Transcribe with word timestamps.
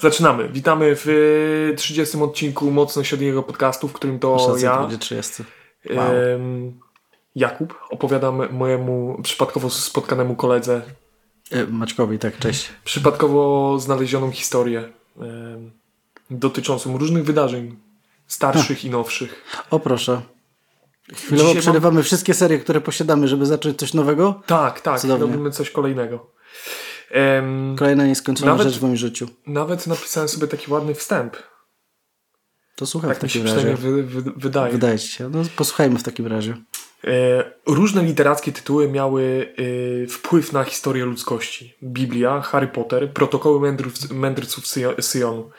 Zaczynamy. 0.00 0.48
Witamy 0.48 0.96
w 0.96 1.08
y, 1.72 1.74
30 1.76 2.22
odcinku 2.22 2.70
Mocno 2.70 3.04
Średniego 3.04 3.42
Podcastu, 3.42 3.88
w 3.88 3.92
którym 3.92 4.18
to 4.18 4.38
Szacunek 4.38 4.62
ja, 4.62 4.80
będzie 4.80 4.98
30. 4.98 5.42
Wow. 5.90 6.06
Jakub, 7.34 7.74
opowiadam 7.90 8.52
mojemu 8.52 9.20
przypadkowo 9.22 9.70
spotkanemu 9.70 10.36
koledze 10.36 10.82
E, 11.52 11.66
Maćkowi, 11.66 12.18
tak, 12.18 12.38
cześć. 12.38 12.68
przypadkowo 12.84 13.78
znalezioną 13.78 14.30
historię 14.30 14.88
dotyczącą 16.30 16.98
różnych 16.98 17.24
wydarzeń 17.24 17.76
starszych 18.26 18.84
i 18.84 18.90
nowszych. 18.90 19.44
O 19.70 19.80
proszę. 19.80 20.20
Chwilowo 21.14 21.48
Dzisiaj 21.48 21.62
przerywamy 21.62 22.02
wszystkie 22.02 22.34
serie, 22.34 22.58
które 22.58 22.80
posiadamy, 22.80 23.28
żeby 23.28 23.46
zacząć 23.46 23.78
coś 23.78 23.94
nowego. 23.94 24.42
Tak, 24.46 24.80
tak, 24.80 25.00
Cudownie. 25.00 25.26
robimy 25.26 25.50
coś 25.50 25.70
kolejnego. 25.70 26.26
Em, 27.10 27.76
Kolejna 27.78 28.06
nieskończona 28.06 28.50
Nawet- 28.52 28.66
rzecz 28.68 28.78
w 28.78 28.82
moim 28.82 28.96
życiu. 28.96 29.28
nawet 29.46 29.86
napisałem 29.86 30.28
sobie 30.28 30.46
taki 30.46 30.70
ładny 30.70 30.94
wstęp. 30.94 31.36
To 32.76 32.86
słucham 32.86 33.10
Tak 33.10 33.18
w 33.18 33.22
mi 33.22 33.30
się 33.30 33.38
takim 33.40 33.46
przynajmniej 33.56 33.76
razie. 33.76 34.02
wy, 34.12 34.22
wy, 34.22 34.32
wydaje. 34.36 34.72
Wydaje 34.72 34.98
ci 34.98 35.08
się. 35.08 35.28
No, 35.28 35.42
posłuchajmy 35.56 35.98
w 35.98 36.02
takim 36.02 36.26
razie. 36.26 36.56
E, 37.04 37.44
Różne 37.66 38.02
literackie 38.02 38.52
tytuły 38.52 38.88
miały 38.88 39.54
e, 40.04 40.06
wpływ 40.06 40.52
na 40.52 40.64
historię 40.64 41.04
ludzkości. 41.04 41.74
Biblia, 41.82 42.40
Harry 42.40 42.68
Potter, 42.68 43.12
protokoły 43.12 43.60
mędrów, 43.60 44.10
mędrców 44.10 44.64
Syjo- 44.64 45.02
Syjonu. 45.02 45.50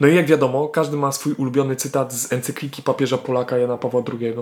No 0.00 0.08
i 0.08 0.14
jak 0.16 0.26
wiadomo, 0.26 0.68
każdy 0.68 0.96
ma 0.96 1.12
swój 1.12 1.32
ulubiony 1.32 1.76
cytat 1.76 2.12
z 2.14 2.32
encykliki 2.32 2.82
papieża 2.82 3.18
Polaka 3.18 3.58
Jana 3.58 3.76
Pawła 3.78 4.02
II. 4.20 4.34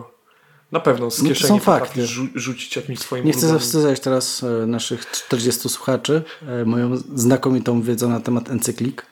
Na 0.73 0.81
pewno 0.81 1.11
z 1.11 1.19
No 1.23 1.29
to 1.29 1.35
kieszeni 1.35 1.59
są 1.59 1.65
fakty. 1.65 2.03
rzu- 2.07 2.29
rzucić 2.35 2.77
jakimś 2.77 2.99
swoim 2.99 3.25
Nie 3.25 3.33
chcę 3.33 3.49
zawstydzać 3.49 4.01
teraz 4.01 4.43
e, 4.43 4.67
naszych 4.67 5.11
40 5.11 5.69
słuchaczy, 5.69 6.23
e, 6.49 6.65
moją 6.65 6.97
znakomitą 7.15 7.83
wiedzą 7.83 8.09
na 8.09 8.21
temat 8.21 8.51
encyklik, 8.51 9.07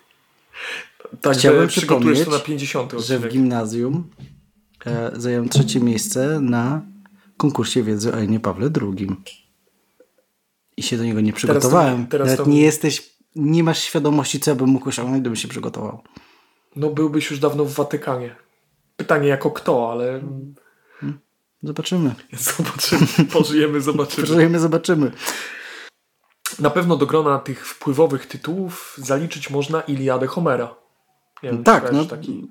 Także 1.20 1.40
Chciałbym 1.40 1.68
przygotujesz 1.68 2.18
to 2.18 2.24
przypomnieć, 2.24 2.40
na 2.42 2.46
50 2.46 2.92
że 3.00 3.18
w 3.18 3.28
gimnazjum 3.28 4.10
e, 4.86 5.10
zająłem 5.16 5.48
trzecie 5.48 5.80
miejsce 5.80 6.40
na 6.40 6.82
konkursie 7.36 7.82
wiedzy 7.82 8.14
o 8.14 8.18
Janie 8.18 8.40
Pawle 8.40 8.70
II. 8.82 9.08
I 10.76 10.82
się 10.82 10.96
do 10.96 11.04
niego 11.04 11.20
nie 11.20 11.32
przygotowałem. 11.32 12.06
teraz 12.06 12.26
Nawet 12.28 12.44
to- 12.44 12.50
nie 12.50 12.60
jesteś, 12.60 13.12
nie 13.36 13.64
masz 13.64 13.78
świadomości, 13.78 14.40
co 14.40 14.56
bym 14.56 14.68
mógł 14.68 14.88
osiągnąć, 14.88 15.20
gdybym 15.20 15.36
się 15.36 15.48
przygotował. 15.48 16.02
No 16.76 16.90
byłbyś 16.90 17.30
już 17.30 17.38
dawno 17.40 17.64
w 17.64 17.72
Watykanie. 17.74 18.36
Pytanie 18.96 19.28
jako 19.28 19.50
kto, 19.50 19.92
ale 19.92 20.20
Zobaczymy. 21.62 22.14
zobaczymy. 22.32 23.06
Pożyjemy, 23.32 23.80
zobaczymy. 23.80 24.26
Przeżyjemy, 24.26 24.58
zobaczymy. 24.60 25.12
Na 26.58 26.70
pewno 26.70 26.96
do 26.96 27.06
grona 27.06 27.38
tych 27.38 27.66
wpływowych 27.68 28.26
tytułów 28.26 28.94
zaliczyć 28.98 29.50
można 29.50 29.80
Iliadę 29.80 30.26
Homera. 30.26 30.74
Nie 31.42 31.50
wiem, 31.50 31.64
Tak, 31.64 31.92
no 31.92 32.04
taki 32.04 32.48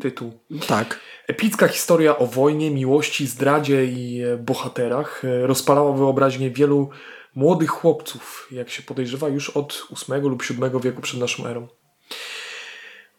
tytuł. 0.00 0.40
tak. 0.66 1.00
Epicka 1.28 1.68
historia 1.68 2.18
o 2.18 2.26
wojnie, 2.26 2.70
miłości, 2.70 3.26
zdradzie 3.26 3.84
i 3.84 4.22
bohaterach 4.38 5.22
rozpalała 5.42 5.92
wyobraźnię 5.92 6.50
wielu 6.50 6.90
młodych 7.34 7.70
chłopców, 7.70 8.48
jak 8.50 8.70
się 8.70 8.82
podejrzewa, 8.82 9.28
już 9.28 9.50
od 9.50 9.86
VIII 10.08 10.20
lub 10.20 10.42
VII 10.42 10.80
wieku 10.82 11.02
przed 11.02 11.20
naszą 11.20 11.46
erą. 11.46 11.68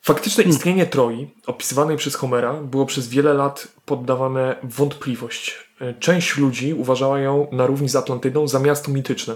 Faktyczne 0.05 0.43
istnienie 0.43 0.85
Troi, 0.85 1.27
opisywanej 1.47 1.97
przez 1.97 2.15
Homera, 2.15 2.53
było 2.53 2.85
przez 2.85 3.07
wiele 3.07 3.33
lat 3.33 3.67
poddawane 3.85 4.55
wątpliwość. 4.63 5.55
E, 5.81 5.93
Część 5.93 6.37
ludzi 6.37 6.73
uważała 6.73 7.19
ją 7.19 7.47
na 7.51 7.65
równi 7.65 7.89
z 7.89 7.95
Atlantydą 7.95 8.47
za 8.47 8.59
miasto 8.59 8.91
mityczne. 8.91 9.35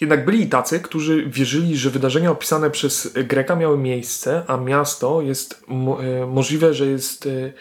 Jednak 0.00 0.24
byli 0.24 0.40
i 0.42 0.48
tacy, 0.48 0.80
którzy 0.80 1.24
wierzyli, 1.26 1.76
że 1.76 1.90
wydarzenia 1.90 2.30
opisane 2.30 2.70
przez 2.70 3.12
Greka 3.12 3.56
miały 3.56 3.78
miejsce, 3.78 4.44
a 4.46 4.56
miasto 4.56 5.22
jest 5.22 5.64
e, 5.68 6.26
możliwe, 6.26 6.74
że 6.74 6.86
jest. 6.86 7.26
e, 7.26 7.52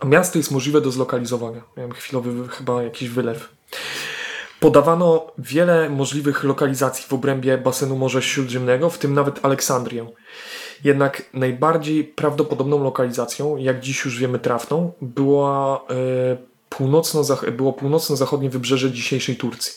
A 0.00 0.06
miasto 0.06 0.38
jest 0.38 0.50
możliwe 0.50 0.80
do 0.80 0.90
zlokalizowania. 0.90 1.62
Miałem 1.76 1.92
chwilowy 1.92 2.32
wy- 2.32 2.48
chyba 2.48 2.82
jakiś 2.82 3.08
wylew. 3.08 3.48
Podawano 4.60 5.32
wiele 5.38 5.90
możliwych 5.90 6.44
lokalizacji 6.44 7.04
w 7.08 7.12
obrębie 7.12 7.58
basenu 7.58 7.96
Morza 7.96 8.22
Śródziemnego, 8.22 8.90
w 8.90 8.98
tym 8.98 9.14
nawet 9.14 9.44
Aleksandrię. 9.44 10.06
Jednak 10.84 11.22
najbardziej 11.34 12.04
prawdopodobną 12.04 12.84
lokalizacją, 12.84 13.56
jak 13.56 13.80
dziś 13.80 14.04
już 14.04 14.18
wiemy 14.18 14.38
trafną, 14.38 14.92
była, 15.02 15.84
e, 15.90 16.36
północno, 16.68 17.22
było 17.52 17.72
północno-zachodnie 17.72 18.50
wybrzeże 18.50 18.92
dzisiejszej 18.92 19.36
Turcji. 19.36 19.72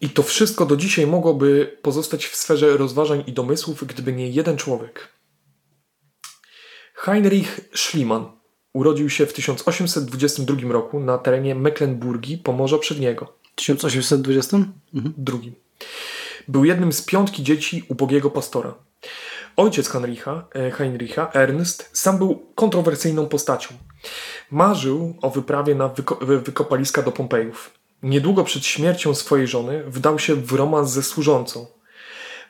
I 0.00 0.10
to 0.10 0.22
wszystko 0.22 0.66
do 0.66 0.76
dzisiaj 0.76 1.06
mogłoby 1.06 1.76
pozostać 1.82 2.26
w 2.26 2.36
sferze 2.36 2.76
rozważań 2.76 3.24
i 3.26 3.32
domysłów, 3.32 3.84
gdyby 3.84 4.12
nie 4.12 4.28
jeden 4.30 4.56
człowiek. 4.56 5.08
Heinrich 6.94 7.60
Schliemann 7.74 8.37
urodził 8.72 9.10
się 9.10 9.26
w 9.26 9.32
1822 9.32 10.72
roku 10.72 11.00
na 11.00 11.18
terenie 11.18 11.54
Mecklenburgii, 11.54 12.38
Pomorza 12.38 12.78
Przedniego. 12.78 13.32
1820? 13.54 14.56
Mhm. 14.94 15.14
Drugim. 15.16 15.54
Był 16.48 16.64
jednym 16.64 16.92
z 16.92 17.02
piątki 17.02 17.42
dzieci 17.42 17.84
ubogiego 17.88 18.30
pastora. 18.30 18.74
Ojciec 19.56 19.88
Heinricha, 19.88 20.46
e, 20.54 20.70
Heinricha, 20.70 21.30
Ernst, 21.32 21.90
sam 21.92 22.18
był 22.18 22.46
kontrowersyjną 22.54 23.26
postacią. 23.26 23.74
Marzył 24.50 25.14
o 25.22 25.30
wyprawie 25.30 25.74
na 25.74 25.88
wyko- 25.88 26.24
wy- 26.26 26.40
wykopaliska 26.40 27.02
do 27.02 27.12
Pompejów. 27.12 27.70
Niedługo 28.02 28.44
przed 28.44 28.66
śmiercią 28.66 29.14
swojej 29.14 29.46
żony 29.46 29.84
wdał 29.86 30.18
się 30.18 30.34
w 30.34 30.52
romans 30.52 30.90
ze 30.90 31.02
służącą. 31.02 31.66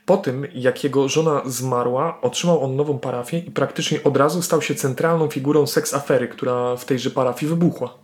Po 0.09 0.17
tym, 0.17 0.47
jak 0.55 0.85
jego 0.85 1.09
żona 1.09 1.43
zmarła, 1.47 2.21
otrzymał 2.21 2.65
on 2.65 2.77
nową 2.77 2.99
parafię 2.99 3.39
i 3.39 3.51
praktycznie 3.51 4.03
od 4.05 4.17
razu 4.17 4.43
stał 4.43 4.63
się 4.63 4.75
centralną 4.75 5.29
figurą 5.29 5.67
seks 5.67 5.95
afery, 5.95 6.29
która 6.29 6.77
w 6.77 6.85
tejże 6.85 7.11
parafii 7.11 7.51
wybuchła. 7.51 7.99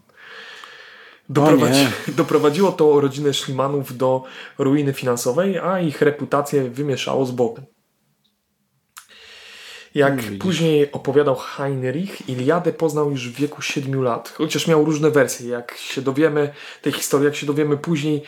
Doprowadzi, 1.28 1.86
doprowadziło 2.16 2.72
to 2.72 3.00
rodzinę 3.00 3.34
Szlimanów 3.34 3.96
do 3.96 4.22
ruiny 4.58 4.92
finansowej, 4.92 5.58
a 5.58 5.80
ich 5.80 6.02
reputację 6.02 6.70
wymieszało 6.70 7.26
z 7.26 7.30
Bogiem. 7.30 7.64
Jak 9.94 10.22
Widzisz. 10.22 10.38
później 10.38 10.92
opowiadał 10.92 11.36
Heinrich, 11.36 12.28
Iliadę 12.28 12.72
poznał 12.72 13.10
już 13.10 13.28
w 13.28 13.34
wieku 13.34 13.62
7 13.62 14.02
lat, 14.02 14.28
chociaż 14.28 14.66
miał 14.66 14.84
różne 14.84 15.10
wersje. 15.10 15.48
Jak 15.48 15.76
się 15.76 16.02
dowiemy 16.02 16.52
tej 16.82 16.92
historii, 16.92 17.24
jak 17.24 17.36
się 17.36 17.46
dowiemy 17.46 17.76
później, 17.76 18.22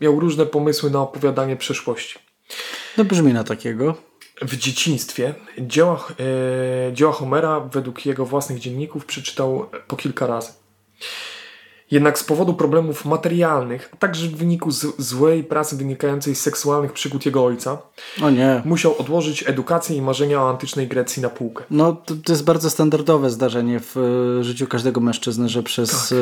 miał 0.00 0.20
różne 0.20 0.46
pomysły 0.46 0.90
na 0.90 1.00
opowiadanie 1.00 1.56
przeszłości. 1.56 2.25
No 2.96 3.04
brzmi 3.04 3.32
na 3.32 3.44
takiego. 3.44 3.94
W 4.42 4.56
dzieciństwie 4.56 5.34
dzieła, 5.58 6.08
e, 6.88 6.92
dzieła 6.92 7.12
Homera 7.12 7.60
według 7.60 8.06
jego 8.06 8.26
własnych 8.26 8.58
dzienników 8.58 9.06
przeczytał 9.06 9.70
po 9.88 9.96
kilka 9.96 10.26
razy. 10.26 10.52
Jednak 11.90 12.18
z 12.18 12.24
powodu 12.24 12.54
problemów 12.54 13.04
materialnych, 13.04 13.88
a 13.92 13.96
także 13.96 14.26
w 14.28 14.36
wyniku 14.36 14.70
z, 14.70 14.86
złej 14.98 15.44
pracy 15.44 15.76
wynikającej 15.76 16.34
z 16.34 16.40
seksualnych 16.40 16.92
przygód 16.92 17.26
jego 17.26 17.44
ojca, 17.44 17.78
O 18.22 18.30
nie. 18.30 18.62
musiał 18.64 18.94
odłożyć 18.98 19.44
edukację 19.48 19.96
i 19.96 20.02
marzenia 20.02 20.42
o 20.42 20.50
antycznej 20.50 20.88
Grecji 20.88 21.22
na 21.22 21.28
półkę. 21.28 21.64
No 21.70 21.92
to, 21.92 22.14
to 22.24 22.32
jest 22.32 22.44
bardzo 22.44 22.70
standardowe 22.70 23.30
zdarzenie 23.30 23.80
w 23.80 23.96
e, 24.40 24.44
życiu 24.44 24.66
każdego 24.66 25.00
mężczyzny, 25.00 25.48
że 25.48 25.62
przez 25.62 26.12
e, 26.12 26.16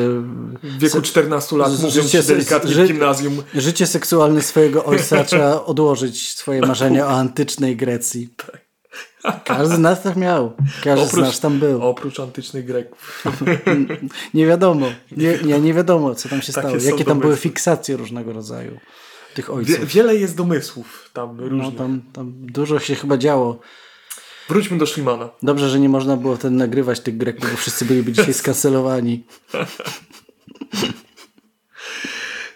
W 0.63 0.77
wieku 0.79 1.01
14 1.01 1.57
lat, 1.57 1.71
mówiąc 1.71 1.93
życie- 1.93 2.23
delikatnie 2.23 2.71
ży- 2.73 2.83
w 2.83 2.87
gimnazjum, 2.87 3.43
życie 3.53 3.87
seksualne 3.87 4.41
swojego 4.41 4.85
ojca 4.85 5.23
trzeba 5.23 5.65
odłożyć 5.65 6.37
swoje 6.37 6.61
marzenia 6.61 7.05
o 7.07 7.09
antycznej 7.09 7.75
Grecji. 7.77 8.29
Każdy 9.45 9.75
z 9.75 9.79
nas 9.79 10.01
tak 10.03 10.15
miał. 10.15 10.53
Każdy 10.83 11.07
z 11.07 11.13
nas 11.13 11.39
tam 11.39 11.59
był. 11.59 11.81
oprócz 11.83 12.19
antycznych 12.19 12.65
Greków. 12.65 13.23
Nie 14.33 14.45
wiadomo. 14.47 14.87
Nie, 15.11 15.37
nie, 15.43 15.59
nie 15.59 15.73
wiadomo, 15.73 16.15
co 16.15 16.29
tam 16.29 16.41
się 16.41 16.53
Takie 16.53 16.79
stało. 16.79 16.83
Jakie 16.91 17.05
tam 17.05 17.19
były 17.19 17.37
fiksacje 17.37 17.97
różnego 17.97 18.33
rodzaju 18.33 18.79
tych 19.33 19.45
Wie, 19.47 19.53
ojców. 19.53 19.85
wiele 19.85 20.15
jest 20.15 20.35
domysłów 20.37 21.09
tam 21.13 21.37
No, 21.37 21.49
różnych. 21.49 21.75
tam, 21.75 22.01
tam 22.13 22.33
dużo 22.35 22.79
się 22.79 22.95
chyba 22.95 23.17
działo. 23.17 23.59
Wróćmy 24.49 24.77
do 24.77 24.85
Szlimana. 24.85 25.29
Dobrze, 25.43 25.69
że 25.69 25.79
nie 25.79 25.89
można 25.89 26.17
było 26.17 26.35
wtedy 26.35 26.55
nagrywać 26.55 26.99
tych 26.99 27.17
Greków, 27.17 27.51
bo 27.51 27.57
wszyscy 27.57 27.85
byliby 27.85 28.11
dzisiaj 28.11 28.33
skancelowani. 28.33 29.23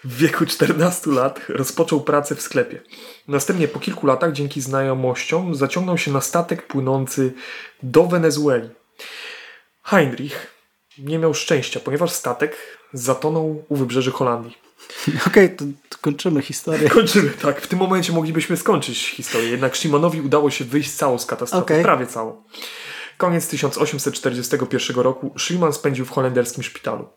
W 0.04 0.16
wieku 0.16 0.46
14 0.46 1.10
lat 1.10 1.40
rozpoczął 1.48 2.00
pracę 2.00 2.34
w 2.34 2.42
sklepie. 2.42 2.80
Następnie 3.28 3.68
po 3.68 3.80
kilku 3.80 4.06
latach, 4.06 4.32
dzięki 4.32 4.60
znajomościom, 4.60 5.54
zaciągnął 5.54 5.98
się 5.98 6.12
na 6.12 6.20
statek 6.20 6.66
płynący 6.66 7.32
do 7.82 8.06
Wenezueli. 8.06 8.68
Heinrich 9.82 10.46
nie 10.98 11.18
miał 11.18 11.34
szczęścia, 11.34 11.80
ponieważ 11.80 12.10
statek 12.10 12.56
zatonął 12.92 13.64
u 13.68 13.76
wybrzeży 13.76 14.10
Holandii. 14.10 14.58
Okej, 15.26 15.56
to, 15.56 15.64
to 15.88 15.98
kończymy 16.00 16.42
historię. 16.42 16.90
Kończymy, 17.00 17.30
tak. 17.30 17.60
W 17.60 17.66
tym 17.66 17.78
momencie 17.78 18.12
moglibyśmy 18.12 18.56
skończyć 18.56 19.08
historię, 19.08 19.48
jednak 19.48 19.74
Szymanowi 19.74 20.20
udało 20.20 20.50
się 20.50 20.64
wyjść 20.64 20.90
cało 20.90 21.18
z 21.18 21.26
katastrofy. 21.26 21.64
Okej. 21.64 21.82
Prawie 21.82 22.06
cało. 22.06 22.44
Koniec 23.18 23.48
1841 23.48 24.96
roku 24.96 25.34
Schliemann 25.38 25.72
spędził 25.72 26.04
w 26.04 26.10
holenderskim 26.10 26.62
szpitalu. 26.62 27.08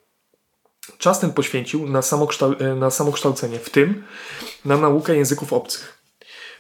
Czas 0.98 1.20
ten 1.20 1.34
poświęcił 1.34 1.90
na, 1.90 2.00
samokształ- 2.02 2.64
e, 2.64 2.76
na 2.76 2.90
samokształcenie, 2.90 3.60
w 3.60 3.70
tym 3.70 4.04
na 4.66 4.78
naukę 4.78 5.16
języków 5.16 5.54
obcych. 5.54 6.04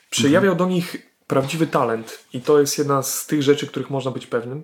Przejawiał 0.10 0.56
do 0.56 0.66
nich 0.66 0.96
prawdziwy 1.28 1.68
talent 1.68 2.20
i 2.34 2.42
to 2.42 2.60
jest 2.60 2.78
jedna 2.78 3.04
z 3.04 3.25
tych 3.25 3.44
rzeczy, 3.44 3.68
których 3.68 3.90
można 3.90 4.12
być 4.12 4.28
pewnym. 4.28 4.64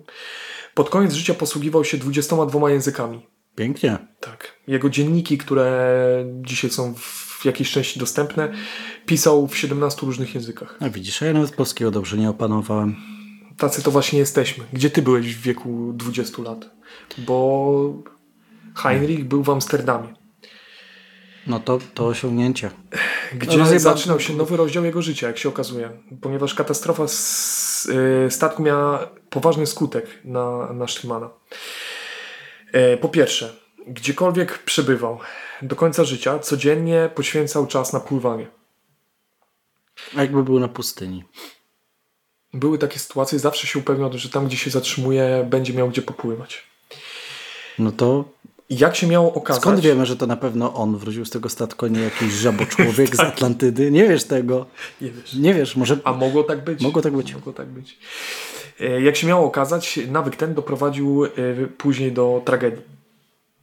Pod 0.74 0.90
koniec 0.90 1.12
życia 1.12 1.34
posługiwał 1.34 1.84
się 1.84 1.98
22 1.98 2.70
językami. 2.70 3.26
Pięknie. 3.56 3.98
Tak. 4.20 4.52
Jego 4.66 4.90
dzienniki, 4.90 5.38
które 5.38 6.24
dzisiaj 6.42 6.70
są 6.70 6.94
w 6.94 7.44
jakiejś 7.44 7.70
części 7.70 8.00
dostępne, 8.00 8.52
pisał 9.06 9.46
w 9.48 9.56
17 9.56 10.06
różnych 10.06 10.34
językach. 10.34 10.76
A 10.80 10.88
widzisz, 10.88 11.22
a 11.22 11.26
ja 11.26 11.32
nawet 11.32 11.50
polskiego 11.54 11.90
dobrze 11.90 12.16
nie 12.16 12.30
opanowałem. 12.30 12.96
Tacy 13.58 13.82
to 13.82 13.90
właśnie 13.90 14.18
jesteśmy. 14.18 14.64
Gdzie 14.72 14.90
ty 14.90 15.02
byłeś 15.02 15.36
w 15.36 15.40
wieku 15.42 15.92
20 15.94 16.42
lat? 16.42 16.70
Bo 17.18 18.02
Heinrich 18.76 19.24
był 19.24 19.42
w 19.42 19.50
Amsterdamie, 19.50 20.14
No 21.46 21.60
to, 21.60 21.78
to 21.94 22.06
osiągnięcie. 22.06 22.70
gdzie 23.32 23.58
Rozjeba- 23.58 23.78
zaczynał 23.78 24.20
się 24.20 24.34
nowy 24.36 24.56
rozdział 24.56 24.84
jego 24.84 25.02
życia, 25.02 25.26
jak 25.26 25.38
się 25.38 25.48
okazuje. 25.48 25.90
Ponieważ 26.22 26.54
katastrofa 26.54 27.08
z, 27.08 27.86
y, 28.26 28.30
statku 28.30 28.62
miała 28.62 29.08
poważny 29.30 29.66
skutek 29.66 30.06
na, 30.24 30.72
na 30.72 30.88
Schlimana. 30.88 31.30
E, 32.72 32.96
Po 32.96 33.08
pierwsze, 33.08 33.56
gdziekolwiek 33.86 34.58
przebywał, 34.58 35.18
do 35.62 35.76
końca 35.76 36.04
życia 36.04 36.38
codziennie 36.38 37.10
poświęcał 37.14 37.66
czas 37.66 37.92
na 37.92 38.00
pływanie. 38.00 38.46
A 40.16 40.20
jakby 40.22 40.42
był 40.44 40.60
na 40.60 40.68
pustyni. 40.68 41.24
Były 42.54 42.78
takie 42.78 42.98
sytuacje, 42.98 43.38
zawsze 43.38 43.66
się 43.66 43.78
upewniał, 43.78 44.10
że 44.18 44.28
tam, 44.28 44.46
gdzie 44.46 44.56
się 44.56 44.70
zatrzymuje, 44.70 45.46
będzie 45.50 45.72
miał 45.72 45.88
gdzie 45.88 46.02
popływać. 46.02 46.66
No 47.78 47.92
to 47.92 48.24
I 48.70 48.78
jak 48.78 48.96
się 48.96 49.06
miało 49.06 49.32
okazać... 49.34 49.62
skąd 49.62 49.80
wiemy, 49.80 50.06
że 50.06 50.16
to 50.16 50.26
na 50.26 50.36
pewno 50.36 50.74
on 50.74 50.96
wrócił 50.96 51.24
z 51.24 51.30
tego 51.30 51.48
statku, 51.48 51.86
nie 51.86 52.00
jakiś 52.00 52.32
żaboczłowiek 52.32 53.16
z 53.16 53.20
Atlantydy? 53.20 53.90
Nie 53.90 54.08
wiesz 54.08 54.24
tego. 54.24 54.66
Nie 55.00 55.10
wiesz. 55.10 55.34
Nie 55.34 55.54
wiesz, 55.54 55.76
może... 55.76 55.98
A 56.04 56.12
mogło 56.12 56.44
tak 56.44 56.64
być. 56.64 56.80
Mogło 56.80 57.02
tak 57.02 57.12
być. 57.16 57.34
Mogło 57.34 57.52
tak 57.52 57.66
być. 57.68 57.98
E, 58.80 59.02
Jak 59.02 59.16
się 59.16 59.26
miało 59.26 59.46
okazać, 59.46 59.98
nawyk 60.10 60.36
ten 60.36 60.54
doprowadził 60.54 61.24
e, 61.24 61.30
później 61.78 62.12
do 62.12 62.42
tragedii. 62.44 62.82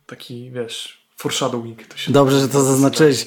Taki, 0.05 0.51
wiesz, 0.51 1.07
foreshadowing. 1.17 1.87
To 1.87 1.97
się 1.97 2.11
Dobrze, 2.11 2.39
że 2.39 2.49
to 2.49 2.61
zaznaczyłeś. 2.61 3.25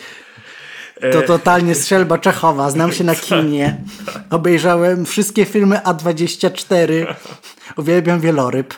To 1.12 1.22
totalnie 1.22 1.74
strzelba 1.74 2.18
Czechowa. 2.18 2.70
Znam 2.70 2.92
się 2.92 3.04
na 3.04 3.14
kinie. 3.28 3.76
Obejrzałem 4.30 5.04
wszystkie 5.04 5.44
filmy 5.44 5.76
A24. 5.76 7.14
Uwielbiam 7.76 8.20
wieloryb. 8.20 8.74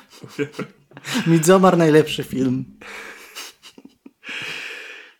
Midsommar 1.27 1.79
najlepszy 1.79 2.25
film. 2.25 2.65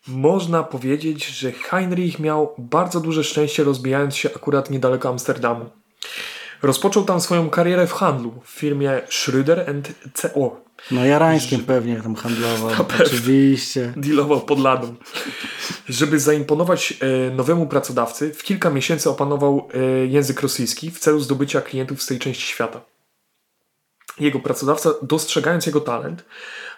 Można 0.09 0.63
powiedzieć, 0.63 1.27
że 1.27 1.53
Heinrich 1.53 2.19
miał 2.19 2.55
bardzo 2.59 3.01
duże 3.01 3.25
szczęście 3.25 3.65
rozbijając 3.65 4.17
się 4.17 4.29
akurat 4.37 4.71
niedaleko 4.71 5.09
Amsterdamu. 5.09 5.71
Rozpoczął 6.63 7.05
tam 7.05 7.21
swoją 7.21 7.51
karierę 7.51 7.87
w 7.87 7.93
handlu 7.93 8.35
w 8.45 8.51
firmie 8.51 9.01
Schröder 9.09 9.71
and 9.71 9.93
CO. 10.15 10.63
No 10.91 11.05
Jarańskim 11.05 11.65
pewnie 11.65 12.03
tam 12.03 12.15
handlował. 12.15 12.71
Oczywiście. 13.01 13.93
Dealował 13.97 14.41
pod 14.41 14.59
ladą. 14.59 14.95
Żeby 15.89 16.21
zaimponować 16.21 16.95
e, 17.01 17.31
nowemu 17.31 17.67
pracodawcy, 17.67 18.35
w 18.35 18.43
kilka 18.43 18.71
miesięcy 18.71 19.11
opanował 19.11 19.69
e, 19.75 20.07
język 20.07 20.41
rosyjski 20.41 20.91
w 20.91 20.99
celu 20.99 21.21
zdobycia 21.21 21.61
klientów 21.61 22.03
z 22.03 22.07
tej 22.07 22.19
części 22.19 22.47
świata. 22.47 22.81
Jego 24.21 24.41
pracodawca, 24.41 24.91
dostrzegając 25.03 25.67
jego 25.67 25.81
talent, 25.81 26.25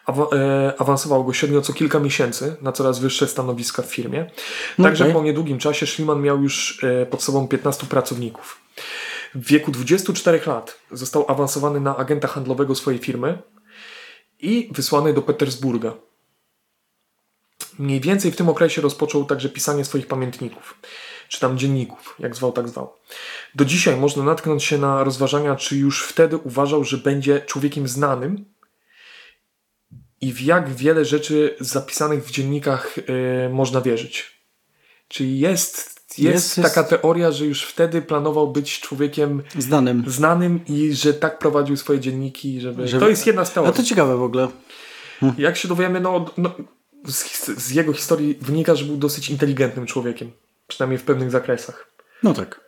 awa- 0.06 0.36
e, 0.36 0.72
awansował 0.78 1.24
go 1.24 1.32
średnio 1.32 1.60
co 1.62 1.72
kilka 1.72 1.98
miesięcy 2.00 2.56
na 2.60 2.72
coraz 2.72 2.98
wyższe 2.98 3.28
stanowiska 3.28 3.82
w 3.82 3.86
firmie. 3.94 4.30
No 4.78 4.84
Także 4.84 5.04
okej. 5.04 5.14
po 5.14 5.22
niedługim 5.22 5.58
czasie 5.58 5.86
Schliemann 5.86 6.22
miał 6.22 6.42
już 6.42 6.84
e, 6.84 7.06
pod 7.06 7.22
sobą 7.22 7.48
15 7.48 7.86
pracowników. 7.86 8.60
W 9.34 9.46
wieku 9.46 9.70
24 9.70 10.40
lat 10.46 10.78
został 10.92 11.24
awansowany 11.30 11.80
na 11.80 11.96
agenta 11.96 12.28
handlowego 12.28 12.74
swojej 12.74 13.00
firmy 13.00 13.38
i 14.40 14.68
wysłany 14.72 15.14
do 15.14 15.22
Petersburga. 15.22 15.92
Mniej 17.78 18.00
więcej 18.00 18.32
w 18.32 18.36
tym 18.36 18.48
okresie 18.48 18.80
rozpoczął 18.82 19.24
także 19.24 19.48
pisanie 19.48 19.84
swoich 19.84 20.06
pamiętników, 20.06 20.74
czy 21.28 21.40
tam 21.40 21.58
dzienników, 21.58 22.14
jak 22.18 22.36
zwał, 22.36 22.52
tak 22.52 22.68
zwał. 22.68 22.92
Do 23.54 23.64
dzisiaj 23.64 23.96
można 23.96 24.24
natknąć 24.24 24.64
się 24.64 24.78
na 24.78 25.04
rozważania, 25.04 25.56
czy 25.56 25.76
już 25.76 26.02
wtedy 26.04 26.36
uważał, 26.36 26.84
że 26.84 26.98
będzie 26.98 27.40
człowiekiem 27.40 27.88
znanym 27.88 28.44
i 30.20 30.32
w 30.32 30.40
jak 30.40 30.74
wiele 30.74 31.04
rzeczy 31.04 31.56
zapisanych 31.60 32.24
w 32.26 32.30
dziennikach 32.30 32.96
e, 33.44 33.48
można 33.48 33.80
wierzyć. 33.80 34.40
Czyli 35.08 35.38
jest, 35.38 35.76
jest, 36.18 36.18
Jest- 36.18 36.58
jest- 36.58 36.74
taka 36.74 36.88
teoria, 36.88 37.32
że 37.32 37.44
już 37.46 37.62
wtedy 37.64 38.02
planował 38.02 38.52
być 38.52 38.80
człowiekiem 38.80 39.42
Znanym. 39.58 40.04
znanym 40.06 40.60
i 40.68 40.94
że 40.94 41.14
tak 41.14 41.38
prowadził 41.38 41.76
swoje 41.76 42.00
dzienniki, 42.00 42.60
żeby... 42.60 42.88
Żeby- 42.88 43.00
To 43.00 43.08
jest 43.08 43.26
jedna 43.26 43.44
z 43.44 43.50
A 43.50 43.54
teorii. 43.54 43.72
to 43.74 43.82
ciekawe 43.82 44.16
w 44.16 44.22
ogóle. 44.22 44.48
Jak 45.38 45.56
się 45.56 45.68
dowiemy, 45.68 46.00
no, 46.00 46.24
no 46.36 46.50
z, 47.06 47.46
z 47.46 47.70
jego 47.70 47.92
historii 47.92 48.38
wynika, 48.40 48.74
że 48.74 48.84
był 48.84 48.96
dosyć 48.96 49.30
inteligentnym 49.30 49.86
człowiekiem. 49.86 50.30
Przynajmniej 50.74 50.98
w 50.98 51.04
pewnych 51.04 51.30
zakresach. 51.30 51.90
No 52.22 52.34
tak. 52.34 52.60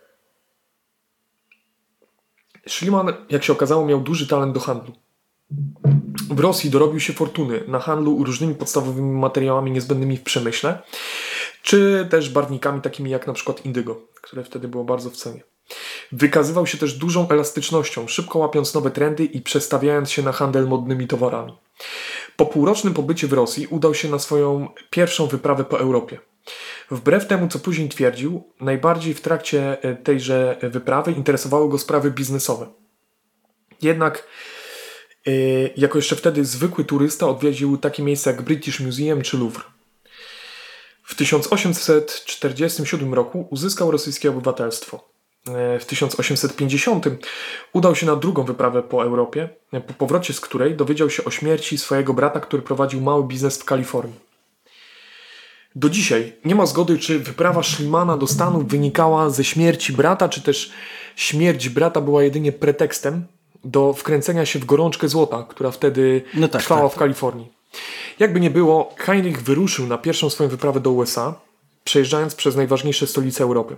Schliemann, 2.67 3.13
jak 3.29 3.43
się 3.43 3.53
okazało, 3.53 3.85
miał 3.85 4.01
duży 4.01 4.27
talent 4.27 4.53
do 4.53 4.59
handlu. 4.59 4.93
W 6.29 6.39
Rosji 6.39 6.69
dorobił 6.69 6.99
się 6.99 7.13
fortuny 7.13 7.63
na 7.67 7.79
handlu 7.79 8.23
różnymi 8.23 8.55
podstawowymi 8.55 9.11
materiałami 9.11 9.71
niezbędnymi 9.71 10.17
w 10.17 10.23
przemyśle, 10.23 10.81
czy 11.61 12.07
też 12.09 12.29
barwnikami 12.29 12.81
takimi 12.81 13.09
jak 13.09 13.27
na 13.27 13.33
przykład 13.33 13.65
indygo, 13.65 14.01
które 14.21 14.43
wtedy 14.43 14.67
było 14.67 14.83
bardzo 14.83 15.09
w 15.09 15.17
cenie. 15.17 15.43
Wykazywał 16.11 16.67
się 16.67 16.77
też 16.77 16.93
dużą 16.93 17.29
elastycznością, 17.29 18.07
szybko 18.07 18.39
łapiąc 18.39 18.73
nowe 18.73 18.91
trendy 18.91 19.25
i 19.25 19.41
przestawiając 19.41 20.11
się 20.11 20.23
na 20.23 20.31
handel 20.31 20.67
modnymi 20.67 21.07
towarami. 21.07 21.57
Po 22.35 22.45
półrocznym 22.45 22.93
pobycie 22.93 23.27
w 23.27 23.33
Rosji 23.33 23.67
udał 23.67 23.93
się 23.93 24.09
na 24.09 24.19
swoją 24.19 24.67
pierwszą 24.89 25.27
wyprawę 25.27 25.63
po 25.63 25.79
Europie. 25.79 26.19
Wbrew 26.91 27.27
temu, 27.27 27.47
co 27.47 27.59
później 27.59 27.89
twierdził, 27.89 28.43
najbardziej 28.61 29.13
w 29.13 29.21
trakcie 29.21 29.83
e, 29.83 29.95
tejże 29.95 30.57
wyprawy 30.61 31.11
interesowały 31.11 31.69
go 31.69 31.77
sprawy 31.77 32.11
biznesowe. 32.11 32.67
Jednak 33.81 34.27
e, 35.27 35.31
jako 35.77 35.97
jeszcze 35.97 36.15
wtedy 36.15 36.45
zwykły 36.45 36.85
turysta 36.85 37.27
odwiedził 37.27 37.77
takie 37.77 38.03
miejsca 38.03 38.31
jak 38.31 38.41
British 38.41 38.79
Museum 38.79 39.21
czy 39.21 39.37
Louvre. 39.37 39.63
W 41.03 41.15
1847 41.15 43.13
roku 43.13 43.47
uzyskał 43.49 43.91
rosyjskie 43.91 44.29
obywatelstwo. 44.29 45.09
E, 45.47 45.79
W 45.79 45.85
1850 45.85 47.05
udał 47.73 47.95
się 47.95 48.05
na 48.05 48.15
drugą 48.15 48.43
wyprawę 48.43 48.83
po 48.83 49.03
Europie, 49.03 49.49
e, 49.73 49.81
po 49.81 49.93
powrocie 49.93 50.33
z 50.33 50.41
której 50.41 50.75
dowiedział 50.75 51.09
się 51.09 51.23
o 51.23 51.31
śmierci 51.31 51.77
swojego 51.77 52.13
brata, 52.13 52.39
który 52.39 52.63
prowadził 52.63 53.01
mały 53.01 53.23
biznes 53.23 53.57
w 53.57 53.65
Kalifornii. 53.65 54.26
Do 55.77 55.89
dzisiaj 55.89 56.33
nie 56.45 56.55
ma 56.55 56.65
zgody, 56.65 56.99
czy 56.99 57.19
wyprawa 57.19 57.63
Schlimana 57.63 58.17
do 58.17 58.27
Stanów 58.27 58.67
wynikała 58.67 59.29
ze 59.29 59.43
śmierci 59.43 59.93
brata, 59.93 60.29
czy 60.29 60.41
też 60.41 60.71
śmierć 61.15 61.69
brata 61.69 62.01
była 62.01 62.23
jedynie 62.23 62.51
pretekstem 62.51 63.25
do 63.63 63.93
wkręcenia 63.93 64.45
się 64.45 64.59
w 64.59 64.65
gorączkę 64.65 65.07
złota, 65.07 65.45
która 65.49 65.71
wtedy 65.71 66.21
No 66.33 66.47
tak, 66.47 66.61
trwała 66.61 66.81
tak. 66.81 66.91
w 66.91 66.95
Kalifornii. 66.95 67.51
Jakby 68.19 68.39
nie 68.39 68.49
było, 68.49 68.93
Heinrich 68.97 69.41
wyruszył 69.41 69.87
na 69.87 69.97
pierwszą 69.97 70.29
swoją 70.29 70.49
wyprawę 70.49 70.79
do 70.79 70.91
USA, 70.91 71.35
przejeżdżając 71.83 72.35
przez 72.35 72.55
najważniejsze 72.55 73.07
stolice 73.07 73.43
Europy. 73.43 73.77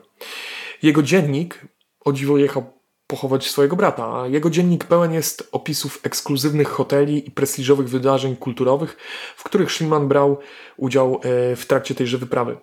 Jego 0.84 1.04
dziennik, 1.04 1.68
o 2.06 2.14
dziwo 2.14 2.38
jechał 2.38 2.79
pochować 3.10 3.50
swojego 3.50 3.76
brata, 3.76 4.22
a 4.22 4.28
jego 4.28 4.50
dziennik 4.50 4.86
pełen 4.86 5.14
jest 5.14 5.50
opisów 5.52 6.00
ekskluzywnych 6.04 6.70
hoteli 6.70 7.28
i 7.28 7.32
prestiżowych 7.32 7.90
wydarzeń 7.90 8.36
kulturowych, 8.36 8.98
w 9.36 9.44
których 9.44 9.72
Schliemann 9.72 10.08
brał 10.08 10.38
udział 10.78 11.16
e, 11.16 11.56
w 11.56 11.66
trakcie 11.66 11.96
tejże 11.96 12.18
wyprawy. 12.18 12.58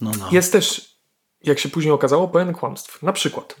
No, 0.00 0.10
no. 0.18 0.28
Jest 0.32 0.52
też, 0.52 0.96
jak 1.42 1.58
się 1.58 1.68
później 1.68 1.92
okazało, 1.92 2.28
pełen 2.28 2.52
kłamstw. 2.52 3.02
Na 3.02 3.12
przykład 3.12 3.56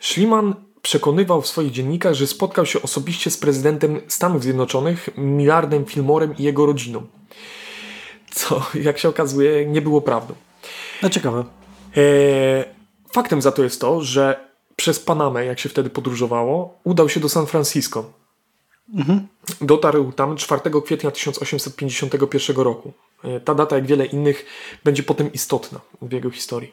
Schliemann 0.00 0.54
przekonywał 0.82 1.42
w 1.42 1.46
swoich 1.46 1.70
dziennikach, 1.72 2.14
że 2.14 2.26
spotkał 2.26 2.66
się 2.66 2.82
osobiście 2.82 3.30
z 3.30 3.38
prezydentem 3.38 4.00
Stanów 4.08 4.42
Zjednoczonych, 4.42 5.08
Millardem 5.16 5.86
Fillmorem 5.86 6.36
i 6.36 6.42
jego 6.42 6.66
rodziną. 6.66 7.06
Co, 8.30 8.66
jak 8.74 8.98
się 8.98 9.08
okazuje, 9.08 9.66
nie 9.66 9.82
było 9.82 10.00
prawdą. 10.00 10.34
no 11.02 11.10
ciekawe. 11.10 11.44
E, 11.96 12.64
faktem 13.12 13.42
za 13.42 13.52
to 13.52 13.62
jest 13.62 13.80
to, 13.80 14.02
że 14.02 14.47
przez 14.78 15.00
Panamę, 15.00 15.44
jak 15.44 15.60
się 15.60 15.68
wtedy 15.68 15.90
podróżowało, 15.90 16.78
udał 16.84 17.08
się 17.08 17.20
do 17.20 17.28
San 17.28 17.46
Francisco. 17.46 18.12
Dotarł 19.60 20.12
tam 20.12 20.36
4 20.36 20.60
kwietnia 20.84 21.10
1851 21.10 22.56
roku. 22.56 22.92
E, 23.24 23.40
Ta 23.40 23.54
data, 23.54 23.76
jak 23.76 23.86
wiele 23.86 24.06
innych, 24.06 24.46
będzie 24.84 25.02
potem 25.02 25.32
istotna 25.32 25.80
w 26.02 26.12
jego 26.12 26.30
historii. 26.30 26.72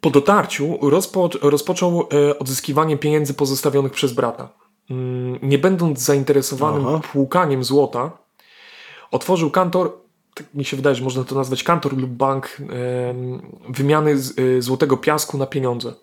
Po 0.00 0.10
dotarciu 0.10 0.78
rozpo, 0.90 1.30
rozpoczął 1.42 2.08
e, 2.12 2.38
odzyskiwanie 2.38 2.96
pieniędzy 2.98 3.34
pozostawionych 3.34 3.92
przez 3.92 4.12
brata. 4.12 4.48
Mm, 4.90 5.38
Nie 5.42 5.58
będąc 5.58 5.98
zainteresowanym 6.00 6.86
Aha. 6.86 7.00
płukaniem 7.12 7.64
złota, 7.64 8.18
otworzył 9.10 9.50
kantor 9.50 9.92
tak 10.34 10.54
mi 10.54 10.64
się 10.64 10.76
wydaje, 10.76 10.96
że 10.96 11.04
można 11.04 11.24
to 11.24 11.34
nazwać 11.34 11.62
kantor 11.62 11.96
lub 11.96 12.10
bank, 12.10 12.56
wymiany 13.68 14.16
y, 14.38 14.62
złotego 14.62 14.96
piasku 14.96 15.38
na 15.38 15.46
pieniądze. 15.46 15.94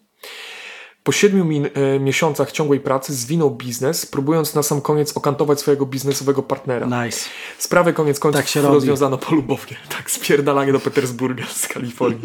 Po 1.06 1.12
siedmiu 1.12 1.46
min, 1.46 1.70
e, 1.74 2.00
miesiącach 2.00 2.52
ciągłej 2.52 2.80
pracy 2.80 3.14
zwinął 3.14 3.52
biznes, 3.52 4.06
próbując 4.06 4.56
na 4.56 4.64
sam 4.64 4.82
koniec 4.82 5.18
okantować 5.18 5.60
swojego 5.60 5.86
biznesowego 5.86 6.44
partnera. 6.44 7.06
Nice. 7.06 7.30
Sprawę 7.58 7.94
koniec 7.94 8.20
końców 8.20 8.42
tak 8.42 8.50
się 8.50 8.62
rozwiązano 8.62 9.18
polubownie. 9.18 9.78
Tak, 9.98 10.12
spierdalanie 10.12 10.72
do 10.72 10.80
Petersburga 10.80 11.46
z 11.46 11.68
Kalifornii. 11.68 12.22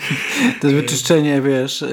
To 0.60 0.66
jest 0.66 0.80
wyczyszczenie, 0.80 1.42
wiesz, 1.42 1.84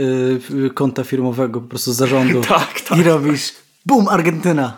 yy, 0.49 0.69
konta 0.69 1.03
firmowego, 1.03 1.61
po 1.61 1.67
prostu 1.67 1.93
zarządu. 1.93 2.41
tak, 2.59 2.81
tak. 2.81 2.97
I 2.97 3.03
robisz, 3.03 3.53
bum, 3.85 4.07
Argentyna. 4.07 4.77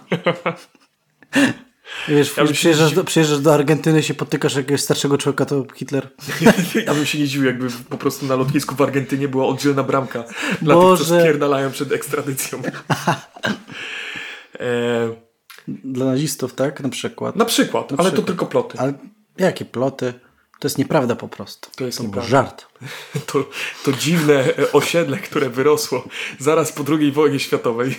Wiesz, 2.08 2.38
ja 2.38 2.46
przyjeżdżasz, 2.46 2.94
do, 2.94 3.04
przyjeżdżasz 3.04 3.40
do 3.40 3.54
Argentyny, 3.54 4.04
się 4.04 4.14
potykasz 4.14 4.56
jakiegoś 4.56 4.82
starszego 4.82 5.18
człowieka, 5.18 5.46
to 5.46 5.66
Hitler. 5.76 6.10
ja 6.86 6.94
bym 6.94 7.06
się 7.06 7.20
nie 7.20 7.28
dziwił, 7.28 7.46
jakby 7.46 7.68
po 7.90 7.98
prostu 7.98 8.26
na 8.26 8.36
lotnisku 8.36 8.76
w 8.76 8.82
Argentynie 8.82 9.28
była 9.28 9.48
oddzielna 9.48 9.84
bramka 9.84 10.24
dla 10.62 10.76
Boże. 10.76 11.04
tych, 11.04 11.08
co 11.10 11.20
spierdalają 11.20 11.72
przed 11.72 11.92
ekstradycją. 11.92 12.62
e... 14.60 15.28
Dla 15.68 16.06
nazistów, 16.06 16.54
tak? 16.54 16.82
Na 16.82 16.90
przykład. 16.90 17.36
Na 17.36 17.46
przykład, 17.46 17.92
na 17.92 17.98
ale 17.98 18.10
przykład. 18.10 18.26
to 18.26 18.32
tylko 18.32 18.46
ploty. 18.46 18.78
Ale 18.80 18.94
jakie 19.38 19.66
ploty? 19.66 20.14
To 20.60 20.68
jest 20.68 20.78
nieprawda 20.78 21.16
po 21.16 21.28
prostu. 21.28 21.70
To 21.76 21.86
jest 21.86 21.98
to 21.98 22.04
nieprawda. 22.04 22.30
żart. 22.30 22.66
To, 23.26 23.50
to 23.86 23.92
dziwne 23.94 24.44
osiedle, 24.74 25.18
które 25.18 25.50
wyrosło 25.50 26.08
zaraz 26.40 26.72
po 26.72 26.84
II 27.00 27.12
wojnie 27.12 27.40
światowej 27.40 27.96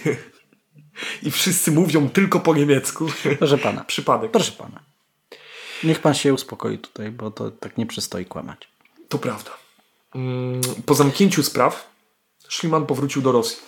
i 1.22 1.30
wszyscy 1.30 1.72
mówią 1.72 2.08
tylko 2.10 2.40
po 2.40 2.54
niemiecku. 2.54 3.06
Proszę 3.38 3.58
pana. 3.58 3.84
Przypadek. 3.84 4.30
Proszę 4.30 4.52
pana. 4.52 4.80
Niech 5.84 5.98
pan 6.00 6.14
się 6.14 6.34
uspokoi 6.34 6.78
tutaj, 6.78 7.10
bo 7.10 7.30
to 7.30 7.50
tak 7.50 7.78
nie 7.78 7.86
przystoi 7.86 8.24
kłamać. 8.24 8.68
To 9.08 9.18
prawda. 9.18 9.50
Mm, 10.14 10.60
po 10.86 10.94
zamknięciu 10.94 11.42
spraw 11.42 11.88
Schliemann 12.48 12.86
powrócił 12.86 13.22
do 13.22 13.32
Rosji. 13.32 13.58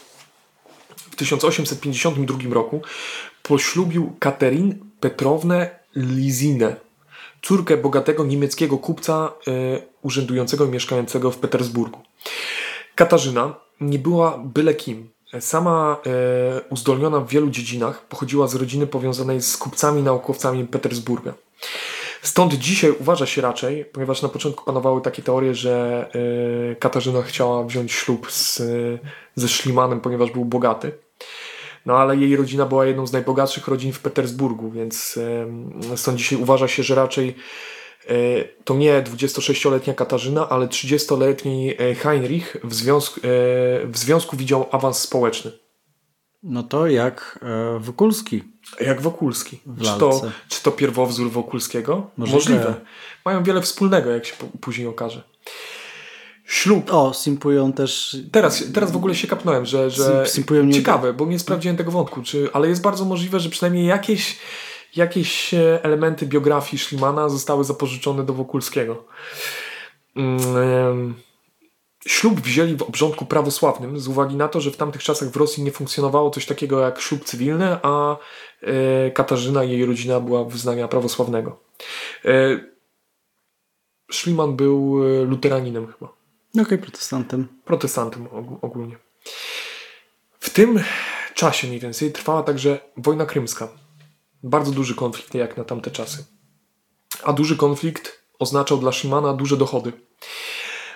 W 0.97 1.17
1852 1.17 2.55
roku 2.55 2.83
poślubił 3.43 4.17
Katerin 4.19 4.79
Petrownę 5.01 5.81
Lizinę, 5.97 6.77
córkę 7.43 7.77
bogatego 7.77 8.25
niemieckiego 8.25 8.79
kupca 8.79 9.33
y, 9.49 9.83
urzędującego 10.03 10.67
i 10.67 10.69
mieszkającego 10.69 11.31
w 11.31 11.39
Petersburgu. 11.39 12.01
Katarzyna 12.95 13.55
nie 13.81 13.99
była 13.99 14.39
byle 14.39 14.75
kim. 14.75 15.11
Sama 15.41 15.97
e, 16.07 16.61
uzdolniona 16.71 17.21
w 17.21 17.29
wielu 17.29 17.51
dziedzinach 17.51 18.05
pochodziła 18.05 18.47
z 18.47 18.55
rodziny 18.55 18.87
powiązanej 18.87 19.43
z 19.43 19.57
kupcami 19.57 20.03
naukowcami 20.03 20.65
Petersburga. 20.67 21.35
Stąd 22.23 22.55
dzisiaj 22.55 22.95
uważa 23.01 23.27
się 23.27 23.43
raczej, 23.43 23.85
ponieważ 23.85 24.23
na 24.23 24.29
początku 24.29 24.65
panowały 24.65 25.01
takie 25.01 25.23
teorie, 25.23 25.55
że 25.55 26.07
e, 26.73 26.77
Katarzyna 26.77 27.23
chciała 27.23 27.65
wziąć 27.65 27.93
ślub 27.93 28.33
z, 28.33 28.63
ze 29.35 29.49
Szlimanem, 29.49 30.01
ponieważ 30.01 30.31
był 30.31 30.45
bogaty. 30.45 30.93
No 31.87 31.99
ale 31.99 32.17
jej 32.17 32.37
rodzina 32.37 32.67
była 32.67 32.87
jedną 32.87 33.07
z 33.07 33.13
najbogatszych 33.13 33.69
rodzin 33.69 33.93
w 33.93 34.01
Petersburgu, 34.01 34.71
więc 34.71 35.19
e, 35.93 35.97
stąd 35.97 36.19
dzisiaj 36.19 36.43
uważa 36.43 36.69
się, 36.69 36.83
że 36.83 36.95
raczej 36.95 37.35
E, 37.35 37.37
to 38.65 38.77
nie 38.77 39.03
26-letnia 39.03 39.95
Katarzyna, 39.95 40.49
ale 40.49 40.67
30-letni 40.67 41.75
e, 41.79 41.95
Heinrich 41.95 42.57
w 42.65 42.75
związku, 42.75 43.21
e, 43.21 43.23
w 43.87 43.99
związku 43.99 44.37
widział 44.37 44.69
awans 44.71 44.99
społeczny. 44.99 45.53
No 46.43 46.63
to 46.63 46.87
jak 46.87 47.39
Wokulski. 47.79 48.43
Jak 48.81 49.01
Wokulski. 49.01 49.61
Czy 49.79 49.99
to, 49.99 50.23
czy 50.49 50.63
to 50.63 50.71
pierwowzór 50.71 51.31
Wokulskiego? 51.31 52.11
Możliwe. 52.17 52.37
Możliwe. 52.37 52.75
Mają 53.25 53.43
wiele 53.43 53.63
wspólnego, 53.63 54.11
jak 54.11 54.27
się 54.27 54.35
później 54.61 54.87
okaże. 54.87 55.23
Ślub. 56.51 56.93
O, 56.93 57.15
simpują 57.15 57.73
też. 57.73 58.17
Teraz, 58.33 58.65
teraz 58.75 58.93
w 58.93 58.97
ogóle 58.97 59.15
się 59.15 59.29
kapnąłem, 59.29 59.67
że, 59.67 59.91
że 59.91 60.25
simpują 60.27 60.73
ciekawe, 60.73 61.13
bo 61.13 61.27
nie 61.27 61.39
sprawdziłem 61.39 61.77
tego 61.77 61.91
wątku, 61.91 62.23
czy, 62.23 62.49
ale 62.53 62.69
jest 62.69 62.83
bardzo 62.83 63.05
możliwe, 63.05 63.41
że 63.41 63.51
przynajmniej 63.51 63.87
jakieś 63.87 64.39
jakieś 64.97 65.55
e, 65.55 65.85
elementy 65.85 66.27
biografii 66.27 66.79
Szlimana 66.79 67.29
zostały 67.29 67.65
zapożyczone 67.65 68.25
do 68.25 68.35
Wokulskiego. 68.35 69.05
Mm, 70.17 71.15
ślub 72.07 72.41
wzięli 72.41 72.77
w 72.77 72.83
obrządku 72.83 73.27
prawosławnym 73.27 74.01
z 74.01 74.09
uwagi 74.09 74.37
na 74.37 74.49
to, 74.49 74.61
że 74.61 74.71
w 74.71 74.77
tamtych 74.77 75.03
czasach 75.03 75.29
w 75.29 75.37
Rosji 75.37 75.63
nie 75.63 75.73
funkcjonowało 75.73 76.31
coś 76.31 76.47
takiego 76.47 76.81
jak 76.81 77.01
ślub 77.01 77.25
cywilny, 77.25 77.79
a 77.83 78.17
e, 78.63 79.11
Katarzyna 79.11 79.65
i 79.65 79.71
jej 79.71 79.85
rodzina 79.85 80.21
była 80.21 80.45
wyznania 80.45 80.89
prawosławnego. 80.89 81.61
E, 82.25 82.31
Szliman 84.11 84.57
był 84.57 84.99
luteraninem 85.27 85.87
chyba. 85.87 86.07
Okej, 86.51 86.63
okay, 86.63 86.79
protestantem. 86.79 87.49
Protestantem 87.65 88.29
ogólnie. 88.63 88.97
W 90.41 90.51
tym 90.51 90.81
czasie 91.35 91.69
mniej 91.69 91.81
więcej 91.81 92.13
trwała 92.13 92.43
także 92.43 92.79
wojna 92.97 93.27
krymska. 93.27 93.69
Bardzo 94.43 94.73
duży 94.73 94.95
konflikt 94.95 95.35
jak 95.35 95.57
na 95.57 95.65
tamte 95.65 95.91
czasy. 95.91 96.25
A 97.25 97.33
duży 97.33 97.57
konflikt 97.57 98.25
oznaczał 98.39 98.79
dla 98.79 98.93
Szymana 98.93 99.33
duże 99.33 99.57
dochody. 99.57 99.93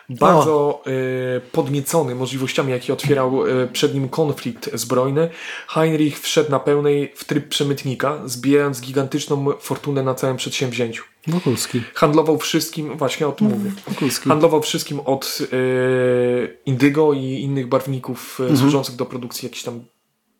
Bardzo 0.08 0.82
y, 0.86 1.40
podniecony 1.40 2.14
możliwościami, 2.14 2.72
jakie 2.72 2.92
otwierał 2.92 3.46
y, 3.46 3.68
przed 3.72 3.94
nim 3.94 4.08
konflikt 4.08 4.70
zbrojny, 4.74 5.30
Heinrich 5.68 6.20
wszedł 6.20 6.50
na 6.50 6.60
pełnej 6.60 7.12
w 7.16 7.24
tryb 7.24 7.48
przemytnika, 7.48 8.18
zbierając 8.24 8.80
gigantyczną 8.80 9.52
fortunę 9.60 10.02
na 10.02 10.14
całym 10.14 10.36
przedsięwzięciu. 10.36 11.04
Wokulski. 11.26 11.82
Handlował 11.94 12.38
wszystkim, 12.38 12.96
właśnie 12.96 13.28
o 13.28 13.32
tym 13.32 13.46
mówię. 13.46 13.70
Wokulski. 13.88 14.28
Handlował 14.28 14.62
wszystkim 14.62 15.00
od 15.00 15.38
y, 15.52 16.58
indygo 16.66 17.12
i 17.12 17.24
innych 17.24 17.68
barwników 17.68 18.40
mhm. 18.40 18.58
służących 18.58 18.96
do 18.96 19.06
produkcji 19.06 19.46
jakichś 19.46 19.62
tam 19.62 19.84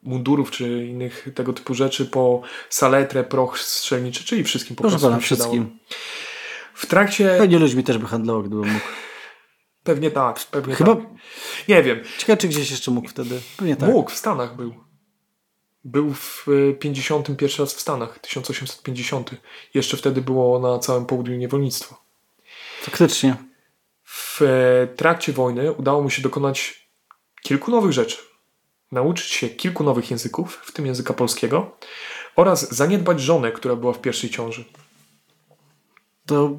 mundurów 0.05 0.51
czy 0.51 0.87
innych 0.87 1.29
tego 1.35 1.53
typu 1.53 1.75
rzeczy 1.75 2.07
po 2.07 2.43
saletrę, 2.69 3.25
proch 3.25 3.59
strzelniczy, 3.59 4.25
czyli 4.25 4.45
wszystkim 4.45 4.77
po 4.77 4.83
Proszę 4.83 4.93
prostu. 4.93 5.09
Pana, 5.09 5.21
wszystkim. 5.21 5.79
W 6.75 6.87
trakcie... 6.87 7.35
Pewnie 7.39 7.59
ludźmi 7.59 7.85
też 7.85 7.99
by 7.99 8.07
handlował, 8.07 8.43
gdyby 8.43 8.57
mógł. 8.57 8.85
Pewnie 9.85 10.11
tak, 10.11 10.41
pewnie 10.51 10.75
Chyba... 10.75 10.97
tak. 10.97 11.05
Nie 11.69 11.83
wiem. 11.83 12.01
Ciekawe, 12.19 12.37
czy 12.37 12.49
gdzieś 12.49 12.71
jeszcze 12.71 12.91
mógł 12.91 13.09
wtedy. 13.09 13.41
Pewnie 13.57 13.77
tak. 13.77 13.89
Mógł, 13.89 14.11
w 14.11 14.17
Stanach 14.17 14.57
był. 14.57 14.75
Był 15.85 16.15
w 16.15 16.47
51 16.81 17.37
e, 17.43 17.49
raz 17.59 17.75
w 17.75 17.81
Stanach, 17.81 18.19
1850. 18.19 19.31
Jeszcze 19.75 19.97
wtedy 19.97 20.21
było 20.23 20.59
na 20.59 20.79
całym 20.79 21.07
południu 21.07 21.37
niewolnictwo. 21.37 22.03
Faktycznie. 22.83 23.37
W 24.05 24.43
e, 24.43 24.87
trakcie 24.87 25.33
wojny 25.33 25.73
udało 25.73 26.03
mu 26.03 26.11
się 26.11 26.23
dokonać 26.23 26.89
kilku 27.43 27.71
nowych 27.71 27.93
rzeczy 27.93 28.34
nauczyć 28.93 29.27
się 29.27 29.49
kilku 29.49 29.85
nowych 29.85 30.11
języków, 30.11 30.61
w 30.65 30.73
tym 30.73 30.87
języka 30.87 31.15
polskiego, 31.15 31.77
oraz 32.37 32.75
zaniedbać 32.75 33.21
żonę, 33.21 33.53
która 33.53 33.77
była 33.77 33.93
w 33.93 34.01
pierwszej 34.01 34.31
ciąży. 34.31 34.65
To. 36.27 36.51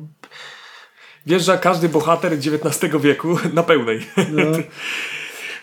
Wjeżdża 1.25 1.58
każdy 1.58 1.89
bohater 1.89 2.34
XIX 2.34 2.94
wieku 3.01 3.38
na 3.53 3.63
pełnej. 3.63 4.08
No, 4.32 4.44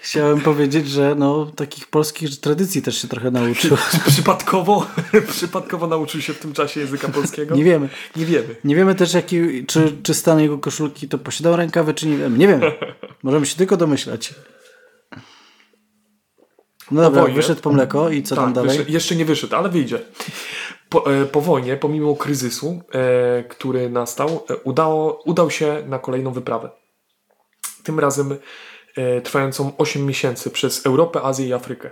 chciałem 0.00 0.40
powiedzieć, 0.40 0.88
że 0.88 1.14
no, 1.14 1.46
takich 1.56 1.86
polskich 1.86 2.40
tradycji 2.40 2.82
też 2.82 3.02
się 3.02 3.08
trochę 3.08 3.30
nauczył. 3.30 3.76
Przypadkowo, 4.08 4.86
przypadkowo 5.28 5.86
nauczył 5.86 6.20
się 6.20 6.32
w 6.32 6.38
tym 6.38 6.52
czasie 6.52 6.80
języka 6.80 7.08
polskiego? 7.08 7.54
Nie 7.54 7.64
wiemy. 7.64 7.88
Nie 8.16 8.26
wiemy. 8.26 8.56
Nie 8.64 8.76
wiemy 8.76 8.94
też, 8.94 9.14
jaki, 9.14 9.66
czy, 9.66 9.96
czy 10.02 10.14
stan 10.14 10.40
jego 10.40 10.58
koszulki 10.58 11.08
to 11.08 11.18
posiadał 11.18 11.56
rękawy, 11.56 11.94
czy 11.94 12.06
nie 12.06 12.16
wiemy. 12.16 12.38
Nie 12.38 12.48
wiemy. 12.48 12.72
Możemy 13.22 13.46
się 13.46 13.56
tylko 13.56 13.76
domyślać. 13.76 14.34
No 16.92 17.02
dobra, 17.02 17.20
wojnie, 17.20 17.36
wyszedł 17.36 17.60
po 17.60 17.72
mleko 17.72 18.10
i 18.10 18.22
co 18.22 18.36
tak, 18.36 18.44
tam 18.44 18.52
dalej? 18.52 18.78
Jeszcze 18.88 19.14
nie 19.16 19.24
wyszedł, 19.24 19.56
ale 19.56 19.68
wyjdzie. 19.68 19.98
Po, 20.88 21.12
e, 21.12 21.26
po 21.26 21.40
wojnie, 21.40 21.76
pomimo 21.76 22.16
kryzysu, 22.16 22.82
e, 22.92 23.44
który 23.44 23.90
nastał, 23.90 24.44
e, 24.50 24.56
udało, 24.56 25.22
udał 25.24 25.50
się 25.50 25.82
na 25.86 25.98
kolejną 25.98 26.32
wyprawę. 26.32 26.70
Tym 27.82 28.00
razem 28.00 28.36
e, 28.96 29.20
trwającą 29.20 29.72
8 29.78 30.06
miesięcy 30.06 30.50
przez 30.50 30.86
Europę, 30.86 31.22
Azję 31.22 31.46
i 31.46 31.52
Afrykę. 31.52 31.90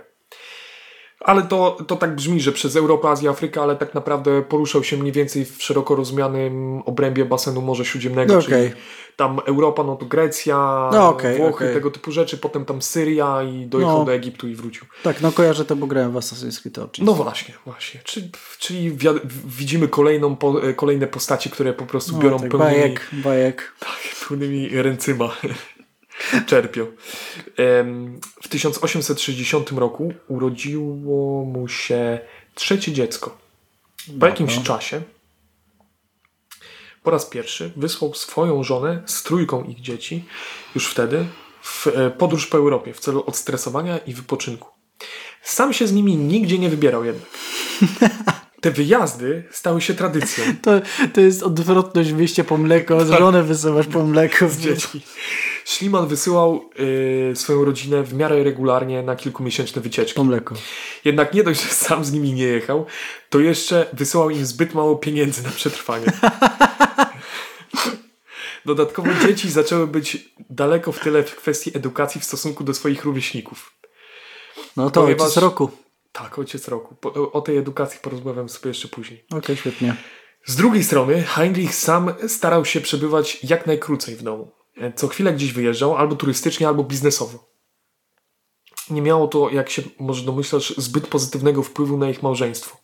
Ale 1.23 1.41
to, 1.41 1.77
to 1.87 1.95
tak 1.95 2.15
brzmi, 2.15 2.41
że 2.41 2.51
przez 2.51 2.75
Europę, 2.75 3.09
Azję, 3.09 3.29
Afrykę, 3.29 3.61
ale 3.61 3.75
tak 3.75 3.93
naprawdę 3.93 4.41
poruszał 4.41 4.83
się 4.83 4.97
mniej 4.97 5.11
więcej 5.11 5.45
w 5.45 5.63
szeroko 5.63 5.95
rozumianym 5.95 6.81
obrębie 6.85 7.25
basenu 7.25 7.61
Morza 7.61 7.83
Śródziemnego, 7.83 8.33
no 8.33 8.41
czyli 8.41 8.71
tam 9.15 9.39
Europa, 9.45 9.83
no 9.83 9.95
to 9.95 10.05
Grecja, 10.05 10.89
no 10.93 11.09
okay, 11.09 11.37
Włochy, 11.37 11.65
okay. 11.65 11.73
tego 11.73 11.91
typu 11.91 12.11
rzeczy, 12.11 12.37
potem 12.37 12.65
tam 12.65 12.81
Syria 12.81 13.43
i 13.43 13.65
dojechał 13.65 13.99
no, 13.99 14.05
do 14.05 14.13
Egiptu 14.13 14.47
i 14.47 14.55
wrócił. 14.55 14.85
Tak, 15.03 15.21
no 15.21 15.31
kojarzę 15.31 15.65
to, 15.65 15.75
bo 15.75 15.87
grałem 15.87 16.11
w 16.11 16.15
Assassin's 16.15 16.61
Creed 16.61 16.77
oczywiście. 16.77 17.17
No 17.17 17.23
właśnie, 17.23 17.53
właśnie. 17.65 17.99
Czyli, 18.03 18.29
czyli 18.59 18.97
widzimy 19.45 19.87
kolejną, 19.87 20.37
kolejne 20.75 21.07
postacie, 21.07 21.49
które 21.49 21.73
po 21.73 21.85
prostu 21.85 22.13
no, 22.13 22.19
biorą 22.19 22.39
tak, 22.39 22.49
pełnymi... 22.49 22.71
Bajek, 22.71 23.09
bajek. 23.13 23.73
Tak, 23.79 24.27
pełnymi 24.27 24.69
ręcyma 24.69 25.31
czerpią. 26.47 26.85
W 28.41 28.47
1860 28.49 29.71
roku 29.71 30.13
urodziło 30.27 31.45
mu 31.45 31.67
się 31.67 32.19
trzecie 32.55 32.91
dziecko. 32.91 33.37
Po 34.19 34.25
jakimś 34.25 34.63
czasie 34.63 35.01
po 37.03 37.11
raz 37.11 37.25
pierwszy 37.25 37.71
wysłał 37.75 38.13
swoją 38.13 38.63
żonę 38.63 39.03
z 39.05 39.23
trójką 39.23 39.63
ich 39.63 39.81
dzieci 39.81 40.25
już 40.75 40.87
wtedy 40.87 41.25
w 41.61 41.87
e, 41.87 42.11
podróż 42.11 42.47
po 42.47 42.57
Europie 42.57 42.93
w 42.93 42.99
celu 42.99 43.23
odstresowania 43.27 43.97
i 43.97 44.13
wypoczynku. 44.13 44.69
Sam 45.43 45.73
się 45.73 45.87
z 45.87 45.93
nimi 45.93 46.17
nigdzie 46.17 46.57
nie 46.57 46.69
wybierał 46.69 47.05
jednak. 47.05 47.29
Te 48.61 48.71
wyjazdy 48.71 49.43
stały 49.51 49.81
się 49.81 49.93
tradycją. 49.93 50.43
To, 50.61 50.71
to 51.13 51.21
jest 51.21 51.43
odwrotność 51.43 52.11
wyjście 52.11 52.43
po 52.43 52.57
mleko, 52.57 53.05
z 53.05 53.09
żonę 53.09 53.43
wysyłasz 53.43 53.87
po 53.87 54.03
mleko. 54.03 54.49
Z 54.49 54.57
dziećmi. 54.57 55.01
Schliemann 55.65 56.07
wysyłał 56.07 56.69
y, 56.79 57.35
swoją 57.35 57.65
rodzinę 57.65 58.03
w 58.03 58.13
miarę 58.13 58.43
regularnie 58.43 59.03
na 59.03 59.15
kilkumiesięczne 59.15 59.81
wycieczki. 59.81 60.15
Po 60.15 60.23
mleko. 60.23 60.55
Jednak 61.05 61.33
nie 61.33 61.43
dość, 61.43 61.61
że 61.63 61.69
sam 61.69 62.05
z 62.05 62.11
nimi 62.11 62.33
nie 62.33 62.43
jechał, 62.43 62.85
to 63.29 63.39
jeszcze 63.39 63.85
wysyłał 63.93 64.29
im 64.29 64.45
zbyt 64.45 64.73
mało 64.73 64.95
pieniędzy 64.95 65.43
na 65.43 65.49
przetrwanie. 65.49 66.05
Dodatkowo 68.65 69.09
dzieci 69.27 69.51
zaczęły 69.51 69.87
być 69.87 70.33
daleko 70.49 70.91
w 70.91 70.99
tyle 70.99 71.23
w 71.23 71.35
kwestii 71.35 71.77
edukacji 71.77 72.21
w 72.21 72.23
stosunku 72.23 72.63
do 72.63 72.73
swoich 72.73 73.03
rówieśników. 73.03 73.73
No 74.77 74.89
to 74.91 75.01
Ponieważ- 75.01 75.21
ojciec 75.21 75.37
roku. 75.37 75.71
Tak, 76.11 76.39
ojciec 76.39 76.67
roku. 76.67 76.95
Po, 76.95 77.31
o 77.31 77.41
tej 77.41 77.57
edukacji 77.57 77.99
porozmawiam 78.01 78.49
sobie 78.49 78.67
jeszcze 78.69 78.87
później. 78.87 79.23
Okej, 79.31 79.57
świetnie. 79.57 79.95
Z 80.45 80.55
drugiej 80.55 80.83
strony 80.83 81.23
Heinrich 81.23 81.75
sam 81.75 82.13
starał 82.27 82.65
się 82.65 82.81
przebywać 82.81 83.37
jak 83.43 83.67
najkrócej 83.67 84.15
w 84.15 84.23
domu. 84.23 84.51
Co 84.95 85.07
chwilę 85.07 85.33
gdzieś 85.33 85.53
wyjeżdżał, 85.53 85.95
albo 85.95 86.15
turystycznie, 86.15 86.67
albo 86.67 86.83
biznesowo. 86.83 87.51
Nie 88.89 89.01
miało 89.01 89.27
to, 89.27 89.49
jak 89.49 89.69
się 89.69 89.81
może 89.99 90.25
domyślać, 90.25 90.73
zbyt 90.77 91.07
pozytywnego 91.07 91.63
wpływu 91.63 91.97
na 91.97 92.09
ich 92.09 92.23
małżeństwo. 92.23 92.77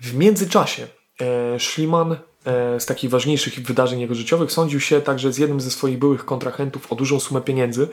W 0.00 0.14
międzyczasie 0.14 0.86
e, 1.20 1.60
Schliemann 1.60 2.12
e, 2.12 2.80
z 2.80 2.86
takich 2.86 3.10
ważniejszych 3.10 3.60
wydarzeń 3.60 4.00
jego 4.00 4.14
życiowych 4.14 4.52
sądził 4.52 4.80
się 4.80 5.00
także 5.00 5.32
z 5.32 5.38
jednym 5.38 5.60
ze 5.60 5.70
swoich 5.70 5.98
byłych 5.98 6.24
kontrahentów 6.24 6.92
o 6.92 6.96
dużą 6.96 7.20
sumę 7.20 7.40
pieniędzy. 7.40 7.88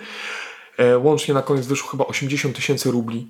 E, 0.77 0.97
łącznie 0.97 1.33
na 1.33 1.41
koniec 1.41 1.67
wyszło 1.67 1.89
chyba 1.89 2.05
80 2.05 2.55
tysięcy 2.55 2.91
rubli, 2.91 3.27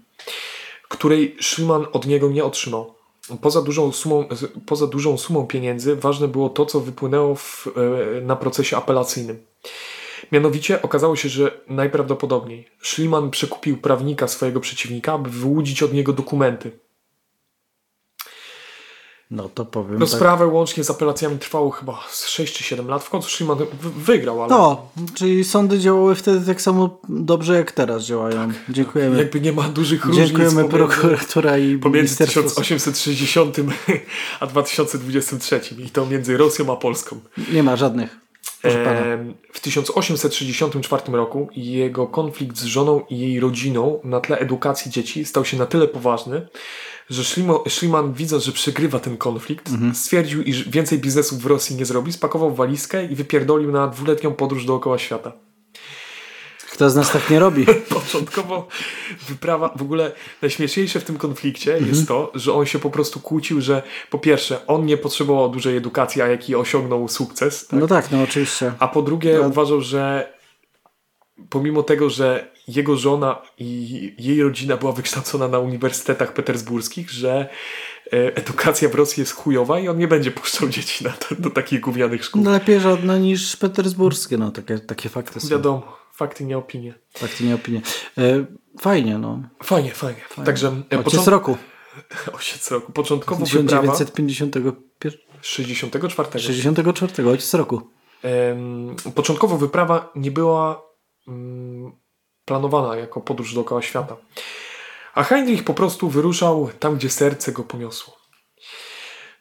której 0.89 1.37
Schliemann 1.41 1.85
od 1.93 2.07
niego 2.07 2.29
nie 2.29 2.43
otrzymał. 2.43 2.98
Poza 3.37 3.61
dużą, 3.61 3.91
sumą, 3.91 4.25
poza 4.65 4.87
dużą 4.87 5.17
sumą 5.17 5.47
pieniędzy 5.47 5.95
ważne 5.95 6.27
było 6.27 6.49
to, 6.49 6.65
co 6.65 6.79
wypłynęło 6.79 7.35
w, 7.35 7.67
e, 7.67 8.21
na 8.21 8.35
procesie 8.35 8.77
apelacyjnym. 8.77 9.45
Mianowicie 10.31 10.81
okazało 10.81 11.15
się, 11.15 11.29
że 11.29 11.61
najprawdopodobniej 11.67 12.67
Schliemann 12.81 13.31
przekupił 13.31 13.77
prawnika 13.77 14.27
swojego 14.27 14.59
przeciwnika, 14.59 15.13
aby 15.13 15.29
wyłudzić 15.29 15.83
od 15.83 15.93
niego 15.93 16.13
dokumenty. 16.13 16.71
No 19.31 19.49
to 19.49 19.65
powiem 19.65 19.91
tak. 19.91 19.99
Rozprawę 19.99 20.47
łącznie 20.47 20.83
z 20.83 20.89
apelacjami 20.89 21.39
trwało 21.39 21.69
chyba 21.69 22.03
z 22.09 22.27
6 22.27 22.57
czy 22.57 22.63
7 22.63 22.87
lat. 22.87 23.03
W 23.03 23.09
końcu 23.09 23.45
w- 23.45 24.03
wygrał, 24.03 24.43
ale 24.43 24.49
No, 24.49 24.87
czyli 25.13 25.43
sądy 25.43 25.79
działały 25.79 26.15
wtedy 26.15 26.45
tak 26.45 26.61
samo 26.61 26.99
dobrze 27.09 27.55
jak 27.55 27.71
teraz 27.71 28.03
działają. 28.03 28.51
Dziękujemy. 28.69 29.17
jakby 29.17 29.41
nie 29.41 29.51
ma 29.53 29.69
dużych 29.69 30.05
różnic 30.05 30.25
Dziękujemy 30.27 30.55
pomiędzy, 30.55 30.77
prokuratura 30.77 31.57
i 31.57 31.77
pomiędzy 31.77 31.97
ministerstwo. 32.23 32.61
1860 32.61 33.57
a 34.39 34.47
2023 34.47 35.61
i 35.79 35.89
to 35.89 36.05
między 36.05 36.37
Rosją 36.37 36.73
a 36.73 36.75
Polską. 36.75 37.19
Nie 37.53 37.63
ma 37.63 37.75
żadnych. 37.75 38.17
W 39.53 39.59
1864 39.59 41.11
roku 41.11 41.47
jego 41.55 42.07
konflikt 42.07 42.57
z 42.57 42.63
żoną 42.63 43.01
i 43.09 43.19
jej 43.19 43.39
rodziną 43.39 43.99
na 44.03 44.19
tle 44.19 44.37
edukacji 44.39 44.91
dzieci 44.91 45.25
stał 45.25 45.45
się 45.45 45.57
na 45.57 45.65
tyle 45.65 45.87
poważny, 45.87 46.47
że 47.09 47.23
Schliemann, 47.23 47.57
Schliemann 47.69 48.13
widząc, 48.13 48.43
że 48.43 48.51
przegrywa 48.51 48.99
ten 48.99 49.17
konflikt, 49.17 49.69
Mhm. 49.69 49.95
stwierdził, 49.95 50.41
iż 50.43 50.69
więcej 50.69 50.99
biznesów 50.99 51.41
w 51.41 51.45
Rosji 51.45 51.75
nie 51.75 51.85
zrobi, 51.85 52.13
spakował 52.13 52.55
walizkę 52.55 53.05
i 53.05 53.15
wypierdolił 53.15 53.71
na 53.71 53.87
dwuletnią 53.87 54.33
podróż 54.33 54.65
dookoła 54.65 54.97
świata. 54.97 55.31
Kto 56.71 56.89
z 56.89 56.95
nas 56.95 57.11
tak 57.11 57.29
nie 57.29 57.39
robi? 57.39 57.65
Początkowo 57.89 58.67
wyprawa, 59.27 59.73
w 59.75 59.81
ogóle 59.81 60.11
najśmieszniejsze 60.41 60.99
w 60.99 61.03
tym 61.03 61.17
konflikcie 61.17 61.71
Mhm. 61.73 61.91
jest 61.95 62.07
to, 62.07 62.31
że 62.35 62.53
on 62.53 62.65
się 62.65 62.79
po 62.79 62.89
prostu 62.89 63.19
kłócił, 63.19 63.61
że 63.61 63.83
po 64.09 64.19
pierwsze, 64.19 64.67
on 64.67 64.85
nie 64.85 64.97
potrzebował 64.97 65.49
dużej 65.49 65.77
edukacji, 65.77 66.21
a 66.21 66.27
jaki 66.27 66.55
osiągnął 66.55 67.07
sukces, 67.07 67.67
tak? 67.67 67.79
No 67.79 67.87
tak, 67.87 68.11
no 68.11 68.21
oczywiście. 68.23 68.73
A 68.79 68.87
po 68.87 69.01
drugie 69.01 69.39
No. 69.41 69.47
uważał, 69.47 69.81
że 69.81 70.33
pomimo 71.49 71.83
tego, 71.83 72.09
że 72.09 72.51
jego 72.69 72.97
żona 72.97 73.41
i 73.57 74.15
jej 74.19 74.43
rodzina 74.43 74.77
była 74.77 74.91
wykształcona 74.91 75.47
na 75.47 75.59
uniwersytetach 75.59 76.33
petersburskich, 76.33 77.11
że 77.11 77.49
e, 78.13 78.35
edukacja 78.35 78.89
w 78.89 78.95
Rosji 78.95 79.21
jest 79.21 79.33
chujowa 79.33 79.79
i 79.79 79.87
on 79.87 79.97
nie 79.97 80.07
będzie 80.07 80.31
puszczał 80.31 80.69
dzieci 80.69 81.03
na 81.03 81.09
to, 81.09 81.35
do 81.35 81.49
takich 81.49 81.79
gównianych 81.79 82.25
szkół. 82.25 82.41
No 82.41 82.51
lepiej 82.51 82.79
żadne 82.79 83.19
niż 83.19 83.57
petersburskie, 83.57 84.37
no 84.37 84.51
takie, 84.51 84.79
takie 84.79 85.09
fakty 85.09 85.39
są. 85.39 85.47
Wiadomo, 85.47 85.97
fakty, 86.13 86.45
nie 86.45 86.57
opinie. 86.57 86.93
Fakty, 87.13 87.43
nie 87.43 87.55
opinie. 87.55 87.81
E, 88.17 88.45
fajnie, 88.79 89.17
no. 89.17 89.43
Fajnie, 89.63 89.91
fajnie. 89.91 90.21
Także 90.45 90.81
e, 90.93 90.99
Ojciec 90.99 91.27
roku. 91.27 91.57
Ojciec 92.37 92.71
roku. 92.71 92.91
Początkowo 92.91 93.45
wyprawa 93.45 93.91
1951. 93.91 95.11
64. 95.41 96.39
64. 96.39 97.29
Ojciec 97.29 97.53
roku. 97.53 97.81
Początkowo 99.15 99.57
wyprawa 99.57 100.11
nie 100.15 100.31
była 100.31 100.81
mm, 101.27 101.91
planowana 102.49 102.95
jako 102.95 103.21
podróż 103.21 103.53
dookoła 103.53 103.81
świata. 103.81 104.17
A 105.15 105.23
Heinrich 105.23 105.63
po 105.63 105.73
prostu 105.73 106.09
wyruszał 106.09 106.69
tam, 106.79 106.95
gdzie 106.95 107.09
serce 107.09 107.51
go 107.51 107.63
poniosło. 107.63 108.17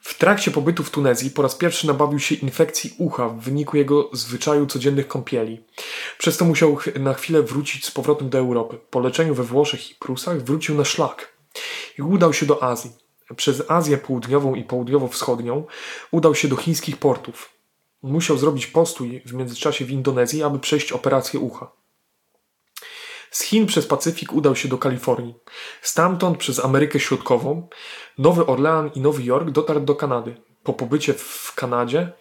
W 0.01 0.18
trakcie 0.18 0.51
pobytu 0.51 0.85
w 0.85 0.90
Tunezji 0.90 1.31
po 1.31 1.42
raz 1.42 1.55
pierwszy 1.55 1.87
nabawił 1.87 2.18
się 2.18 2.35
infekcji 2.35 2.94
ucha 2.99 3.29
w 3.29 3.40
wyniku 3.40 3.77
jego 3.77 4.11
zwyczaju 4.12 4.66
codziennych 4.66 5.09
kąpieli. 5.09 5.61
Przez 6.18 6.37
to 6.37 6.44
musiał 6.44 6.79
na 7.01 7.14
chwilę 7.14 7.42
wrócić 7.42 7.87
z 7.87 7.90
powrotem 7.90 8.31
do 8.31 8.38
Europy. 8.38 8.79
Po 8.90 9.01
leczeniu 9.01 9.35
we 9.35 9.42
Włoszech 9.42 9.90
i 9.90 9.94
Prusach 9.94 10.42
wrócił 10.42 10.75
na 10.75 10.85
szlak 10.85 11.33
i 11.99 12.03
udał 12.03 12.33
się 12.33 12.47
do 12.47 12.62
Azji. 12.62 12.90
Przez 13.37 13.71
Azję 13.71 13.99
Południową 13.99 14.55
i 14.55 14.64
Południowo-Wschodnią 14.64 15.64
udał 16.11 16.35
się 16.35 16.49
do 16.49 16.57
chińskich 16.57 16.97
portów. 16.97 17.51
Musiał 18.03 18.38
zrobić 18.38 18.66
postój 18.66 19.23
w 19.27 19.33
międzyczasie 19.33 19.85
w 19.85 19.90
Indonezji, 19.90 20.42
aby 20.42 20.59
przejść 20.59 20.92
operację 20.92 21.40
ucha. 21.40 21.71
Z 23.30 23.42
Chin 23.42 23.66
przez 23.66 23.86
Pacyfik 23.86 24.32
udał 24.32 24.56
się 24.56 24.68
do 24.68 24.78
Kalifornii. 24.78 25.34
Stamtąd 25.82 26.38
przez 26.38 26.64
Amerykę 26.64 27.00
Środkową, 27.00 27.68
Nowy 28.18 28.46
Orlean 28.46 28.90
i 28.94 29.00
Nowy 29.00 29.22
Jork 29.22 29.50
dotarł 29.50 29.80
do 29.80 29.94
Kanady. 29.94 30.36
Po 30.62 30.72
pobycie 30.72 31.14
w 31.14 31.52
Kanadzie 31.54 32.12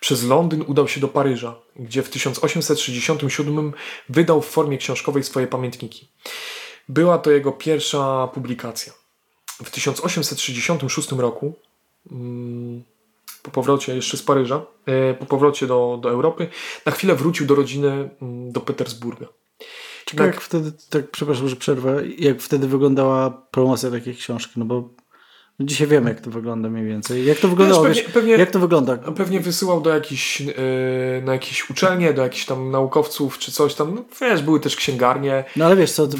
przez 0.00 0.24
Londyn 0.24 0.64
udał 0.66 0.88
się 0.88 1.00
do 1.00 1.08
Paryża, 1.08 1.56
gdzie 1.76 2.02
w 2.02 2.10
1867 2.10 3.72
wydał 4.08 4.42
w 4.42 4.46
formie 4.46 4.78
książkowej 4.78 5.24
swoje 5.24 5.46
pamiętniki. 5.46 6.08
Była 6.88 7.18
to 7.18 7.30
jego 7.30 7.52
pierwsza 7.52 8.28
publikacja. 8.34 8.92
W 9.64 9.70
1866 9.70 11.12
roku 11.12 11.54
mm, 12.10 12.84
po 13.42 13.50
powrocie 13.50 13.96
jeszcze 13.96 14.16
z 14.16 14.22
Paryża, 14.22 14.66
e, 14.86 15.14
po 15.14 15.26
powrocie 15.26 15.66
do, 15.66 15.98
do 16.02 16.10
Europy, 16.10 16.48
na 16.86 16.92
chwilę 16.92 17.14
wrócił 17.14 17.46
do 17.46 17.54
rodziny 17.54 18.10
mm, 18.22 18.52
do 18.52 18.60
Petersburga. 18.60 19.26
Ciekawe, 20.10 20.28
Tak. 20.28 20.34
jak 20.34 20.44
wtedy, 20.44 20.72
tak, 20.90 21.10
przepraszam, 21.10 21.48
że 21.48 21.56
przerwę, 21.56 22.02
jak 22.18 22.40
wtedy 22.40 22.68
wyglądała 22.68 23.30
promocja 23.30 23.90
takiej 23.90 24.14
książki, 24.16 24.52
no 24.56 24.64
bo 24.64 24.88
dzisiaj 25.60 25.86
wiemy, 25.86 26.10
jak 26.10 26.20
to 26.20 26.30
wygląda 26.30 26.68
mniej 26.68 26.86
więcej. 26.86 27.24
Jak 27.26 27.38
to 27.38 27.48
wyglądało, 27.48 27.82
pewnie- 27.82 28.02
wiesz, 28.02 28.12
pewnie- 28.12 28.32
jak 28.32 28.50
to 28.50 28.58
wygląda? 28.58 28.96
Pewnie 28.96 29.40
wysyłał 29.40 29.80
do 29.80 29.90
jakichś, 29.90 30.40
e, 30.40 30.44
na 31.24 31.32
jakieś 31.32 31.70
uczelnie, 31.70 32.12
do 32.14 32.22
jakichś 32.22 32.44
tam 32.44 32.70
naukowców 32.70 33.38
czy 33.38 33.52
coś 33.52 33.74
tam. 33.74 33.94
No, 33.94 34.04
wiesz, 34.20 34.42
były 34.42 34.60
też 34.60 34.76
księgarnie. 34.76 35.44
No 35.56 35.64
ale 35.64 35.76
wiesz 35.76 35.92
co, 35.92 36.06
to, 36.06 36.16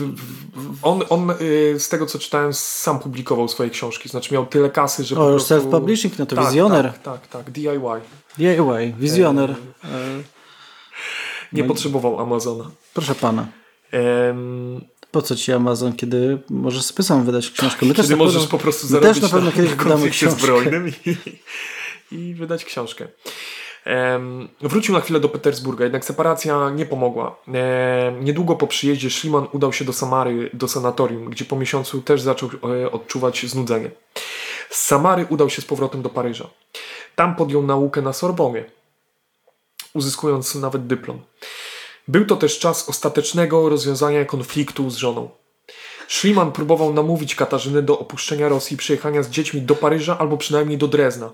On, 0.83 1.03
on 1.09 1.31
e, 1.31 1.35
z 1.79 1.89
tego 1.89 2.07
co 2.07 2.19
czytałem, 2.19 2.53
sam 2.53 2.99
publikował 2.99 3.49
swoje 3.49 3.71
książki. 3.71 4.09
Znaczy 4.09 4.35
miał 4.35 4.47
tyle 4.47 4.71
kasy, 4.71 5.05
że 5.05 5.17
po 5.17 5.27
o, 5.27 5.31
prostu... 5.31 5.55
self-publishing, 5.55 6.11
no 6.19 6.27
to 6.27 6.37
tak, 6.37 6.45
wizjoner. 6.47 6.85
Tak, 6.93 7.03
tak, 7.03 7.27
tak, 7.27 7.51
DIY. 7.51 8.01
DIY, 8.39 8.95
wizjoner. 8.99 9.51
E, 9.85 9.87
Nie 11.53 11.63
No 11.63 11.69
potrzebował 11.69 12.21
Amazona. 12.21 12.71
proszę 12.95 13.15
pana. 13.15 13.47
Em, 13.93 14.85
Po 15.11 15.23
co 15.23 15.37
ci 15.37 15.53
Amazon, 15.53 15.93
kiedy 15.93 16.39
możesz 16.51 16.83
sobie 16.83 17.03
sam 17.05 17.25
wydać 17.25 17.51
książkę? 17.51 17.87
My 17.87 17.95
też 17.95 18.05
Kiedy 18.07 18.17
na 18.17 18.25
możesz 18.25 18.43
pewno, 18.43 18.59
po 18.59 18.63
prostu 18.63 18.87
zarobić 18.87 19.13
też 19.13 19.23
na 19.23 19.29
pewno 19.29 19.53
kiedyś 19.53 19.71
wydamy 19.71 20.11
książkę. 20.11 20.41
zbrojnym 20.41 20.89
i, 20.89 21.17
i 22.17 22.35
wydać 22.35 22.65
książkę. 22.65 23.09
Em, 23.85 24.49
wrócił 24.61 24.95
na 24.95 25.01
chwilę 25.01 25.21
do 25.21 25.29
Petersburga, 25.29 25.85
jednak 25.85 26.05
separacja 26.05 26.71
nie 26.71 26.87
pomogła. 26.87 27.37
Em, 27.49 28.25
niedługo 28.25 28.57
po 28.57 28.67
przyjeździe 28.67 29.11
Schliemann 29.11 29.47
udał 29.53 29.73
się 29.73 29.85
do 29.85 29.93
Samary, 29.93 30.51
do 30.53 30.69
sanatorium, 30.69 31.31
gdzie 31.31 31.45
po 31.45 31.57
miesiącu 31.57 32.03
też 32.03 32.21
zaczął 32.21 32.49
e, 32.83 32.91
odczuwać 32.93 33.47
znudzenie. 33.47 33.91
Z 34.71 34.83
Samary 34.87 35.27
udał 35.29 35.51
się 35.51 35.63
z 35.63 35.65
powrotem 35.65 36.03
do 36.03 36.09
Paryża. 36.09 36.49
Tam 37.15 37.37
podjął 37.37 37.63
naukę 37.63 38.03
na 38.03 38.13
Sorbonie, 38.13 38.65
uzyskując 39.95 40.55
nawet 40.55 40.87
dyplom. 40.87 41.21
Był 42.09 42.25
to 42.25 42.37
też 42.37 42.59
czas 42.59 42.89
ostatecznego 42.89 43.69
rozwiązania 43.69 44.25
konfliktu 44.25 44.91
z 44.91 44.97
żoną. 44.97 45.31
Schliemann 46.09 46.53
próbował 46.53 46.95
namówić 46.95 47.35
Katarzynę 47.35 47.83
do 47.83 47.99
opuszczenia 47.99 48.49
Rosji 48.49 48.75
i 48.75 48.79
przyjechania 48.79 49.23
z 49.23 49.31
dziećmi 49.31 49.63
do 49.63 49.75
Paryża 49.75 50.19
albo 50.19 50.37
przynajmniej 50.37 50.79
do 50.79 50.89
Drezna. 50.89 51.33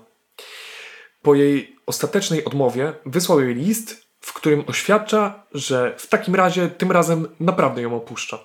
Po 1.21 1.35
jej 1.35 1.75
ostatecznej 1.85 2.45
odmowie 2.45 2.93
wysłał 3.05 3.41
jej 3.41 3.55
list, 3.55 4.03
w 4.21 4.33
którym 4.33 4.63
oświadcza, 4.67 5.43
że 5.53 5.95
w 5.97 6.07
takim 6.07 6.35
razie 6.35 6.69
tym 6.69 6.91
razem 6.91 7.27
naprawdę 7.39 7.81
ją 7.81 7.95
opuszcza. 7.95 8.39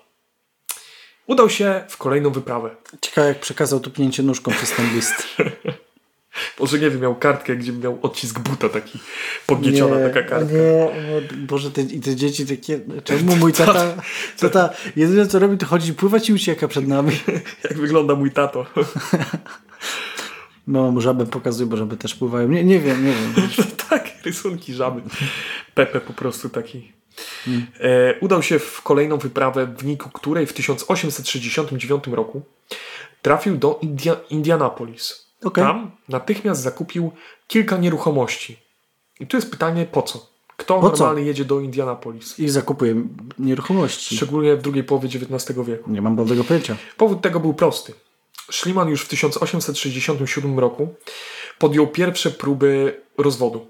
Udał 1.26 1.50
się 1.50 1.84
w 1.88 1.96
kolejną 1.96 2.30
wyprawę. 2.30 2.76
Ciekawe, 3.00 3.28
jak 3.28 3.40
przekazał 3.40 3.80
tupnięcie 3.80 4.22
nóżką 4.22 4.50
przez 4.50 4.72
ten 4.72 4.94
list. 4.94 5.14
Może 6.60 6.78
nie 6.78 6.90
wiem, 6.90 7.00
miał 7.00 7.14
kartkę, 7.14 7.56
gdzie 7.56 7.72
miał 7.72 7.98
odcisk 8.02 8.38
buta 8.38 8.68
taki, 8.68 8.98
podnieciona 9.46 9.96
nie, 9.96 10.04
taka 10.04 10.22
kartka. 10.22 10.54
Nie, 10.54 10.88
Boże, 11.36 11.70
te, 11.70 11.82
i 11.82 12.00
te 12.00 12.16
dzieci 12.16 12.46
takie, 12.46 12.80
czemu 13.04 13.36
mój 13.36 13.52
tata, 13.64 13.94
tata 14.38 14.70
jedyne 14.96 15.26
co 15.26 15.38
robi 15.38 15.58
to 15.58 15.66
chodzi 15.66 15.94
pływać 15.94 16.28
i 16.28 16.32
ucieka 16.32 16.68
przed 16.68 16.88
nami. 16.88 17.12
Jak 17.64 17.78
wygląda 17.78 18.14
mój 18.14 18.30
tato. 18.30 18.66
Mama 20.66 20.90
mu 20.90 21.00
żabę 21.00 21.26
pokazuje, 21.26 21.70
bo 21.70 21.76
żaby 21.76 21.96
też 21.96 22.14
pływają. 22.14 22.48
Nie, 22.48 22.64
nie 22.64 22.80
wiem, 22.80 23.06
nie 23.06 23.12
wiem. 23.12 23.50
tak, 23.90 24.10
rysunki 24.24 24.74
żaby. 24.74 25.00
Pepe 25.74 26.00
po 26.00 26.12
prostu 26.12 26.48
taki. 26.48 26.92
Hmm. 27.44 27.66
E, 27.80 28.20
udał 28.20 28.42
się 28.42 28.58
w 28.58 28.82
kolejną 28.82 29.16
wyprawę, 29.16 29.66
w 29.66 29.76
wyniku 29.76 30.10
której 30.10 30.46
w 30.46 30.52
1869 30.52 32.06
roku 32.06 32.42
trafił 33.22 33.56
do 33.56 33.78
India 33.82 34.16
Indianapolis. 34.30 35.27
Okay. 35.44 35.64
Tam 35.64 35.90
natychmiast 36.08 36.62
zakupił 36.62 37.10
kilka 37.46 37.76
nieruchomości. 37.76 38.58
I 39.20 39.26
tu 39.26 39.36
jest 39.36 39.50
pytanie, 39.50 39.86
po 39.92 40.02
co? 40.02 40.26
Kto 40.56 40.80
po 40.80 40.88
normalnie 40.88 41.22
co? 41.22 41.26
jedzie 41.26 41.44
do 41.44 41.60
Indianapolis? 41.60 42.38
I 42.38 42.48
zakupuje 42.48 42.94
nieruchomości. 43.38 44.16
Szczególnie 44.16 44.56
w 44.56 44.62
drugiej 44.62 44.84
połowie 44.84 45.08
XIX 45.08 45.58
wieku. 45.66 45.90
Nie 45.90 46.02
mam 46.02 46.16
bladego 46.16 46.44
pojęcia. 46.44 46.76
Powód 46.96 47.22
tego 47.22 47.40
był 47.40 47.54
prosty. 47.54 47.92
Schliemann 48.50 48.88
już 48.88 49.02
w 49.02 49.08
1867 49.08 50.58
roku 50.58 50.94
podjął 51.58 51.86
pierwsze 51.86 52.30
próby 52.30 53.00
rozwodu. 53.18 53.66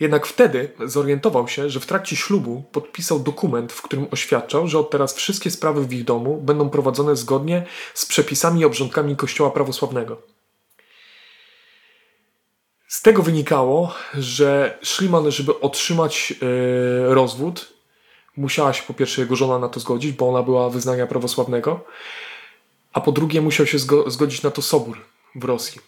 Jednak 0.00 0.26
wtedy 0.26 0.72
zorientował 0.84 1.48
się, 1.48 1.70
że 1.70 1.80
w 1.80 1.86
trakcie 1.86 2.16
ślubu 2.16 2.64
podpisał 2.72 3.20
dokument, 3.20 3.72
w 3.72 3.82
którym 3.82 4.06
oświadczał, 4.10 4.68
że 4.68 4.78
od 4.78 4.90
teraz 4.90 5.14
wszystkie 5.14 5.50
sprawy 5.50 5.86
w 5.86 5.92
ich 5.92 6.04
domu 6.04 6.40
będą 6.42 6.70
prowadzone 6.70 7.16
zgodnie 7.16 7.66
z 7.94 8.06
przepisami 8.06 8.60
i 8.60 8.64
obrządkami 8.64 9.16
Kościoła 9.16 9.50
prawosławnego. 9.50 10.22
Z 12.88 13.02
tego 13.02 13.22
wynikało, 13.22 13.94
że 14.14 14.78
Schliemann, 14.82 15.30
żeby 15.30 15.60
otrzymać 15.60 16.30
yy, 16.30 17.14
rozwód, 17.14 17.72
musiała 18.36 18.72
się 18.72 18.82
po 18.82 18.94
pierwsze 18.94 19.20
jego 19.20 19.36
żona 19.36 19.58
na 19.58 19.68
to 19.68 19.80
zgodzić, 19.80 20.12
bo 20.12 20.28
ona 20.28 20.42
była 20.42 20.70
wyznania 20.70 21.06
prawosławnego, 21.06 21.84
a 22.92 23.00
po 23.00 23.12
drugie 23.12 23.40
musiał 23.40 23.66
się 23.66 23.78
zgo 23.78 24.10
zgodzić 24.10 24.42
na 24.42 24.50
to 24.50 24.62
Sobór 24.62 24.98
w 25.34 25.44
Rosji. 25.44 25.80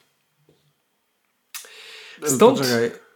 Stąd... 2.26 2.58
Poczekaj. 2.58 3.09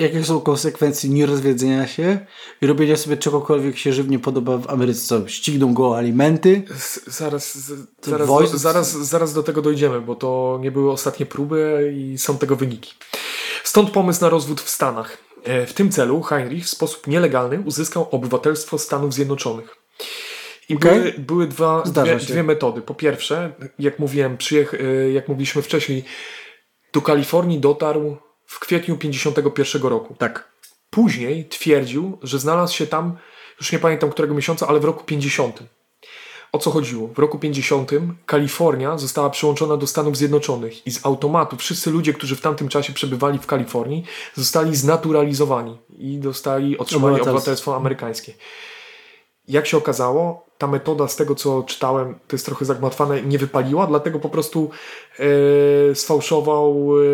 Jakie 0.00 0.24
są 0.24 0.40
konsekwencje 0.40 1.10
nierozwiedzenia 1.10 1.86
się 1.86 2.26
i 2.62 2.66
robienia 2.66 2.96
sobie 2.96 3.16
czegokolwiek 3.16 3.78
się 3.78 3.92
żywnie 3.92 4.18
podoba 4.18 4.58
w 4.58 4.70
Ameryce? 4.70 5.00
Co, 5.06 5.28
ścigną 5.28 5.74
go 5.74 5.96
alimenty? 5.96 6.62
Z, 6.78 7.16
zaraz, 7.16 7.58
z, 7.58 7.72
zaraz, 8.02 8.28
do, 8.28 8.58
zaraz, 8.58 8.92
zaraz 8.92 9.34
do 9.34 9.42
tego 9.42 9.62
dojdziemy, 9.62 10.00
bo 10.00 10.14
to 10.14 10.58
nie 10.62 10.70
były 10.70 10.92
ostatnie 10.92 11.26
próby 11.26 11.92
i 11.96 12.18
są 12.18 12.38
tego 12.38 12.56
wyniki. 12.56 12.94
Stąd 13.64 13.90
pomysł 13.90 14.20
na 14.20 14.28
rozwód 14.28 14.60
w 14.60 14.70
Stanach. 14.70 15.18
E, 15.44 15.66
w 15.66 15.74
tym 15.74 15.90
celu 15.90 16.22
Heinrich 16.22 16.64
w 16.64 16.68
sposób 16.68 17.06
nielegalny 17.06 17.62
uzyskał 17.66 18.08
obywatelstwo 18.10 18.78
Stanów 18.78 19.14
Zjednoczonych. 19.14 19.76
I 20.68 20.76
okay. 20.76 20.94
były, 20.94 21.14
były 21.18 21.46
dwa, 21.46 21.82
dwie, 21.82 22.16
dwie, 22.16 22.42
metody. 22.42 22.82
Po 22.82 22.94
pierwsze, 22.94 23.52
jak 23.78 23.98
mówiłem, 23.98 24.36
przyjech, 24.36 24.74
e, 24.74 25.10
jak 25.10 25.28
mówiliśmy 25.28 25.62
wcześniej, 25.62 26.04
do 26.92 27.02
Kalifornii 27.02 27.58
dotarł 27.58 28.16
w 28.50 28.58
kwietniu 28.58 28.96
51 28.96 29.82
roku. 29.82 30.14
Tak. 30.18 30.48
Później 30.90 31.48
twierdził, 31.48 32.18
że 32.22 32.38
znalazł 32.38 32.74
się 32.74 32.86
tam, 32.86 33.16
już 33.60 33.72
nie 33.72 33.78
pamiętam 33.78 34.10
którego 34.10 34.34
miesiąca, 34.34 34.68
ale 34.68 34.80
w 34.80 34.84
roku 34.84 35.04
50. 35.04 35.62
O 36.52 36.58
co 36.58 36.70
chodziło? 36.70 37.08
W 37.08 37.18
roku 37.18 37.38
50 37.38 37.90
Kalifornia 38.26 38.98
została 38.98 39.30
przyłączona 39.30 39.76
do 39.76 39.86
Stanów 39.86 40.16
Zjednoczonych 40.16 40.86
i 40.86 40.90
z 40.90 41.06
automatu 41.06 41.56
wszyscy 41.56 41.90
ludzie, 41.90 42.12
którzy 42.12 42.36
w 42.36 42.40
tamtym 42.40 42.68
czasie 42.68 42.92
przebywali 42.92 43.38
w 43.38 43.46
Kalifornii, 43.46 44.04
zostali 44.34 44.76
znaturalizowani 44.76 45.78
i 45.98 46.18
dostali, 46.18 46.78
otrzymali 46.78 47.20
obywatelstwo 47.20 47.76
amerykańskie. 47.76 48.32
Jak 49.48 49.66
się 49.66 49.76
okazało, 49.76 50.46
ta 50.58 50.66
metoda 50.66 51.08
z 51.08 51.16
tego 51.16 51.34
co 51.34 51.62
czytałem, 51.62 52.14
to 52.28 52.36
jest 52.36 52.46
trochę 52.46 52.64
zagmatwane, 52.64 53.22
nie 53.22 53.38
wypaliła, 53.38 53.86
dlatego 53.86 54.18
po 54.18 54.28
prostu 54.28 54.70
e, 55.18 55.94
sfałszował 55.94 56.92
e, 56.98 57.04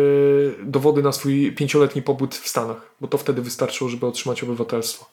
dowody 0.63 1.03
na 1.03 1.11
swój 1.11 1.51
pięcioletni 1.51 2.01
pobyt 2.01 2.35
w 2.35 2.47
Stanach, 2.47 2.91
bo 3.01 3.07
to 3.07 3.17
wtedy 3.17 3.41
wystarczyło, 3.41 3.89
żeby 3.89 4.05
otrzymać 4.05 4.43
obywatelstwo. 4.43 5.05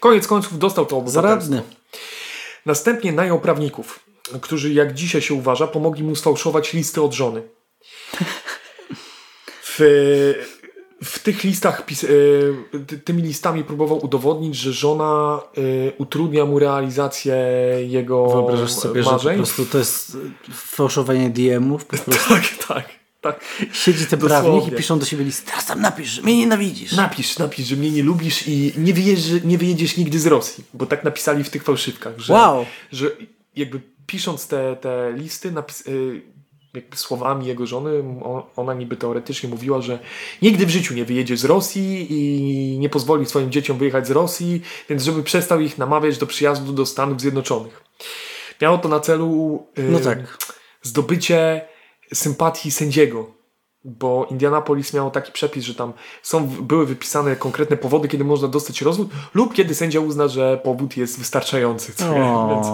Koniec 0.00 0.26
końców 0.26 0.58
dostał 0.58 0.86
to 0.86 0.96
obywatelstwo. 0.96 1.50
Zaradny. 1.50 1.62
Następnie 2.66 3.12
najął 3.12 3.40
prawników, 3.40 4.00
którzy 4.40 4.72
jak 4.72 4.94
dzisiaj 4.94 5.22
się 5.22 5.34
uważa, 5.34 5.66
pomogli 5.66 6.02
mu 6.02 6.16
sfałszować 6.16 6.72
listy 6.72 7.02
od 7.02 7.12
żony. 7.12 7.42
W, 9.62 9.80
w 11.04 11.18
tych 11.18 11.44
listach, 11.44 11.82
e, 12.92 12.98
tymi 12.98 13.22
listami 13.22 13.64
próbował 13.64 14.04
udowodnić, 14.04 14.56
że 14.56 14.72
żona 14.72 15.40
e, 15.56 15.60
utrudnia 15.98 16.44
mu 16.46 16.58
realizację 16.58 17.36
jego 17.86 18.26
Wyobrażasz 18.26 18.72
sobie, 18.72 19.02
marzeń. 19.02 19.20
że 19.20 19.30
po 19.30 19.36
prostu 19.36 19.66
to 19.66 19.78
jest 19.78 20.16
fałszowanie 20.52 21.30
DM-ów? 21.30 21.86
Tak, 22.28 22.66
tak. 22.68 23.00
Tak. 23.20 23.44
Siedzi 23.72 24.06
ten 24.06 24.18
prawnik 24.18 24.66
i 24.66 24.70
piszą 24.70 24.98
do 24.98 25.06
siebie 25.06 25.24
list. 25.24 25.46
Teraz 25.46 25.66
tam 25.66 25.80
napisz, 25.80 26.08
że 26.08 26.22
mnie 26.22 26.36
nienawidzisz. 26.36 26.92
Napisz, 26.92 27.38
napisz, 27.38 27.66
że 27.66 27.76
mnie 27.76 27.90
nie 27.90 28.02
lubisz 28.02 28.48
i 28.48 28.72
nie, 28.76 28.94
wyjeżdż, 28.94 29.44
nie 29.44 29.58
wyjedziesz 29.58 29.96
nigdy 29.96 30.18
z 30.18 30.26
Rosji. 30.26 30.64
Bo 30.74 30.86
tak 30.86 31.04
napisali 31.04 31.44
w 31.44 31.50
tych 31.50 31.62
fałszywkach, 31.62 32.18
że, 32.18 32.32
wow. 32.32 32.66
że 32.92 33.10
jakby 33.56 33.80
pisząc 34.06 34.46
te, 34.46 34.76
te 34.76 35.12
listy, 35.16 35.52
napis, 35.52 35.86
y, 35.86 36.22
jakby 36.74 36.96
słowami 36.96 37.46
jego 37.46 37.66
żony, 37.66 38.04
ona 38.56 38.74
niby 38.74 38.96
teoretycznie 38.96 39.48
mówiła, 39.48 39.80
że 39.80 39.98
nigdy 40.42 40.66
w 40.66 40.70
życiu 40.70 40.94
nie 40.94 41.04
wyjedzie 41.04 41.36
z 41.36 41.44
Rosji 41.44 42.06
i 42.10 42.78
nie 42.78 42.88
pozwoli 42.88 43.26
swoim 43.26 43.50
dzieciom 43.50 43.78
wyjechać 43.78 44.06
z 44.06 44.10
Rosji, 44.10 44.62
więc 44.88 45.02
żeby 45.02 45.22
przestał 45.22 45.60
ich 45.60 45.78
namawiać 45.78 46.18
do 46.18 46.26
przyjazdu 46.26 46.72
do 46.72 46.86
Stanów 46.86 47.20
Zjednoczonych. 47.20 47.84
Miało 48.62 48.78
to 48.78 48.88
na 48.88 49.00
celu 49.00 49.62
no 49.76 50.00
tak. 50.00 50.38
zdobycie 50.82 51.68
sympatii 52.14 52.70
sędziego, 52.70 53.34
bo 53.84 54.26
Indianapolis 54.30 54.94
miało 54.94 55.10
taki 55.10 55.32
przepis, 55.32 55.64
że 55.64 55.74
tam 55.74 55.92
są, 56.22 56.46
były 56.46 56.86
wypisane 56.86 57.36
konkretne 57.36 57.76
powody, 57.76 58.08
kiedy 58.08 58.24
można 58.24 58.48
dostać 58.48 58.82
rozwód 58.82 59.08
lub 59.34 59.54
kiedy 59.54 59.74
sędzia 59.74 60.00
uzna, 60.00 60.28
że 60.28 60.60
powód 60.64 60.96
jest 60.96 61.18
wystarczający. 61.18 61.92
Więc 62.50 62.66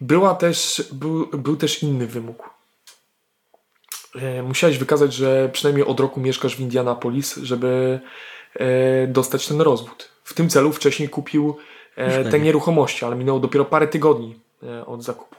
była 0.00 0.34
też, 0.34 0.88
był, 0.92 1.26
był 1.26 1.56
też 1.56 1.82
inny 1.82 2.06
wymóg 2.06 2.53
musiałeś 4.42 4.78
wykazać, 4.78 5.14
że 5.14 5.50
przynajmniej 5.52 5.86
od 5.86 6.00
roku 6.00 6.20
mieszkasz 6.20 6.56
w 6.56 6.60
Indianapolis, 6.60 7.36
żeby 7.36 8.00
e, 8.54 9.06
dostać 9.06 9.48
ten 9.48 9.60
rozwód. 9.60 10.08
W 10.24 10.34
tym 10.34 10.48
celu 10.48 10.72
wcześniej 10.72 11.08
kupił 11.08 11.56
e, 11.96 12.24
te 12.30 12.40
nieruchomości, 12.40 13.04
ale 13.04 13.16
minęło 13.16 13.40
dopiero 13.40 13.64
parę 13.64 13.88
tygodni 13.88 14.40
od 14.86 15.04
zakupu. 15.04 15.34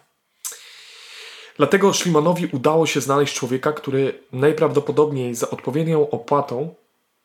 Dlatego 1.58 1.94
Schlimanowi 1.94 2.48
udało 2.52 2.86
się 2.86 3.02
znaleźć 3.02 3.36
człowieka, 3.36 3.74
który 3.74 4.20
najprawdopodobniej 4.32 5.36
za 5.36 5.50
odpowiednią 5.50 6.10
opłatą 6.10 6.74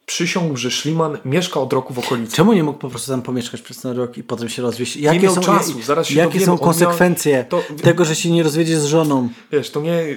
przysiągł, 0.07 0.57
że 0.57 0.71
Schliemann 0.71 1.19
mieszka 1.25 1.61
od 1.61 1.73
roku 1.73 1.95
w 1.95 1.99
okolicy. 1.99 2.37
Czemu 2.37 2.53
nie 2.53 2.63
mógł 2.63 2.79
po 2.79 2.89
prostu 2.89 3.11
tam 3.11 3.23
pomieszkać 3.23 3.63
przez 3.63 3.81
ten 3.81 3.97
rok 3.97 4.19
i 4.19 4.23
potem 4.23 4.49
się 4.49 4.63
rozwieść? 4.63 4.97
Jakie 4.97 5.19
nie 5.19 5.25
miał 5.25 5.35
są, 5.35 5.41
czasu, 5.41 5.79
Jakie 6.11 6.41
są 6.41 6.59
konsekwencje 6.59 7.37
miał, 7.37 7.45
to, 7.45 7.63
tego, 7.83 8.05
że 8.05 8.15
się 8.15 8.31
nie 8.31 8.43
rozwiedzie 8.43 8.81
z 8.81 8.85
żoną? 8.85 9.29
Wiesz, 9.53 9.71
to 9.71 9.81
nie 9.81 10.17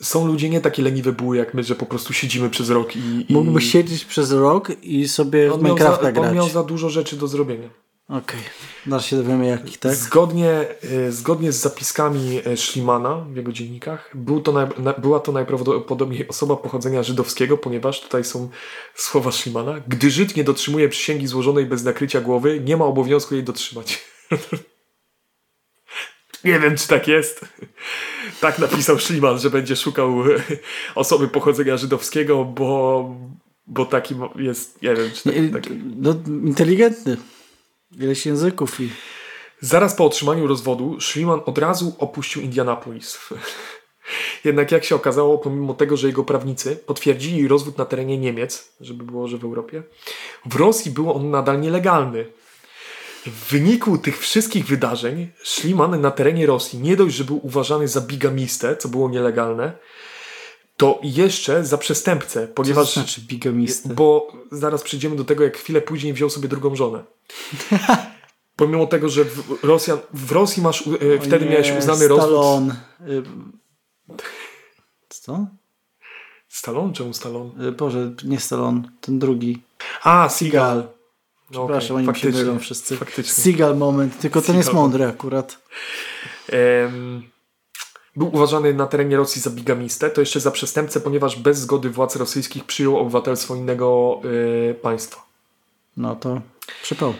są 0.00 0.26
ludzie 0.26 0.50
nie 0.50 0.60
takie 0.60 0.82
leniwe 0.82 1.12
były 1.12 1.36
jak 1.36 1.54
my, 1.54 1.62
że 1.64 1.74
po 1.74 1.86
prostu 1.86 2.12
siedzimy 2.12 2.50
przez 2.50 2.70
rok 2.70 2.96
i... 2.96 3.26
i... 3.28 3.34
Mógłby 3.34 3.60
siedzieć 3.60 4.04
przez 4.04 4.32
rok 4.32 4.72
i 4.82 5.08
sobie 5.08 5.52
on 5.52 5.60
w 5.60 5.62
Minecrafta 5.62 6.04
za, 6.04 6.12
grać. 6.12 6.28
On 6.28 6.34
miał 6.34 6.48
za 6.48 6.62
dużo 6.62 6.90
rzeczy 6.90 7.16
do 7.16 7.28
zrobienia. 7.28 7.68
Okej, 8.08 8.20
okay. 8.20 8.40
Zaraz 8.86 9.06
się 9.06 9.16
dowiemy 9.16 9.46
jakich, 9.46 9.78
tak? 9.78 9.94
Zgodnie, 9.94 10.50
e, 11.06 11.12
zgodnie 11.12 11.52
z 11.52 11.56
zapiskami 11.56 12.40
e, 12.44 12.56
Schlimana 12.56 13.16
w 13.16 13.36
jego 13.36 13.52
dziennikach, 13.52 14.10
był 14.14 14.40
to 14.40 14.52
naj, 14.52 14.66
była 14.98 15.20
to 15.20 15.32
najprawdopodobniej 15.32 16.28
osoba 16.28 16.56
pochodzenia 16.56 17.02
żydowskiego, 17.02 17.58
ponieważ 17.58 18.00
tutaj 18.00 18.24
są 18.24 18.48
słowa 18.94 19.32
Schlimana. 19.32 19.80
Gdy 19.88 20.10
Żyd 20.10 20.36
nie 20.36 20.44
dotrzymuje 20.44 20.88
przysięgi 20.88 21.26
złożonej 21.26 21.66
bez 21.66 21.84
nakrycia 21.84 22.20
głowy, 22.20 22.60
nie 22.64 22.76
ma 22.76 22.84
obowiązku 22.84 23.34
jej 23.34 23.44
dotrzymać. 23.44 24.04
Nie 26.46 26.58
wiem, 26.58 26.76
czy 26.76 26.88
tak 26.88 27.08
jest. 27.08 27.44
Tak 28.40 28.58
napisał 28.58 28.98
Schliemann, 28.98 29.38
że 29.38 29.50
będzie 29.50 29.76
szukał 29.76 30.14
osoby 30.94 31.28
pochodzenia 31.28 31.76
żydowskiego, 31.76 32.44
bo, 32.44 33.10
bo 33.66 33.84
taki 33.84 34.14
jest, 34.36 34.82
nie 34.82 34.94
wiem, 34.94 35.10
czy 35.14 35.22
tak, 35.22 35.62
taki... 35.62 35.80
No, 35.96 36.14
inteligentny. 36.44 37.16
Ileś 38.00 38.26
języków 38.26 38.80
i... 38.80 38.88
Zaraz 39.60 39.94
po 39.94 40.04
otrzymaniu 40.04 40.46
rozwodu 40.46 41.00
Schliemann 41.00 41.40
od 41.46 41.58
razu 41.58 41.96
opuścił 41.98 42.42
Indianapolis. 42.42 43.18
Jednak 44.44 44.72
jak 44.72 44.84
się 44.84 44.94
okazało, 44.94 45.38
pomimo 45.38 45.74
tego, 45.74 45.96
że 45.96 46.06
jego 46.06 46.24
prawnicy 46.24 46.76
potwierdzili 46.76 47.48
rozwód 47.48 47.78
na 47.78 47.84
terenie 47.84 48.18
Niemiec, 48.18 48.72
żeby 48.80 49.04
było, 49.04 49.28
że 49.28 49.38
w 49.38 49.44
Europie, 49.44 49.82
w 50.46 50.56
Rosji 50.56 50.90
był 50.90 51.12
on 51.12 51.30
nadal 51.30 51.60
nielegalny. 51.60 52.26
W 53.26 53.50
wyniku 53.50 53.98
tych 53.98 54.18
wszystkich 54.18 54.66
wydarzeń 54.66 55.28
Schliemann 55.44 56.00
na 56.00 56.10
terenie 56.10 56.46
Rosji 56.46 56.78
nie 56.78 56.96
dość, 56.96 57.16
że 57.16 57.24
był 57.24 57.46
uważany 57.46 57.88
za 57.88 58.00
bigamistę, 58.00 58.76
co 58.76 58.88
było 58.88 59.10
nielegalne, 59.10 59.72
to 60.76 61.00
jeszcze 61.02 61.64
za 61.64 61.78
przestępcę, 61.78 62.48
ponieważ... 62.48 62.88
Co 62.88 62.94
to 62.94 63.00
znaczy 63.00 63.20
bigamistę? 63.20 63.88
Bo 63.94 64.32
zaraz 64.52 64.82
przejdziemy 64.82 65.16
do 65.16 65.24
tego, 65.24 65.44
jak 65.44 65.56
chwilę 65.56 65.80
później 65.80 66.12
wziął 66.12 66.30
sobie 66.30 66.48
drugą 66.48 66.76
żonę. 66.76 67.04
Pomimo 68.56 68.86
tego, 68.86 69.08
że 69.08 69.24
w, 69.24 69.64
Rosjan, 69.64 69.98
w 70.12 70.32
Rosji 70.32 70.62
masz, 70.62 70.86
e, 70.86 71.18
wtedy 71.20 71.44
nie, 71.44 71.50
miałeś 71.50 71.72
uznany 71.78 72.08
rozwód... 72.08 72.28
Stallone. 72.28 72.74
Y, 73.08 73.22
Co? 75.08 75.46
Stallone? 76.48 76.92
Czemu 76.92 77.12
Stallone? 77.12 77.66
Y, 77.66 77.72
Boże, 77.72 78.12
nie 78.24 78.40
Stallone, 78.40 78.82
ten 79.00 79.18
drugi. 79.18 79.62
A, 80.02 80.28
Seagal. 80.28 80.95
No, 81.50 81.66
Przepraszam, 81.66 81.96
oni 81.96 82.18
się 82.18 82.30
mylą 82.30 82.58
wszyscy. 82.58 82.96
Faktycznie. 82.96 83.44
Seagal 83.44 83.76
moment, 83.76 84.18
tylko 84.18 84.42
ten 84.42 84.56
jest 84.56 84.68
Seagal 84.68 84.82
mądry 84.82 85.04
akurat. 85.04 85.58
Em, 86.48 87.22
był 88.16 88.34
uważany 88.34 88.74
na 88.74 88.86
terenie 88.86 89.16
Rosji 89.16 89.42
za 89.42 89.50
bigamistę, 89.50 90.10
to 90.10 90.20
jeszcze 90.20 90.40
za 90.40 90.50
przestępcę, 90.50 91.00
ponieważ 91.00 91.36
bez 91.36 91.58
zgody 91.58 91.90
władz 91.90 92.16
rosyjskich 92.16 92.64
przyjął 92.64 92.96
obywatelstwo 92.96 93.54
innego 93.54 94.20
e, 94.70 94.74
państwa. 94.74 95.26
No 95.96 96.16
to 96.16 96.40
przypał. 96.82 97.14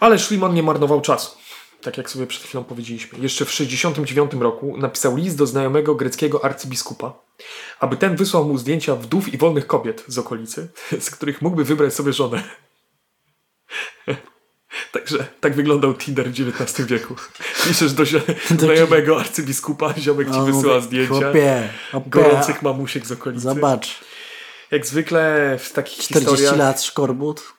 Ale 0.00 0.18
Schliemann 0.18 0.54
nie 0.54 0.62
marnował 0.62 1.00
czasu. 1.00 1.40
Tak 1.82 1.98
jak 1.98 2.10
sobie 2.10 2.26
przed 2.26 2.42
chwilą 2.42 2.64
powiedzieliśmy. 2.64 3.18
Jeszcze 3.18 3.44
w 3.44 3.50
1969 3.50 4.42
roku 4.42 4.76
napisał 4.76 5.16
list 5.16 5.38
do 5.38 5.46
znajomego 5.46 5.94
greckiego 5.94 6.44
arcybiskupa, 6.44 7.12
aby 7.80 7.96
ten 7.96 8.16
wysłał 8.16 8.44
mu 8.44 8.58
zdjęcia 8.58 8.96
wdów 8.96 9.34
i 9.34 9.38
wolnych 9.38 9.66
kobiet 9.66 10.04
z 10.06 10.18
okolicy, 10.18 10.68
z 11.00 11.10
których 11.10 11.42
mógłby 11.42 11.64
wybrać 11.64 11.94
sobie 11.94 12.12
żonę. 12.12 12.42
Także 14.92 15.26
tak 15.40 15.54
wyglądał 15.54 15.94
Tinder 15.94 16.30
w 16.30 16.40
XIX 16.40 16.88
wieku. 16.88 17.14
Piszesz 17.64 17.92
do 17.92 18.04
znajomego 18.58 19.20
arcybiskupa, 19.20 19.94
ziomek 19.98 20.26
ci 20.26 20.32
No, 20.32 20.44
wysyła 20.44 20.80
zdjęcia 20.80 21.14
Chłopie, 21.14 21.68
chłopie, 21.90 22.10
gorących 22.10 22.62
mamusiek 22.62 23.06
z 23.06 23.12
okolicy. 23.12 23.42
Zobacz, 23.42 24.00
Jak 24.70 24.86
zwykle 24.86 25.56
w 25.58 25.72
takich 25.72 25.98
40 25.98 26.30
historiach... 26.30 26.58
lat 26.58 26.82
szkorbut. 26.82 27.52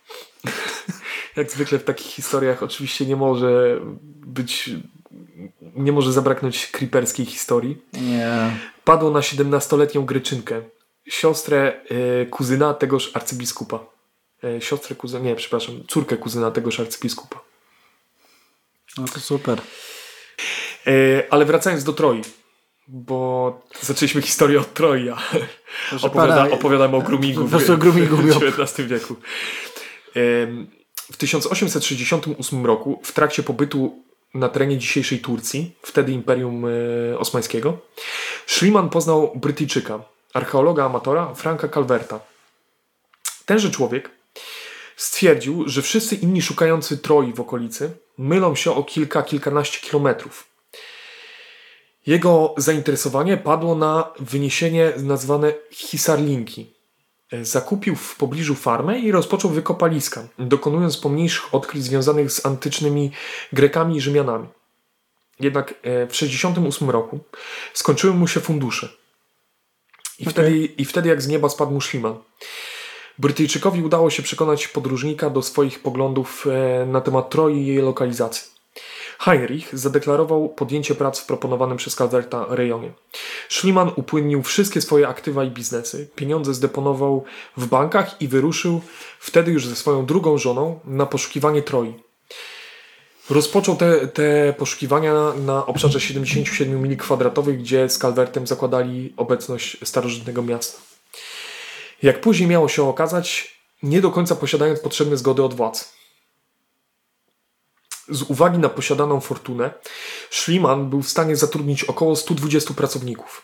jak 1.35 1.51
zwykle 1.51 1.79
w 1.79 1.83
takich 1.83 2.07
historiach 2.11 2.63
oczywiście 2.63 3.05
nie 3.05 3.15
może 3.15 3.79
być, 4.25 4.69
nie 5.75 5.91
może 5.91 6.13
zabraknąć 6.13 6.67
creeperskiej 6.67 7.25
historii. 7.25 7.81
Nie. 7.93 8.57
Padło 8.83 9.11
na 9.11 9.19
17-letnią 9.19 10.05
Greczynkę, 10.05 10.61
siostrę 11.09 11.73
e, 12.21 12.25
kuzyna 12.25 12.73
tegoż 12.73 13.11
arcybiskupa. 13.13 13.79
E, 14.43 14.61
siostrę 14.61 14.95
kuzyna, 14.95 15.25
nie, 15.25 15.35
przepraszam, 15.35 15.83
córkę 15.87 16.17
kuzyna 16.17 16.51
tegoż 16.51 16.79
arcybiskupa. 16.79 17.39
No 18.97 19.05
to 19.13 19.19
super. 19.19 19.61
E, 20.87 21.23
ale 21.29 21.45
wracając 21.45 21.83
do 21.83 21.93
Troi, 21.93 22.21
bo 22.87 23.61
zaczęliśmy 23.81 24.21
historię 24.21 24.59
od 24.59 24.73
Troi, 24.73 25.09
a 25.09 25.17
Proszę 25.89 26.07
opowiada, 26.07 26.35
pana, 26.43 26.55
opowiadam 26.55 26.95
o 26.95 27.01
groomingu 27.01 27.49
o 27.73 27.77
groomingu 27.77 28.17
w. 28.17 28.43
XIX 28.43 28.87
wieku. 28.87 29.15
W 31.11 31.17
1868 31.17 32.65
roku, 32.65 32.99
w 33.03 33.11
trakcie 33.11 33.43
pobytu 33.43 34.03
na 34.33 34.49
terenie 34.49 34.77
dzisiejszej 34.77 35.19
Turcji, 35.19 35.75
wtedy 35.81 36.11
Imperium 36.11 36.65
e, 36.65 37.19
Osmańskiego, 37.19 37.77
Schliemann 38.47 38.89
poznał 38.89 39.31
Brytyjczyka, 39.35 39.99
archeologa 40.33 40.85
amatora 40.85 41.33
Franka 41.33 41.67
Calverta. 41.67 42.19
Tenże 43.45 43.71
człowiek 43.71 44.09
stwierdził, 44.95 45.63
że 45.69 45.81
wszyscy 45.81 46.15
inni 46.15 46.41
szukający 46.41 46.97
Troi 46.97 47.33
w 47.33 47.39
okolicy 47.39 47.97
mylą 48.17 48.55
się 48.55 48.71
o 48.71 48.83
kilka, 48.83 49.23
kilkanaście 49.23 49.79
kilometrów. 49.79 50.47
Jego 52.07 52.53
zainteresowanie 52.57 53.37
padło 53.37 53.75
na 53.75 54.13
wyniesienie 54.19 54.93
nazwane 54.97 55.53
Hisarlinki. 55.71 56.73
Zakupił 57.41 57.95
w 57.95 58.15
pobliżu 58.15 58.55
farmę 58.55 58.99
i 58.99 59.11
rozpoczął 59.11 59.51
wykopaliska, 59.51 60.27
dokonując 60.39 60.97
pomniejszych 60.97 61.55
odkryć 61.55 61.83
związanych 61.83 62.31
z 62.31 62.45
antycznymi 62.45 63.11
Grekami 63.53 63.97
i 63.97 64.01
Rzymianami. 64.01 64.47
Jednak 65.39 65.73
e, 65.83 66.07
w 66.07 66.15
68 66.15 66.89
roku 66.89 67.19
skończyły 67.73 68.13
mu 68.13 68.27
się 68.27 68.39
fundusze. 68.39 68.89
I, 70.19 70.23
Okej. 70.23 70.33
wtedy, 70.33 70.57
I 70.57 70.85
wtedy 70.85 71.09
jak 71.09 71.21
z 71.21 71.27
nieba 71.27 71.49
spadł 71.49 71.71
mu 71.71 71.81
Schliemann. 71.81 72.17
Brytyjczykowi 73.19 73.83
udało 73.83 74.09
się 74.09 74.23
przekonać 74.23 74.67
podróżnika 74.67 75.29
do 75.29 75.41
swoich 75.41 75.79
poglądów 75.79 76.47
e, 76.47 76.85
na 76.85 77.01
temat 77.01 77.29
Troi 77.29 77.57
i 77.57 77.65
jej 77.65 77.77
lokalizacji. 77.77 78.51
Heinrich 79.19 79.79
zadeklarował 79.79 80.49
podjęcie 80.49 80.95
prac 80.95 81.19
w 81.19 81.25
proponowanym 81.25 81.77
przez 81.77 81.95
Calverta 81.95 82.45
rejonie. 82.49 82.93
Schliemann 83.49 83.91
upłynnił 83.95 84.43
wszystkie 84.43 84.81
swoje 84.81 85.07
aktywa 85.07 85.43
i 85.43 85.51
biznesy, 85.51 86.09
pieniądze 86.15 86.53
zdeponował 86.53 87.23
w 87.57 87.67
bankach 87.67 88.21
i 88.21 88.27
wyruszył 88.27 88.81
wtedy 89.19 89.51
już 89.51 89.67
ze 89.67 89.75
swoją 89.75 90.05
drugą 90.05 90.37
żoną 90.37 90.79
na 90.85 91.05
poszukiwanie 91.05 91.61
Troi. 91.61 91.93
Rozpoczął 93.29 93.75
te, 93.75 94.07
te 94.07 94.53
poszukiwania 94.57 95.13
na, 95.45 95.65
obszarze 95.65 95.99
77 95.99 96.81
mil 96.81 96.97
kwadratowych, 96.97 97.59
gdzie 97.59 97.89
z 97.89 97.97
Calvertem 97.97 98.47
zakładali 98.47 99.13
obecność 99.17 99.77
starożytnego 99.83 100.43
miasta. 100.43 100.90
Jak 102.03 102.21
później 102.21 102.49
miało 102.49 102.67
się 102.67 102.89
okazać, 102.89 103.55
nie 103.83 104.01
do 104.01 104.11
końca 104.11 104.35
posiadając 104.35 104.79
potrzebne 104.79 105.17
zgody 105.17 105.43
od 105.43 105.53
władz. 105.53 105.93
Z 108.09 108.21
uwagi 108.21 108.57
na 108.57 108.69
posiadaną 108.69 109.19
fortunę, 109.19 109.73
Schliemann 110.29 110.89
był 110.89 111.01
w 111.01 111.09
stanie 111.09 111.35
zatrudnić 111.35 111.83
około 111.83 112.15
120 112.15 112.73
pracowników. 112.73 113.41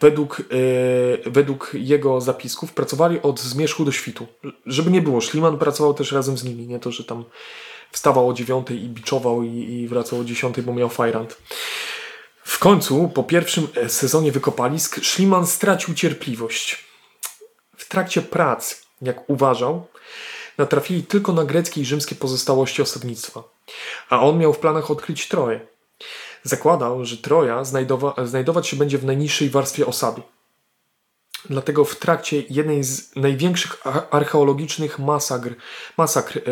Według, 0.00 0.40
e, 0.40 1.30
według 1.30 1.70
jego 1.74 2.20
zapisków 2.20 2.72
pracowali 2.72 3.22
od 3.22 3.40
zmierzchu 3.40 3.84
do 3.84 3.92
świtu. 3.92 4.26
Żeby 4.66 4.90
nie 4.90 5.02
było, 5.02 5.20
Schliemann 5.20 5.58
pracował 5.58 5.94
też 5.94 6.12
razem 6.12 6.38
z 6.38 6.44
nimi. 6.44 6.66
Nie 6.66 6.78
to, 6.78 6.92
że 6.92 7.04
tam 7.04 7.24
wstawał 7.90 8.28
o 8.28 8.32
9 8.32 8.70
i 8.70 8.88
biczował 8.88 9.42
i, 9.42 9.48
i 9.48 9.88
wracał 9.88 10.20
o 10.20 10.24
10, 10.24 10.60
bo 10.60 10.74
miał 10.74 10.88
fajrant. 10.88 11.36
W 12.44 12.58
końcu, 12.58 13.08
po 13.14 13.22
pierwszym 13.22 13.68
sezonie 13.88 14.32
wykopalisk, 14.32 15.04
Schliemann 15.04 15.46
stracił 15.46 15.94
cierpliwość. 15.94 16.91
Trakcie 17.92 18.22
prac, 18.22 18.82
jak 19.02 19.30
uważał, 19.30 19.86
natrafili 20.58 21.02
tylko 21.04 21.32
na 21.32 21.44
greckie 21.44 21.80
i 21.80 21.84
rzymskie 21.84 22.14
pozostałości 22.14 22.82
osadnictwa, 22.82 23.42
a 24.10 24.20
on 24.20 24.38
miał 24.38 24.52
w 24.52 24.58
planach 24.58 24.90
odkryć 24.90 25.28
Troję. 25.28 25.60
Zakładał, 26.42 27.04
że 27.04 27.16
Troja 27.16 27.62
znajdowa- 27.62 28.26
znajdować 28.26 28.68
się 28.68 28.76
będzie 28.76 28.98
w 28.98 29.04
najniższej 29.04 29.50
warstwie 29.50 29.86
osady. 29.86 30.22
Dlatego 31.50 31.84
w 31.84 31.96
trakcie 31.96 32.42
jednej 32.50 32.84
z 32.84 33.16
największych 33.16 33.82
archeologicznych 34.10 34.98
masakr, 34.98 35.54
masakr 35.96 36.38
e, 36.38 36.42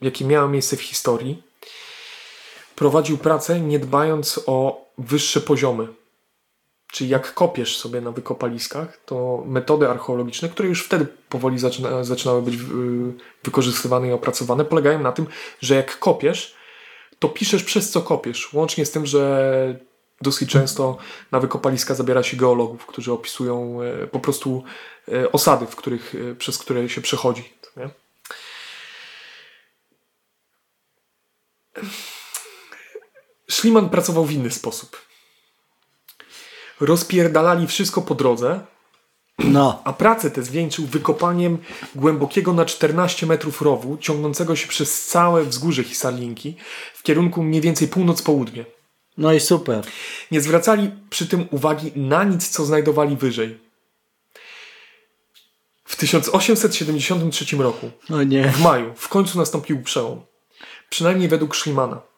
jakie 0.00 0.24
miały 0.24 0.48
miejsce 0.48 0.76
w 0.76 0.82
historii, 0.82 1.42
prowadził 2.76 3.18
pracę 3.18 3.60
nie 3.60 3.78
dbając 3.78 4.40
o 4.46 4.84
wyższe 4.98 5.40
poziomy. 5.40 5.88
Czyli 6.92 7.10
jak 7.10 7.34
kopiesz 7.34 7.76
sobie 7.76 8.00
na 8.00 8.10
wykopaliskach, 8.10 8.96
to 9.06 9.44
metody 9.46 9.88
archeologiczne, 9.88 10.48
które 10.48 10.68
już 10.68 10.84
wtedy 10.84 11.06
powoli 11.28 11.58
zaczyna, 11.58 12.04
zaczynały 12.04 12.42
być 12.42 12.54
y, 12.54 12.58
wykorzystywane 13.44 14.08
i 14.08 14.12
opracowane, 14.12 14.64
polegają 14.64 15.00
na 15.00 15.12
tym, 15.12 15.26
że 15.60 15.74
jak 15.74 15.98
kopiesz, 15.98 16.54
to 17.18 17.28
piszesz 17.28 17.64
przez 17.64 17.90
co 17.90 18.02
kopiesz. 18.02 18.52
Łącznie 18.52 18.86
z 18.86 18.90
tym, 18.90 19.06
że 19.06 19.80
dosyć 20.20 20.50
często 20.50 20.98
na 21.30 21.40
wykopaliska 21.40 21.94
zabiera 21.94 22.22
się 22.22 22.36
geologów, 22.36 22.86
którzy 22.86 23.12
opisują 23.12 23.82
e, 23.82 24.06
po 24.06 24.20
prostu 24.20 24.64
e, 25.12 25.32
osady, 25.32 25.66
w 25.66 25.76
których, 25.76 26.14
e, 26.14 26.34
przez 26.34 26.58
które 26.58 26.88
się 26.88 27.00
przechodzi. 27.00 27.52
Nie? 27.76 27.90
Schliemann 33.50 33.88
pracował 33.88 34.24
w 34.24 34.32
inny 34.32 34.50
sposób. 34.50 35.11
Rozpierdalali 36.82 37.66
wszystko 37.66 38.02
po 38.02 38.14
drodze, 38.14 38.60
No, 39.38 39.82
a 39.84 39.92
pracę 39.92 40.30
tę 40.30 40.42
zwieńczył 40.42 40.86
wykopaniem 40.86 41.58
głębokiego 41.94 42.52
na 42.52 42.64
14 42.64 43.26
metrów 43.26 43.62
rowu, 43.62 43.96
ciągnącego 43.96 44.56
się 44.56 44.68
przez 44.68 45.06
całe 45.06 45.44
wzgórze 45.44 45.84
Hisarlinki 45.84 46.56
w 46.94 47.02
kierunku 47.02 47.42
mniej 47.42 47.60
więcej 47.60 47.88
północ-południe. 47.88 48.64
no 49.18 49.32
i 49.32 49.40
super. 49.40 49.84
Nie 50.30 50.40
zwracali 50.40 50.90
przy 51.10 51.26
tym 51.26 51.48
uwagi 51.50 51.92
na 51.96 52.24
nic, 52.24 52.48
co 52.48 52.64
znajdowali 52.64 53.16
wyżej. 53.16 53.58
W 55.84 55.96
1873 55.96 57.56
roku, 57.56 57.90
No 58.08 58.18
w 58.52 58.60
maju, 58.60 58.94
w 58.96 59.08
końcu 59.08 59.38
nastąpił 59.38 59.82
przełom. 59.82 60.20
Przynajmniej 60.90 61.28
według 61.28 61.56
Schliemana. 61.56 62.11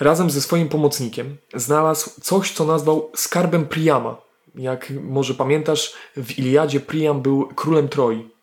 Razem 0.00 0.30
ze 0.30 0.42
swoim 0.42 0.68
pomocnikiem 0.68 1.36
znalazł 1.54 2.10
coś, 2.20 2.52
co 2.52 2.64
nazwał 2.64 3.10
skarbem 3.14 3.66
Priama. 3.66 4.16
Jak 4.54 4.92
może 5.02 5.34
pamiętasz, 5.34 5.94
w 6.16 6.38
Iliadzie 6.38 6.80
Priam 6.80 7.22
był 7.22 7.48
królem 7.54 7.88
Troi. 7.88 8.36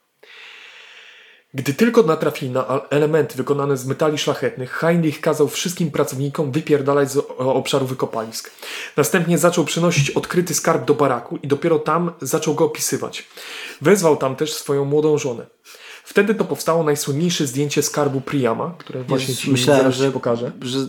Gdy 1.56 1.74
tylko 1.74 2.04
natrafili 2.04 2.52
na 2.52 2.82
elementy 2.90 3.38
wykonane 3.38 3.78
z 3.78 3.86
metali 3.86 4.18
szlachetnych, 4.18 4.72
Heinrich 4.72 5.22
kazał 5.22 5.48
wszystkim 5.48 5.92
pracownikom 5.92 6.52
wypierdalać 6.52 7.12
z 7.12 7.18
obszaru 7.38 7.86
wykopalisk. 7.86 8.52
Następnie 8.98 9.38
zaczął 9.38 9.66
przynosić 9.66 10.12
odkryty 10.12 10.54
skarb 10.54 10.86
do 10.86 10.94
baraku 10.94 11.38
i 11.44 11.48
dopiero 11.48 11.80
tam 11.80 12.12
zaczął 12.22 12.56
go 12.56 12.66
opisywać. 12.66 13.28
Wezwał 13.82 14.18
tam 14.18 14.36
też 14.36 14.54
swoją 14.54 14.86
młodą 14.86 15.18
żonę. 15.18 15.46
Wtedy 16.04 16.36
to 16.36 16.46
powstało 16.46 16.84
najsłynniejsze 16.84 17.48
zdjęcie 17.48 17.84
skarbu 17.84 18.22
Priama, 18.22 18.76
które 18.78 19.04
właśnie 19.04 19.36
Ci 19.36 19.52
myślałem, 19.52 19.92
że, 19.92 20.12
pokażę. 20.12 20.52
Że... 20.62 20.80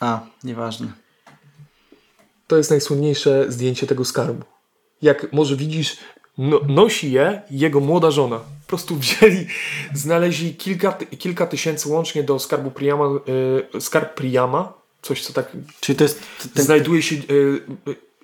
A, 0.00 0.20
nieważne. 0.44 0.92
To 2.46 2.56
jest 2.56 2.70
najsłynniejsze 2.70 3.52
zdjęcie 3.52 3.86
tego 3.86 4.04
skarbu. 4.04 4.44
Jak 5.02 5.32
może 5.32 5.56
widzisz, 5.56 5.96
no, 6.38 6.60
nosi 6.68 7.12
je 7.12 7.42
jego 7.50 7.80
młoda 7.80 8.10
żona. 8.10 8.38
Po 8.38 8.66
prostu 8.66 8.96
wzięli, 8.98 9.46
znaleźli 9.94 10.54
kilka, 10.54 10.92
kilka 11.18 11.46
tysięcy 11.46 11.88
łącznie 11.88 12.22
do 12.22 12.38
skarbu 12.38 12.70
Priama, 12.70 13.04
y, 13.74 13.80
skarb 13.80 14.14
Priama, 14.14 14.72
coś 15.02 15.22
co 15.22 15.32
tak 15.32 15.52
Czyli 15.80 15.96
to 15.96 16.04
jest 16.04 16.22
ten, 16.54 16.64
znajduje 16.64 17.02
się 17.02 17.16
y, 17.30 17.60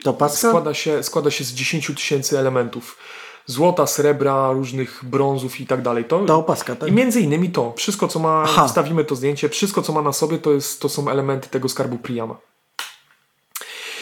to 0.03 0.13
paska? 0.13 0.49
Składa 0.49 0.75
się, 0.75 1.03
składa 1.03 1.31
się 1.31 1.45
z 1.45 1.53
10 1.53 1.87
tysięcy 1.87 2.39
elementów. 2.39 2.99
Złota, 3.51 3.87
srebra, 3.87 4.53
różnych 4.53 5.01
brązów 5.03 5.61
i 5.61 5.67
tak 5.67 5.83
dalej. 5.83 6.05
To, 6.05 6.25
to 6.25 6.37
opaska, 6.39 6.77
tak? 6.77 6.89
I 6.89 6.93
między 6.93 7.21
innymi 7.21 7.51
to. 7.51 7.73
Wszystko, 7.77 8.09
co 8.09 8.19
ma, 8.19 8.43
Aha. 8.45 8.69
wstawimy 8.69 9.05
to 9.05 9.17
zdjęcie, 9.17 9.49
wszystko, 9.49 9.83
co 9.83 9.93
ma 9.93 10.03
na 10.03 10.13
sobie, 10.13 10.39
to, 10.39 10.53
jest, 10.53 10.81
to 10.81 10.89
są 10.89 11.09
elementy 11.09 11.49
tego 11.49 11.69
skarbu 11.69 11.99
Priama. 11.99 12.37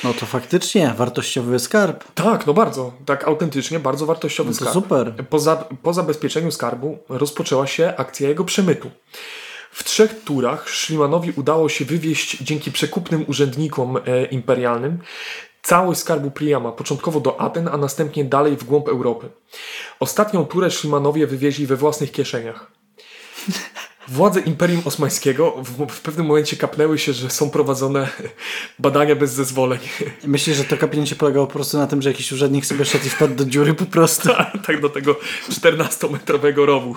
No 0.05 0.15
to 0.15 0.27
faktycznie 0.27 0.95
wartościowy 0.97 1.59
skarb. 1.59 2.05
Tak, 2.15 2.47
no 2.47 2.55
bardzo. 2.55 2.93
Tak 3.07 3.29
autentycznie, 3.29 3.81
bardzo 3.81 4.07
wartościowy 4.07 4.51
no 4.51 4.57
to 4.57 4.65
skarb. 4.65 4.75
super. 4.75 5.15
Po, 5.31 5.39
po 5.83 5.93
zabezpieczeniu 5.93 6.51
skarbu 6.51 6.99
rozpoczęła 7.09 7.67
się 7.67 7.95
akcja 7.97 8.29
jego 8.29 8.45
przemytu. 8.45 8.91
W 9.71 9.85
trzech 9.85 10.25
turach 10.25 10.69
Szlimanowi 10.69 11.33
udało 11.37 11.69
się 11.69 11.85
wywieźć 11.85 12.39
dzięki 12.43 12.73
przekupnym 12.73 13.25
urzędnikom 13.29 13.97
e, 13.97 14.25
imperialnym 14.25 14.99
całość 15.63 16.01
skarbu 16.01 16.31
Priama, 16.31 16.73
początkowo 16.73 17.21
do 17.21 17.41
Aten, 17.41 17.69
a 17.69 17.77
następnie 17.77 18.25
dalej 18.25 18.57
w 18.57 18.65
głąb 18.65 18.89
Europy. 18.89 19.29
Ostatnią 20.01 20.45
turę 20.45 20.71
Szlimanowie 20.71 21.27
wywieźli 21.27 21.67
we 21.67 21.77
własnych 21.77 22.13
kieszeniach. 22.13 22.71
Władze 24.09 24.41
Imperium 24.41 24.83
Osmańskiego 24.85 25.55
w, 25.63 25.87
w, 25.87 26.01
pewnym 26.01 26.27
momencie 26.27 26.57
kapnęły 26.57 26.99
się, 26.99 27.13
że 27.13 27.31
są 27.31 27.51
prowadzone 27.51 28.09
badania 28.79 29.17
bez 29.17 29.33
zezwoleń. 29.33 29.81
Myślisz, 30.25 30.57
że 30.57 30.65
to 30.65 30.77
kapnięcie 30.77 31.17
polegało 31.17 31.47
po 31.47 31.53
prostu 31.53 31.79
na 31.79 31.87
tym, 31.87 32.03
że 32.03 32.11
jakiś 32.11 32.33
urzędnik 32.33 32.67
sobie 32.67 32.85
szedł 32.85 33.07
i 33.07 33.11
wpadł 33.11 33.35
do 33.35 33.45
dziury 33.45 33.75
po 33.75 33.87
prostu? 33.87 34.29
tak, 34.35 34.53
tak 34.67 34.81
do 34.81 34.89
tego 34.89 35.17
14-metrowego 35.51 36.65
rowu. 36.65 36.97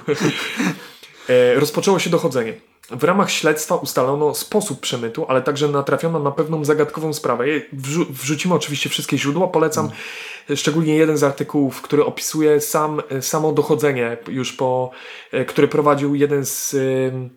E, 1.30 1.60
rozpoczęło 1.60 2.00
się 2.00 2.10
dochodzenie. 2.10 2.54
W 2.91 3.04
ramach 3.04 3.32
śledztwa 3.32 3.75
ustalono 3.75 4.36
sposób 4.36 4.80
przemytu, 4.80 5.25
ale 5.27 5.41
także 5.41 5.67
natrafiono 5.67 6.19
na 6.19 6.32
pewną 6.32 6.65
zagadkową 6.65 7.13
sprawę. 7.13 7.45
Wrzu 7.73 8.06
wrzucimy 8.10 8.56
oczywiście 8.56 8.89
wszystkie 8.89 9.17
źródła. 9.17 9.47
Polecam 9.47 9.89
hmm. 9.89 10.58
szczególnie 10.58 10.95
jeden 10.95 11.17
z 11.17 11.23
artykułów, 11.23 11.82
który 11.82 12.06
opisuje 12.06 12.62
sam, 12.62 13.01
samo 13.21 13.51
dochodzenie, 13.51 14.17
już 14.27 14.54
po, 14.54 14.91
e, 15.32 15.45
który 15.45 15.67
prowadził 15.67 16.15
jeden 16.15 16.45
z 16.45 16.73
um, 16.73 17.30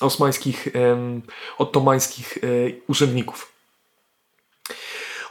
osmańskich, 0.00 0.68
um, 0.74 1.22
ottomańskich 1.58 2.38
um, 2.42 2.52
urzędników. 2.88 3.52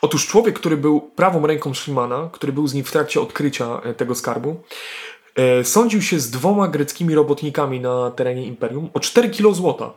Otóż 0.02 0.28
człowiek, 0.28 0.60
który 0.60 0.78
był 0.78 1.02
prawą 1.02 1.48
ręką 1.48 1.74
Szlimana, 1.74 2.30
który 2.34 2.54
był 2.54 2.68
z 2.68 2.74
nim 2.74 2.84
w 2.84 2.92
trakcie 2.92 3.22
odkrycia 3.22 3.82
tego 3.98 4.16
skarbu, 4.16 4.63
E, 5.17 5.17
sądził 5.63 6.02
się 6.02 6.19
z 6.19 6.30
dwoma 6.30 6.67
greckimi 6.67 7.15
robotnikami 7.15 7.80
na 7.80 8.12
terenie 8.12 8.45
Imperium 8.45 8.89
o 8.93 9.00
4 9.00 9.30
kilo 9.30 9.54
złota. 9.54 9.93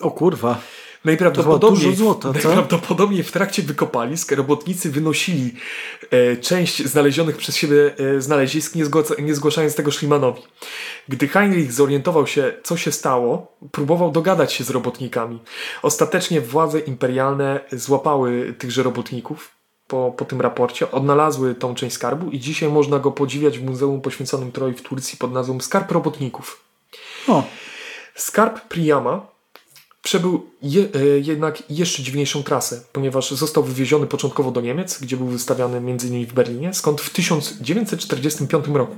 O 0.00 0.10
kurwa. 0.10 0.60
Najprawdopodobniej, 1.04 1.96
złota, 1.96 2.32
najprawdopodobniej 2.32 3.22
w 3.22 3.32
trakcie 3.32 3.62
wykopalisk 3.62 4.32
robotnicy 4.32 4.90
wynosili 4.90 5.54
e, 6.10 6.36
część 6.36 6.84
znalezionych 6.84 7.36
przez 7.36 7.56
siebie 7.56 7.94
e, 7.98 8.20
znalezisk, 8.20 8.74
nie, 8.74 8.84
nie 9.18 9.34
zgłaszając 9.34 9.74
tego 9.74 9.92
Schlimanowi. 9.92 10.42
Gdy 11.08 11.28
Heinrich 11.28 11.72
zorientował 11.72 12.26
się, 12.26 12.52
co 12.62 12.76
się 12.76 12.92
stało, 12.92 13.56
próbował 13.72 14.10
dogadać 14.10 14.52
się 14.52 14.64
z 14.64 14.70
robotnikami. 14.70 15.42
Ostatecznie 15.82 16.40
władze 16.40 16.80
imperialne 16.80 17.60
złapały 17.72 18.54
tychże 18.58 18.82
robotników 18.82 19.53
po, 19.88 20.14
po 20.16 20.24
tym 20.24 20.40
raporcie 20.40 20.90
odnalazły 20.90 21.54
tą 21.54 21.74
część 21.74 21.94
skarbu 21.94 22.30
i 22.30 22.40
dzisiaj 22.40 22.68
można 22.68 22.98
go 22.98 23.12
podziwiać 23.12 23.58
w 23.58 23.64
muzeum 23.64 24.00
poświęconym 24.00 24.52
Troi 24.52 24.74
w 24.74 24.82
Turcji 24.82 25.18
pod 25.18 25.32
nazwą 25.32 25.60
Skarb 25.60 25.92
Robotników. 25.92 26.64
O. 27.28 27.44
Skarb 28.14 28.60
Priama 28.60 29.26
przebył 30.02 30.46
je, 30.62 30.88
e, 30.94 31.06
jednak 31.18 31.70
jeszcze 31.70 32.02
dziwniejszą 32.02 32.42
trasę, 32.42 32.80
ponieważ 32.92 33.30
został 33.30 33.62
wywieziony 33.64 34.06
początkowo 34.06 34.50
do 34.50 34.60
Niemiec, 34.60 35.00
gdzie 35.00 35.16
był 35.16 35.26
wystawiany 35.26 35.76
m.in. 35.76 36.26
w 36.26 36.32
Berlinie, 36.32 36.74
skąd 36.74 37.00
w 37.00 37.10
1945 37.10 38.66
roku. 38.74 38.96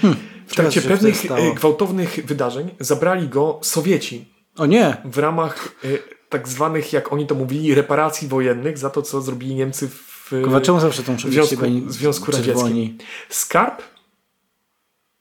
Hmm, 0.00 0.20
w 0.46 0.54
trakcie 0.54 0.82
pewnych 0.82 1.30
e, 1.30 1.54
gwałtownych 1.54 2.20
wydarzeń 2.24 2.70
zabrali 2.80 3.28
go 3.28 3.58
Sowieci. 3.62 4.24
O 4.56 4.66
nie! 4.66 4.96
W 5.04 5.18
ramach 5.18 5.74
e, 5.84 6.19
tak 6.30 6.48
zwanych, 6.48 6.92
jak 6.92 7.12
oni 7.12 7.26
to 7.26 7.34
mówili, 7.34 7.74
reparacji 7.74 8.28
wojennych 8.28 8.78
za 8.78 8.90
to, 8.90 9.02
co 9.02 9.22
zrobili 9.22 9.54
Niemcy 9.54 9.88
w, 9.88 10.10
Kurwa, 10.30 10.60
czemu 10.60 10.80
zawsze 10.80 11.02
tą 11.02 11.18
Związku, 11.18 11.64
Związku 11.86 12.32
Radzieckim. 12.32 12.98
Skarb 13.28 13.82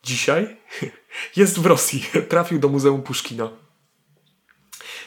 dzisiaj 0.04 0.58
jest 1.36 1.60
w 1.60 1.65
Rosji. 1.65 2.06
Trafił 2.30 2.60
do 2.60 2.69
Muzeum 2.69 3.02
Puszkina, 3.02 3.50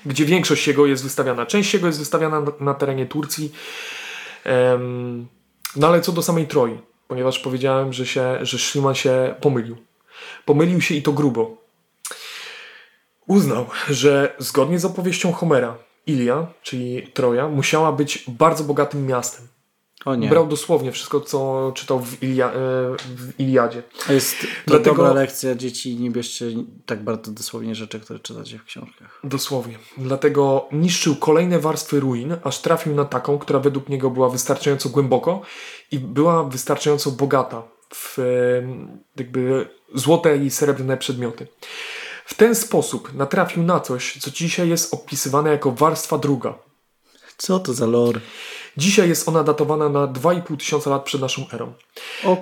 gdzie 0.06 0.24
większość 0.24 0.68
jego 0.68 0.86
jest 0.86 1.02
wystawiana. 1.02 1.46
Część 1.46 1.74
jego 1.74 1.86
jest 1.86 1.98
wystawiana 1.98 2.40
na, 2.40 2.52
na 2.60 2.74
terenie 2.74 3.06
Turcji. 3.06 3.52
Um, 4.46 5.26
no 5.76 5.86
ale 5.86 6.00
co 6.00 6.12
do 6.12 6.22
samej 6.22 6.46
Troi, 6.46 6.78
ponieważ 7.08 7.38
powiedziałem, 7.38 7.92
że, 7.92 8.06
się, 8.06 8.38
że 8.42 8.58
Schliemann 8.58 8.94
się 8.94 9.34
pomylił. 9.40 9.76
Pomylił 10.44 10.80
się 10.80 10.94
i 10.94 11.02
to 11.02 11.12
grubo. 11.12 11.56
Uznał, 13.26 13.66
że 13.90 14.34
zgodnie 14.38 14.78
z 14.78 14.84
opowieścią 14.84 15.32
Homera, 15.32 15.78
Ilia, 16.06 16.46
czyli 16.62 17.02
Troja, 17.14 17.48
musiała 17.48 17.92
być 17.92 18.24
bardzo 18.28 18.64
bogatym 18.64 19.06
miastem. 19.06 19.48
O 20.04 20.14
nie. 20.14 20.28
Brał 20.28 20.46
dosłownie 20.46 20.92
wszystko, 20.92 21.20
co 21.20 21.72
czytał 21.74 22.00
w, 22.00 22.22
Ilia, 22.22 22.48
e, 22.48 22.52
w 23.16 23.32
Iliadzie. 23.38 23.82
A 24.08 24.12
jest 24.12 24.40
to 24.40 24.46
Dlatego, 24.66 24.96
dobra 24.96 25.12
lekcja 25.12 25.54
dzieci, 25.54 25.96
nie 25.96 26.10
bierzcie 26.10 26.46
tak 26.86 27.04
bardzo 27.04 27.30
dosłownie 27.30 27.74
rzeczy, 27.74 28.00
które 28.00 28.18
czytacie 28.18 28.58
w 28.58 28.64
książkach. 28.64 29.20
Dosłownie. 29.24 29.78
Dlatego 29.98 30.68
niszczył 30.72 31.16
kolejne 31.16 31.58
warstwy 31.58 32.00
ruin, 32.00 32.36
aż 32.44 32.58
trafił 32.58 32.94
na 32.94 33.04
taką, 33.04 33.38
która 33.38 33.58
według 33.58 33.88
niego 33.88 34.10
była 34.10 34.28
wystarczająco 34.28 34.88
głęboko 34.88 35.42
i 35.90 35.98
była 35.98 36.44
wystarczająco 36.44 37.10
bogata 37.10 37.62
w 37.94 38.18
e, 38.18 38.22
jakby 39.16 39.68
złote 39.94 40.36
i 40.36 40.50
srebrne 40.50 40.96
przedmioty. 40.96 41.46
W 42.32 42.34
ten 42.34 42.54
sposób 42.54 43.14
natrafił 43.14 43.62
na 43.62 43.80
coś, 43.80 44.18
co 44.20 44.30
dzisiaj 44.30 44.68
jest 44.68 44.94
opisywane 44.94 45.50
jako 45.50 45.72
warstwa 45.72 46.18
druga. 46.18 46.54
Co 47.36 47.58
to 47.58 47.74
za 47.74 47.86
lore? 47.86 48.20
Dzisiaj 48.76 49.08
jest 49.08 49.28
ona 49.28 49.44
datowana 49.44 49.88
na 49.88 50.06
2,5 50.06 50.56
tysiąca 50.56 50.90
lat 50.90 51.04
przed 51.04 51.20
naszą 51.20 51.46
erą. 51.52 51.72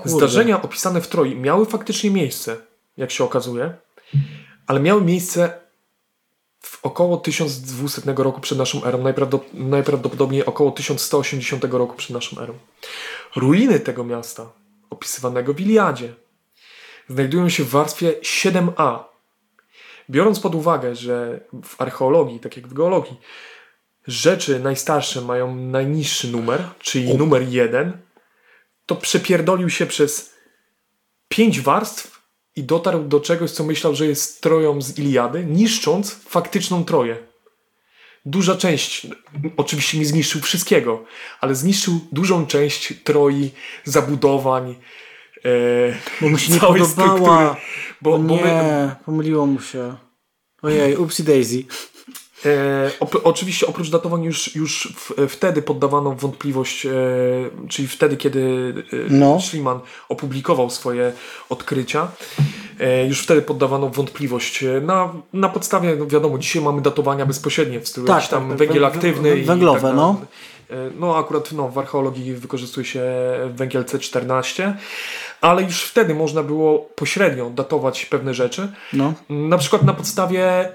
Zdarzenia 0.05 0.63
opisane 0.63 1.01
w 1.01 1.09
Troi 1.09 1.37
miały 1.37 1.67
faktycznie 1.67 2.11
miejsce, 2.11 2.57
jak 2.97 3.11
się 3.11 3.25
okazuje, 3.25 3.75
ale 4.67 4.81
miały 4.81 5.03
miejsce 5.03 5.61
w 6.61 6.85
około 6.85 7.17
1200 7.17 8.15
roku 8.17 8.41
przed 8.41 8.59
naszą 8.59 8.85
erą, 8.85 9.05
najprawdopodobniej 9.53 10.45
około 10.45 10.71
1180 10.71 11.65
roku 11.65 11.97
przed 11.97 12.11
naszą 12.11 12.41
erą. 12.41 12.55
Ruiny 13.37 13.81
tego 13.81 14.05
miasta, 14.05 14.53
opisywanego 14.91 15.55
w 15.55 15.61
Iliadzie, 15.61 16.15
znajdują 17.09 17.49
się 17.49 17.65
w 17.65 17.71
warstwie 17.71 18.13
7a, 18.23 19.10
Biorąc 20.11 20.41
pod 20.41 20.55
uwagę, 20.55 20.97
że 20.97 21.41
w 21.65 21.81
archeologii, 21.81 22.41
tak 22.41 22.57
jak 22.57 22.69
w 22.69 22.75
geologii, 22.75 23.17
rzeczy 24.07 24.61
najstarsze 24.61 25.21
mają 25.21 25.57
najniższy 25.57 26.29
numer, 26.29 26.65
czyli 26.79 27.15
numer 27.15 27.43
jeden, 27.49 27.93
to 28.87 28.97
przepierdolił 28.97 29.71
się 29.71 29.87
przez 29.87 30.35
pięć 31.29 31.61
warstw 31.61 32.21
i 32.57 32.63
dotarł 32.63 33.05
do 33.05 33.21
czegoś, 33.21 33.51
co 33.51 33.65
myślał, 33.65 33.95
że 33.95 34.07
jest 34.07 34.43
Troją 34.43 34.83
z 34.83 34.99
Iliady, 34.99 35.45
niszcząc 35.45 36.15
faktyczną 36.15 36.85
Troję. 36.85 37.17
Duża 38.27 38.57
część, 38.57 39.07
oczywiście 39.57 39.99
nie 39.99 40.07
zniszczył 40.07 40.41
wszystkiego, 40.41 41.05
ale 41.41 41.55
zniszczył 41.55 42.01
dużą 42.13 42.47
część 42.47 42.95
Troi, 43.05 43.51
zabudowań, 43.85 44.75
bo 46.21 46.29
mu 46.29 46.39
się 46.39 46.53
nie 46.53 46.61
podobała. 46.61 47.57
Bo, 48.03 48.19
bo 48.19 48.35
nie, 48.35 48.43
my... 48.45 48.97
pomyliło 49.05 49.47
mu 49.47 49.61
się. 49.61 49.95
Ojej, 50.63 50.97
upsi 50.97 51.25
daisy. 51.25 51.65
E, 52.47 52.91
op, 53.01 53.21
oczywiście 53.25 53.67
oprócz 53.67 53.91
datowań 53.91 54.23
już, 54.23 54.55
już 54.55 54.93
w, 54.97 55.27
wtedy 55.29 55.63
poddawano 55.63 56.15
wątpliwość, 56.15 56.87
e, 56.87 56.91
czyli 57.69 57.89
wtedy, 57.89 58.17
kiedy 58.17 58.75
e, 58.93 58.97
no. 59.11 59.41
Schliemann 59.41 59.81
opublikował 60.09 60.71
swoje 60.71 61.13
odkrycia, 61.49 62.09
e, 62.81 63.07
już 63.07 63.23
wtedy 63.23 63.43
poddawano 63.43 63.89
wątpliwość. 63.89 64.63
E, 64.63 64.81
na, 64.81 65.13
na 65.33 65.49
podstawie, 65.49 65.97
no 65.97 66.07
wiadomo, 66.07 66.39
dzisiaj 66.39 66.63
mamy 66.63 66.83
datowania 66.83 67.27
bezpośrednie 67.27 67.81
w 67.81 67.89
stylu 67.89 68.07
tak, 68.07 68.29
tam 68.29 68.49
tak, 68.49 68.59
węgiel 68.59 68.85
aktywny. 68.85 69.37
Węglowe, 69.37 69.81
tak 69.81 69.97
no. 69.97 70.21
E, 70.71 70.91
no 70.99 71.17
akurat 71.17 71.53
no, 71.53 71.69
w 71.69 71.79
archeologii 71.79 72.35
wykorzystuje 72.35 72.87
się 72.87 73.03
węgiel 73.55 73.85
C14, 73.85 74.73
ale 75.41 75.63
już 75.63 75.85
wtedy 75.85 76.15
można 76.15 76.43
było 76.43 76.79
pośrednio 76.79 77.51
datować 77.51 78.07
pewne 78.07 78.35
rzeczy. 78.35 78.73
No. 78.93 79.15
Na 79.29 79.59
przykład 79.59 79.83
na 79.83 79.95
podstawie 79.95 80.73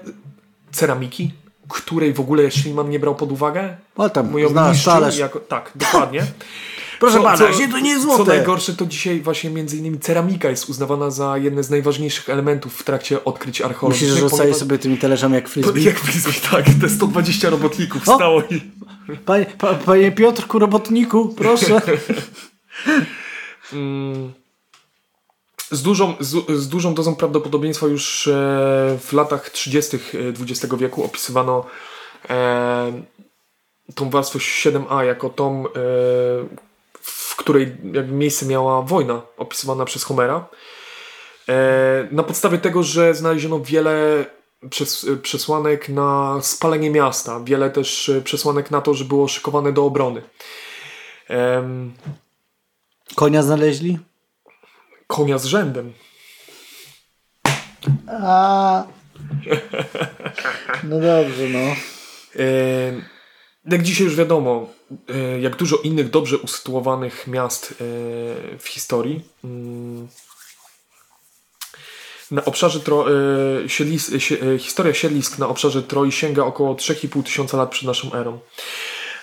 ceramiki, 0.70 1.32
której 1.68 2.12
w 2.12 2.20
ogóle 2.20 2.50
Schliemann 2.50 2.90
nie 2.90 2.98
brał 2.98 3.14
pod 3.14 3.32
uwagę. 3.32 3.76
O 3.96 4.10
tam, 4.10 4.30
Mówią 4.30 4.48
znasz, 4.48 5.18
jako, 5.18 5.40
Tak, 5.40 5.70
dokładnie. 5.74 6.26
Proszę 7.00 7.16
co, 7.16 7.22
pana, 7.22 7.36
co, 7.36 7.44
to 7.72 7.78
nie 7.78 7.90
jest 7.90 8.02
złote. 8.02 8.24
Co 8.24 8.24
najgorsze, 8.24 8.74
to 8.74 8.86
dzisiaj 8.86 9.20
właśnie 9.20 9.50
między 9.50 9.76
innymi 9.76 9.98
ceramika 9.98 10.50
jest 10.50 10.68
uznawana 10.68 11.10
za 11.10 11.38
jedne 11.38 11.62
z 11.62 11.70
najważniejszych 11.70 12.28
elementów 12.28 12.76
w 12.76 12.82
trakcie 12.82 13.24
odkryć 13.24 13.60
archeologicznych. 13.60 14.10
Myślisz, 14.10 14.30
że 14.30 14.36
rzucali 14.36 14.54
sobie 14.54 14.78
tymi 14.78 14.98
talerzami 14.98 15.34
jak 15.34 15.48
frisbee? 15.48 15.84
Jak 15.84 15.98
frisbee, 15.98 16.40
tak. 16.50 16.64
Te 16.80 16.88
120 16.88 17.50
robotników 17.50 18.08
o! 18.08 18.16
stało 18.16 18.42
i... 18.42 18.60
Panie, 19.24 19.46
pa, 19.58 19.74
panie 19.74 20.12
Piotrku, 20.12 20.58
robotniku, 20.58 21.28
proszę. 21.28 21.80
mm 23.72 24.45
z 25.70 25.82
dużą, 25.82 26.14
z, 26.20 26.60
z, 26.60 26.68
dużą 26.68 26.94
dozą 26.94 27.16
prawdopodobieństwa 27.16 27.86
już 27.86 28.28
e, 28.28 28.32
w 29.00 29.12
latach 29.12 29.50
30. 29.50 29.98
XX 30.40 30.64
e, 30.64 30.76
wieku 30.76 31.04
opisywano 31.04 31.64
e, 32.30 33.02
tą 33.94 34.10
warstwę 34.10 34.38
7a 34.38 35.00
jako 35.00 35.28
tą, 35.28 35.64
w 37.00 37.36
której 37.36 37.76
jakby 37.92 38.12
miejsce 38.12 38.46
miała 38.46 38.82
wojna 38.82 39.22
opisywana 39.36 39.84
przez 39.84 40.04
Homera. 40.04 40.48
Na 42.10 42.22
podstawie 42.22 42.58
tego, 42.58 42.82
że 42.82 43.14
znaleziono 43.14 43.60
wiele 43.60 44.24
przes, 44.70 45.06
przesłanek 45.22 45.88
na 45.88 46.38
spalenie 46.42 46.90
miasta, 46.90 47.40
wiele 47.44 47.70
też 47.70 48.10
przesłanek 48.24 48.70
na 48.70 48.80
to, 48.80 48.94
że 48.94 49.04
było 49.04 49.28
szykowane 49.28 49.72
do 49.72 49.84
obrony. 49.84 50.22
Konia 53.14 53.42
znaleźli? 53.42 53.98
Konia 55.06 55.38
z 55.38 55.44
rzędem. 55.44 55.92
A. 58.06 58.84
No 60.84 61.00
dobrze, 61.00 61.48
no. 61.48 61.76
E, 62.38 62.92
jak 63.64 63.82
dzisiaj 63.82 64.04
już 64.04 64.16
wiadomo, 64.16 64.68
e, 65.08 65.40
jak 65.40 65.56
dużo 65.56 65.76
innych 65.76 66.10
dobrze 66.10 66.38
usytuowanych 66.38 67.26
miast 67.26 67.70
e, 67.70 67.74
w 68.58 68.68
historii. 68.68 69.24
Mm, 69.44 70.08
na 72.30 72.44
obszarze 72.44 72.80
tro, 72.80 73.04
siedlis, 73.66 74.12
historia 74.58 74.94
siedlisk 74.94 75.38
na 75.38 75.48
obszarze 75.48 75.82
Troi 75.82 76.12
sięga 76.12 76.44
około 76.44 76.74
3,5 76.74 77.22
tysiąca 77.22 77.56
lat 77.56 77.70
przed 77.70 77.86
naszą 77.86 78.12
erą. 78.12 78.38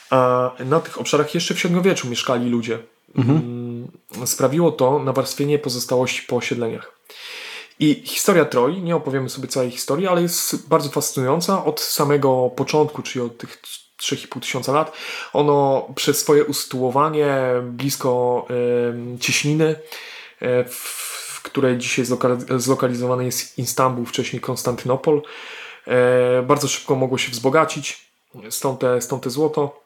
A 0.09 0.51
na 0.65 0.79
tych 0.79 1.01
obszarach 1.01 1.36
jeszcze 1.36 1.53
w 1.53 1.59
średniowieczu 1.59 2.09
mieszkali 2.09 2.49
ludzie. 2.49 2.79
Mhm. 3.15 3.62
Sprawiło 4.26 4.72
to 4.72 4.99
nawarstwienie 4.99 5.59
pozostałości 5.59 6.24
po 6.24 6.36
osiedleniach. 6.36 6.93
I 7.80 8.01
historia 8.05 8.45
Troi, 8.45 8.82
nie 8.82 8.95
opowiemy 8.95 9.30
sobie 9.30 9.47
całej 9.47 9.72
historii, 9.72 10.07
ale 10.07 10.22
jest 10.22 10.68
bardzo 10.68 10.89
fascynująca 10.89 11.66
od 11.66 11.82
samego 11.82 12.49
początku, 12.55 13.01
czyli 13.01 13.26
od 13.26 13.38
tych 13.38 13.61
3,5 14.01 14.39
tysiąca 14.39 14.72
lat. 14.72 14.91
Ono 15.34 15.88
przez 15.95 16.20
swoje 16.20 16.45
usytuowanie 16.45 17.38
blisko 17.64 18.45
y, 19.16 19.20
cieśniny, 19.20 19.76
y, 20.41 20.66
w 20.70 21.41
której 21.43 21.78
dzisiaj 21.78 22.05
zlokalizowany 22.57 23.26
jest 23.26 23.59
Istanbul, 23.59 24.05
wcześniej 24.05 24.41
Konstantynopol, 24.41 25.22
y, 25.88 25.91
bardzo 26.43 26.68
szybko 26.68 26.95
mogło 26.95 27.18
się 27.18 27.32
wzbogacić, 27.32 28.09
stąd 28.49 28.80
te, 28.80 29.01
stąd 29.01 29.24
te 29.24 29.30
złoto 29.30 29.82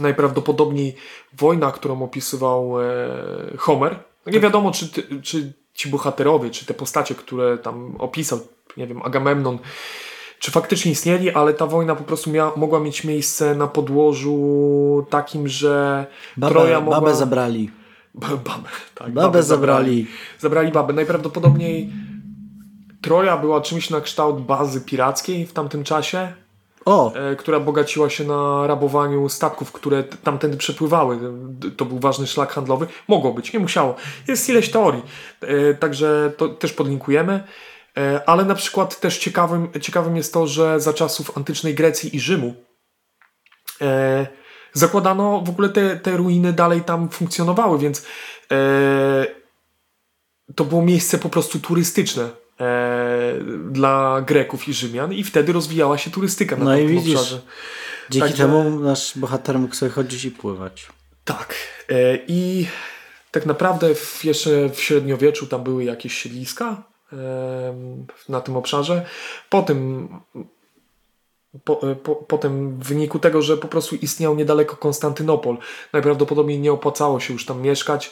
najprawdopodobniej 0.00 0.94
wojna, 1.32 1.72
którą 1.72 2.02
opisywał 2.02 2.82
e, 2.82 2.86
Homer. 3.56 3.96
Nie 4.26 4.40
wiadomo, 4.40 4.70
czy, 4.70 4.88
czy 5.22 5.52
ci 5.74 5.88
bohaterowie, 5.88 6.50
czy 6.50 6.66
te 6.66 6.74
postacie, 6.74 7.14
które 7.14 7.58
tam 7.58 7.96
opisał, 7.98 8.38
nie 8.76 8.86
wiem, 8.86 9.02
Agamemnon, 9.02 9.58
czy 10.38 10.50
faktycznie 10.50 10.92
istnieli, 10.92 11.30
ale 11.30 11.54
ta 11.54 11.66
wojna 11.66 11.94
po 11.96 12.04
prostu 12.04 12.30
miała, 12.30 12.52
mogła 12.56 12.80
mieć 12.80 13.04
miejsce 13.04 13.54
na 13.54 13.66
podłożu 13.66 15.06
takim, 15.10 15.48
że 15.48 16.06
babę, 16.36 16.52
Troja 16.54 16.80
mogła... 16.80 17.00
Babę 17.00 17.14
zabrali. 17.14 17.70
Babę, 18.14 18.36
tak. 18.94 19.12
Babę, 19.12 19.26
babę 19.26 19.42
zabrali. 19.42 20.06
Zabrali 20.38 20.72
babę. 20.72 20.92
Najprawdopodobniej 20.92 21.92
Troja 23.00 23.36
była 23.36 23.60
czymś 23.60 23.90
na 23.90 24.00
kształt 24.00 24.40
bazy 24.40 24.80
pirackiej 24.80 25.46
w 25.46 25.52
tamtym 25.52 25.84
czasie 25.84 26.32
o. 26.88 27.12
E, 27.14 27.36
która 27.36 27.60
bogaciła 27.60 28.10
się 28.10 28.24
na 28.24 28.66
rabowaniu 28.66 29.28
statków, 29.28 29.72
które 29.72 30.04
tamtędy 30.04 30.56
przepływały. 30.56 31.18
To 31.76 31.84
był 31.84 31.98
ważny 31.98 32.26
szlak 32.26 32.52
handlowy. 32.52 32.86
Mogło 33.08 33.32
być, 33.32 33.52
nie 33.52 33.60
musiało. 33.60 33.94
Jest 34.28 34.48
ileś 34.48 34.70
teorii, 34.70 35.02
e, 35.40 35.74
także 35.74 36.32
to 36.36 36.48
też 36.48 36.72
podlinkujemy. 36.72 37.44
E, 37.96 38.22
ale 38.28 38.44
na 38.44 38.54
przykład 38.54 39.00
też 39.00 39.18
ciekawym, 39.18 39.68
ciekawym 39.80 40.16
jest 40.16 40.32
to, 40.32 40.46
że 40.46 40.80
za 40.80 40.92
czasów 40.92 41.36
antycznej 41.36 41.74
Grecji 41.74 42.16
i 42.16 42.20
Rzymu 42.20 42.54
zakładano 44.72 45.40
w 45.40 45.48
ogóle 45.48 45.68
te, 45.68 45.96
te 45.96 46.16
ruiny 46.16 46.52
dalej 46.52 46.82
tam 46.82 47.08
funkcjonowały, 47.08 47.78
więc 47.78 48.06
to 50.54 50.64
było 50.64 50.82
miejsce 50.82 51.18
po 51.18 51.28
prostu 51.28 51.58
turystyczne 51.58 52.28
dla 53.70 54.22
Greków 54.26 54.68
i 54.68 54.74
Rzymian 54.74 55.12
i 55.12 55.24
wtedy 55.24 55.52
rozwijała 55.52 55.98
się 55.98 56.10
turystyka 56.10 56.56
na 56.56 56.64
no 56.64 56.76
tym 56.76 56.88
widzisz, 56.88 57.14
obszarze. 57.14 57.40
Dzięki 58.10 58.28
Także, 58.28 58.42
temu 58.42 58.80
nasz 58.80 59.18
bohater 59.18 59.58
mógł 59.58 59.74
sobie 59.74 59.90
chodzić 59.90 60.24
i 60.24 60.30
pływać. 60.30 60.88
Tak. 61.24 61.54
E, 61.88 62.18
I 62.28 62.66
tak 63.30 63.46
naprawdę 63.46 63.94
w, 63.94 64.24
jeszcze 64.24 64.68
w 64.68 64.80
średniowieczu 64.80 65.46
tam 65.46 65.64
były 65.64 65.84
jakieś 65.84 66.14
siedliska 66.14 66.82
e, 67.12 67.16
na 68.28 68.40
tym 68.40 68.56
obszarze. 68.56 69.06
Potem 69.50 70.08
po, 71.64 71.90
e, 71.90 71.94
po, 71.94 72.16
potem 72.16 72.78
w 72.78 72.88
wyniku 72.88 73.18
tego, 73.18 73.42
że 73.42 73.56
po 73.56 73.68
prostu 73.68 73.96
istniał 73.96 74.34
niedaleko 74.34 74.76
Konstantynopol, 74.76 75.56
najprawdopodobniej 75.92 76.60
nie 76.60 76.72
opłacało 76.72 77.20
się 77.20 77.32
już 77.32 77.46
tam 77.46 77.62
mieszkać. 77.62 78.10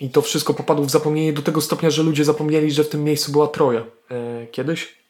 I 0.00 0.10
to 0.10 0.22
wszystko 0.22 0.54
popadło 0.54 0.84
w 0.84 0.90
zapomnienie 0.90 1.32
do 1.32 1.42
tego 1.42 1.60
stopnia, 1.60 1.90
że 1.90 2.02
ludzie 2.02 2.24
zapomnieli, 2.24 2.70
że 2.70 2.84
w 2.84 2.88
tym 2.88 3.04
miejscu 3.04 3.32
była 3.32 3.48
Troja 3.48 3.84
e, 4.10 4.46
kiedyś. 4.46 5.04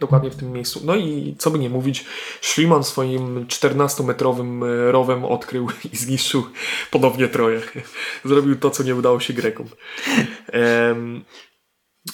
Dokładnie 0.00 0.30
w 0.30 0.36
tym 0.36 0.52
miejscu. 0.52 0.80
No 0.84 0.96
i 0.96 1.36
co 1.38 1.50
by 1.50 1.58
nie 1.58 1.70
mówić, 1.70 2.04
Schliemann 2.40 2.84
swoim 2.84 3.46
14-metrowym 3.46 4.64
e, 4.64 4.92
rowem 4.92 5.24
odkrył 5.24 5.68
i 5.92 5.96
zniszczył 5.96 6.44
ponownie 6.90 7.28
Troję. 7.28 7.62
Zrobił 8.24 8.56
to, 8.56 8.70
co 8.70 8.82
nie 8.82 8.94
udało 8.94 9.20
się 9.20 9.32
Grekom. 9.32 9.66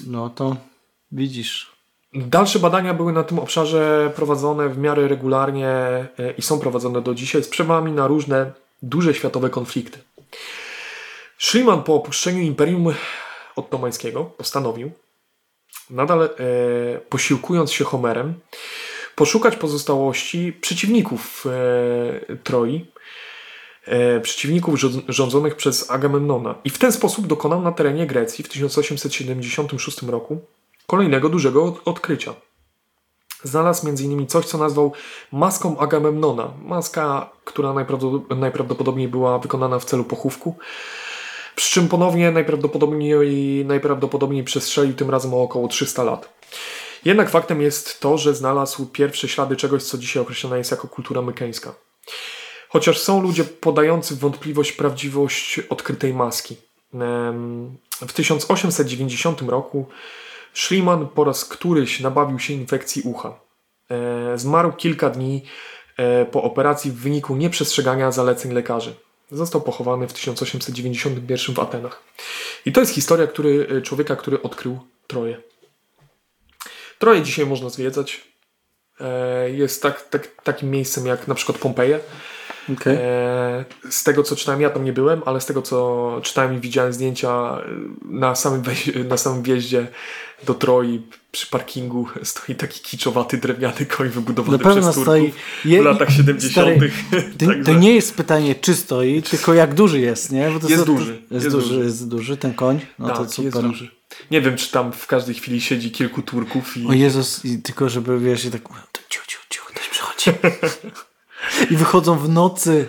no 0.07 0.31
to 0.31 0.57
widzisz. 1.13 1.79
Dalsze 2.15 2.59
badania 2.59 2.95
były 2.95 3.13
na 3.13 3.25
tym 3.25 3.39
obszarze 3.39 4.13
prowadzone 4.17 4.69
w 4.69 4.79
miarę 4.79 5.09
regularnie 5.09 5.69
e, 5.69 6.09
i 6.39 6.43
są 6.43 6.61
prowadzone 6.61 7.03
do 7.03 7.15
dzisiaj 7.15 7.45
z 7.45 7.49
przewami 7.49 7.93
na 7.93 8.07
różne 8.07 8.53
duże 8.83 9.15
światowe 9.15 9.51
konflikty. 9.51 9.99
Schliemann 11.39 11.83
po 11.83 11.95
opuszczeniu 11.95 12.43
Imperium 12.43 12.95
Ottomańskiego 13.57 14.25
postanowił, 14.25 14.91
nadal 15.91 16.23
e, 16.23 16.29
posiłkując 17.09 17.73
się 17.73 17.85
Homerem, 17.85 18.35
poszukać 19.15 19.57
pozostałości 19.57 20.53
przeciwników 20.53 21.45
e, 22.31 22.37
Troi, 22.37 22.87
e, 23.85 24.21
przeciwników 24.21 24.81
rządzonych 25.09 25.57
przez 25.57 25.91
Agamemnona. 25.91 26.55
I 26.65 26.71
w 26.71 26.79
ten 26.79 26.93
sposób 26.93 27.27
dokonał 27.27 27.63
na 27.63 27.73
terenie 27.73 28.07
Grecji 28.07 28.45
w 28.45 28.49
1876 28.49 30.03
roku 30.03 30.41
kolejnego 30.87 31.29
dużego 31.29 31.81
odkrycia. 31.85 32.35
Znalazł 33.43 33.89
m.in. 33.89 34.27
coś, 34.27 34.47
co 34.47 34.59
nazwał 34.59 34.93
maską 35.33 35.79
Agamemnona. 35.79 36.53
Maska, 36.63 37.31
która 37.45 37.75
najprawdopodobniej 38.37 39.09
była 39.09 39.39
wykonana 39.39 39.79
w 39.79 39.85
celu 39.85 40.05
pochówku 40.05 40.57
przy 41.59 41.71
czym 41.71 41.89
ponownie 41.89 42.31
najprawdopodobniej, 42.31 43.65
najprawdopodobniej 43.65 44.45
przestrzelił 44.45 44.95
tym 44.95 45.11
razem 45.11 45.35
o 45.35 45.43
około 45.43 45.69
300 45.69 46.05
lat. 46.05 46.39
Jednak 47.05 47.31
faktem 47.31 47.63
jest 47.63 48.01
to, 48.01 48.19
że 48.19 48.35
znalazł 48.35 48.87
pierwsze 48.87 49.29
ślady 49.29 49.57
czegoś, 49.57 49.83
co 49.83 49.99
dzisiaj 49.99 50.23
określane 50.23 50.59
jest 50.59 50.71
jako 50.71 50.89
kultura 50.89 51.23
mykeńska. 51.23 51.75
Chociaż 52.69 52.99
są 52.99 53.23
ludzie 53.23 53.45
podający 53.45 54.17
wątpliwość 54.17 54.73
prawdziwość 54.73 55.61
odkrytej 55.71 56.15
maski. 56.15 56.57
W 58.01 58.13
1890 58.13 59.43
roku 59.43 59.87
Schliemann 60.55 61.09
po 61.09 61.25
raz 61.25 61.45
któryś 61.45 62.01
nabawił 62.01 62.39
się 62.39 62.55
infekcji 62.55 63.03
ucha. 63.03 63.41
E, 63.91 64.39
zmarł 64.39 64.73
kilka 64.73 65.11
dni 65.11 65.45
e, 65.97 66.25
po 66.25 66.43
operacji 66.43 66.91
w 66.91 66.95
wyniku 66.95 67.37
nieprzestrzegania 67.37 68.13
zaleceń 68.13 68.53
lekarzy. 68.53 69.08
Został 69.31 69.61
pochowany 69.61 70.09
w 70.09 70.13
1891 70.13 71.55
w 71.55 71.59
Atenach. 71.59 72.03
I 72.67 72.73
to 72.73 72.81
jest 72.81 72.93
historia 72.93 73.27
który, 73.27 73.67
e, 73.71 73.83
człowieka, 73.83 74.17
który 74.17 74.43
odkrył 74.43 74.79
Troję. 75.07 75.41
Troje 76.99 77.23
dzisiaj 77.23 77.47
można 77.47 77.69
zwiedzać. 77.69 78.25
E, 79.01 79.51
jest 79.51 79.83
tak, 79.83 80.09
tak, 80.09 80.43
takim 80.43 80.71
miejscem 80.71 81.07
jak 81.07 81.29
na 81.29 81.35
przykład 81.35 81.59
Pompeje. 81.59 82.01
Okay. 82.73 82.99
E, 83.01 83.65
z 83.91 84.05
tego 84.05 84.23
co 84.23 84.37
czytałem, 84.37 84.61
ja 84.61 84.71
tam 84.71 84.85
nie 84.85 84.93
byłem, 84.93 85.23
ale 85.27 85.41
z 85.41 85.47
tego 85.47 85.63
co 85.63 86.21
czytałem 86.23 86.57
i 86.57 86.61
widziałem 86.61 86.93
zdjęcia 86.93 87.31
e, 87.31 87.65
na 88.05 88.35
samym, 88.35 88.63
na 89.09 89.17
samym 89.17 89.43
wjeździe 89.43 89.87
do 90.47 90.55
Troi 90.55 91.03
przy 91.33 91.47
parkingu 91.47 92.07
stoi 92.23 92.55
taki 92.55 92.81
kiczowaty 92.81 93.39
drewniany 93.39 93.87
koń 93.87 94.09
wybudowany 94.09 94.59
przez 94.59 94.75
Turków 94.75 95.03
stoi, 95.03 95.33
je, 95.65 95.83
w 95.83 95.85
latach 95.85 96.11
70. 96.11 96.53
Stary, 96.53 96.91
to, 97.39 97.47
to, 97.73 97.79
nie 97.79 97.95
jest 97.95 98.15
pytanie 98.15 98.55
czy 98.55 98.75
stoi, 98.75 99.23
tylko 99.23 99.55
jak 99.55 99.75
duży 99.75 100.01
jest, 100.01 100.33
nie? 100.33 100.51
Bo 100.51 100.61
to 100.61 100.69
jest, 100.69 100.85
duży. 100.85 101.13
Jest, 101.13 101.45
jest 101.45 101.57
duży, 101.57 101.69
duży, 101.69 101.85
jest 101.85 102.09
duży 102.09 102.37
ten 102.37 102.55
koń. 102.55 102.81
No 102.99 103.09
tak, 103.09 103.17
to 103.17 103.29
super. 103.29 103.45
jest 103.45 103.61
duży. 103.61 103.91
Nie 104.31 104.41
wiem, 104.41 104.57
czy 104.57 104.71
tam 104.71 104.93
w 104.93 105.07
każdej 105.07 105.35
chwili 105.35 105.61
siedzi 105.61 105.91
kilku 105.91 106.23
Turków 106.23 106.77
i... 106.77 106.87
O 106.87 106.93
Jezus, 106.93 107.45
i 107.45 107.63
tylko 107.63 107.89
żeby 107.89 108.21
wiesz, 108.21 108.45
i 108.45 108.51
tak 108.51 108.63
ciu, 109.09 109.21
ciu, 109.27 109.39
ciu, 109.49 109.63
ktoś 109.67 109.89
przychodzi. 109.89 110.31
I 111.71 111.77
wychodzą 111.77 112.19
w 112.19 112.29
nocy. 112.29 112.89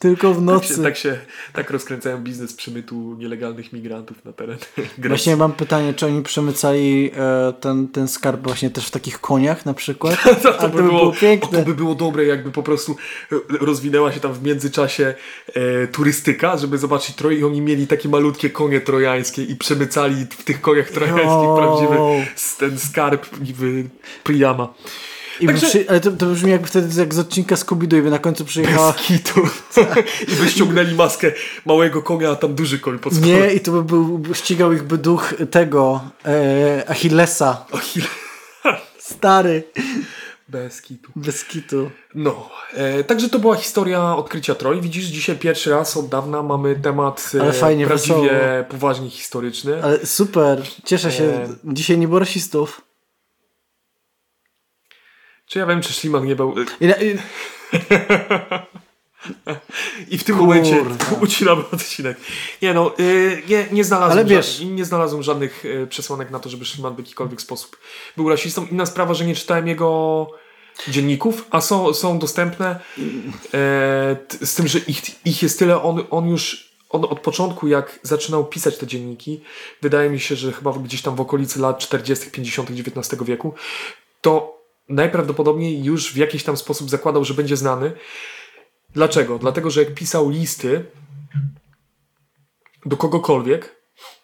Tylko 0.00 0.34
w 0.34 0.42
nocy. 0.42 0.68
Tak 0.68 0.76
się, 0.76 0.82
tak, 0.82 0.96
się, 0.96 1.18
tak 1.52 1.70
rozkręcają 1.70 2.18
biznes 2.18 2.52
przemytu 2.52 3.16
nielegalnych 3.18 3.72
migrantów 3.72 4.24
na 4.24 4.32
teren 4.32 4.58
Grecji. 4.76 5.08
Właśnie 5.08 5.36
mam 5.36 5.52
pytanie, 5.52 5.94
czy 5.94 6.06
oni 6.06 6.22
przemycali 6.22 7.10
e, 7.16 7.52
ten, 7.52 7.88
ten 7.88 8.08
skarb 8.08 8.42
właśnie 8.42 8.70
też 8.70 8.86
w 8.86 8.90
takich 8.90 9.20
koniach 9.20 9.66
na 9.66 9.74
przykład? 9.74 10.16
to, 10.42 10.52
to, 10.52 10.68
by, 10.68 10.76
by 10.76 10.82
było, 10.82 10.98
było 10.98 11.12
piękne. 11.12 11.58
to 11.58 11.64
by 11.64 11.74
było 11.74 11.94
dobre, 11.94 12.24
jakby 12.24 12.50
po 12.50 12.62
prostu 12.62 12.96
rozwinęła 13.48 14.12
się 14.12 14.20
tam 14.20 14.32
w 14.32 14.42
międzyczasie 14.42 15.14
e, 15.54 15.86
turystyka, 15.86 16.56
żeby 16.56 16.78
zobaczyć 16.78 17.16
Troję 17.16 17.38
i 17.38 17.44
oni 17.44 17.60
mieli 17.60 17.86
takie 17.86 18.08
malutkie 18.08 18.50
konie 18.50 18.80
trojańskie 18.80 19.42
i 19.42 19.56
przemycali 19.56 20.26
w 20.30 20.44
tych 20.44 20.60
koniach 20.60 20.90
trojańskich 20.90 21.54
prawdziwy 21.56 21.96
ten 22.58 22.78
skarb 22.78 23.26
Priama. 24.24 24.74
I 25.40 25.46
Także... 25.46 25.66
przy... 25.66 25.84
Ale 25.88 26.00
to, 26.00 26.10
to 26.10 26.26
brzmi 26.26 26.50
jakby 26.50 26.66
wtedy 26.66 27.00
jak 27.00 27.14
z 27.14 27.18
odcinka 27.18 27.54
Scooby-Doo 27.54 27.98
i 27.98 28.02
by 28.02 28.10
na 28.10 28.18
końcu 28.18 28.44
przyjechała... 28.44 28.92
Bez 28.92 29.02
kitu. 29.02 29.40
I 30.28 30.36
by 30.36 30.50
ściągnęli 30.50 30.94
maskę 30.94 31.32
małego 31.66 32.02
konia, 32.02 32.30
a 32.30 32.36
tam 32.36 32.54
duży 32.54 32.78
koń 32.78 32.98
pod 32.98 33.12
spodem. 33.12 33.40
Nie, 33.40 33.54
i 33.54 33.60
to 33.60 33.72
by 33.72 33.84
był, 33.84 34.22
ścigał 34.34 34.72
ich 34.72 34.82
by 34.82 34.98
duch 34.98 35.34
tego 35.50 36.00
e, 36.26 36.84
Achillesa. 36.88 37.66
Achille... 37.72 38.06
Stary. 38.98 39.62
Bez 40.48 40.82
kitu. 40.82 41.12
Bez 41.16 41.44
kitu. 41.44 41.90
No, 42.14 42.50
e, 42.74 43.04
także 43.04 43.28
to 43.28 43.38
była 43.38 43.56
historia 43.56 44.16
odkrycia 44.16 44.54
Troj. 44.54 44.80
Widzisz, 44.80 45.04
dzisiaj 45.04 45.36
pierwszy 45.36 45.70
raz 45.70 45.96
od 45.96 46.08
dawna 46.08 46.42
mamy 46.42 46.76
temat 46.76 47.30
e, 47.34 47.40
Ale 47.40 47.52
fajnie, 47.52 47.86
prawdziwie 47.86 48.20
wesoło. 48.20 48.64
poważnie 48.68 49.10
historyczny. 49.10 49.82
Ale 49.82 50.06
super, 50.06 50.62
cieszę 50.84 51.12
się. 51.12 51.24
E... 51.24 51.48
Dzisiaj 51.64 51.98
nie 51.98 52.08
było 52.08 52.18
rasistów. 52.18 52.82
Czy 55.50 55.58
ja 55.58 55.66
wiem, 55.66 55.82
czy 55.82 55.92
Ślimak 55.92 56.24
nie 56.24 56.36
był... 56.36 56.54
I, 60.10 60.18
w 60.18 60.24
tym 60.24 60.36
Kurwa. 60.36 60.54
momencie 60.54 60.84
ucinamy 61.20 61.62
odcinek. 61.72 62.16
Nie 62.62 62.74
no, 62.74 62.94
yy, 62.98 63.42
nie, 63.48 63.66
nie, 63.72 63.84
znalazłem 63.84 64.18
Ale 64.18 64.28
wiesz, 64.28 64.60
nie 64.60 64.84
znalazłem 64.84 65.22
żadnych 65.22 65.64
yy, 65.64 65.86
przesłanek 65.86 66.30
na 66.30 66.38
to, 66.38 66.48
żeby 66.48 66.64
Szliman 66.64 66.94
w 66.94 66.98
jakikolwiek 66.98 67.40
sposób 67.40 67.78
był 68.16 68.28
rasistą. 68.28 68.66
Inna 68.66 68.86
sprawa, 68.86 69.14
że 69.14 69.24
nie 69.24 69.34
czytałem 69.34 69.68
jego 69.68 70.30
dzienników, 70.88 71.46
a 71.50 71.60
są, 71.60 71.94
są 71.94 72.18
dostępne 72.18 72.80
yy, 72.98 73.08
z 74.46 74.54
tym, 74.54 74.68
że 74.68 74.78
ich, 74.78 75.26
ich 75.26 75.42
jest 75.42 75.58
tyle, 75.58 75.82
on, 75.82 76.04
on 76.10 76.28
już 76.28 76.70
on 76.90 77.04
od 77.04 77.20
początku, 77.20 77.68
jak 77.68 77.98
zaczynał 78.02 78.44
pisać 78.44 78.78
te 78.78 78.86
dzienniki, 78.86 79.40
wydaje 79.82 80.10
mi 80.10 80.20
się, 80.20 80.36
że 80.36 80.52
chyba 80.52 80.72
gdzieś 80.72 81.02
tam 81.02 81.16
w 81.16 81.20
okolicy 81.20 81.60
lat 81.60 81.78
40., 81.78 82.30
50. 82.30 82.70
XIX 82.70 83.24
wieku, 83.24 83.54
to 84.20 84.59
najprawdopodobniej 84.90 85.84
już 85.84 86.12
w 86.12 86.16
jakiś 86.16 86.44
tam 86.44 86.56
sposób 86.56 86.90
zakładał, 86.90 87.24
że 87.24 87.34
będzie 87.34 87.56
znany. 87.56 87.92
Dlaczego? 88.94 89.38
Dlatego, 89.38 89.70
że 89.70 89.84
jak 89.84 89.94
pisał 89.94 90.30
listy 90.30 90.84
do 92.86 92.96
kogokolwiek, 92.96 93.76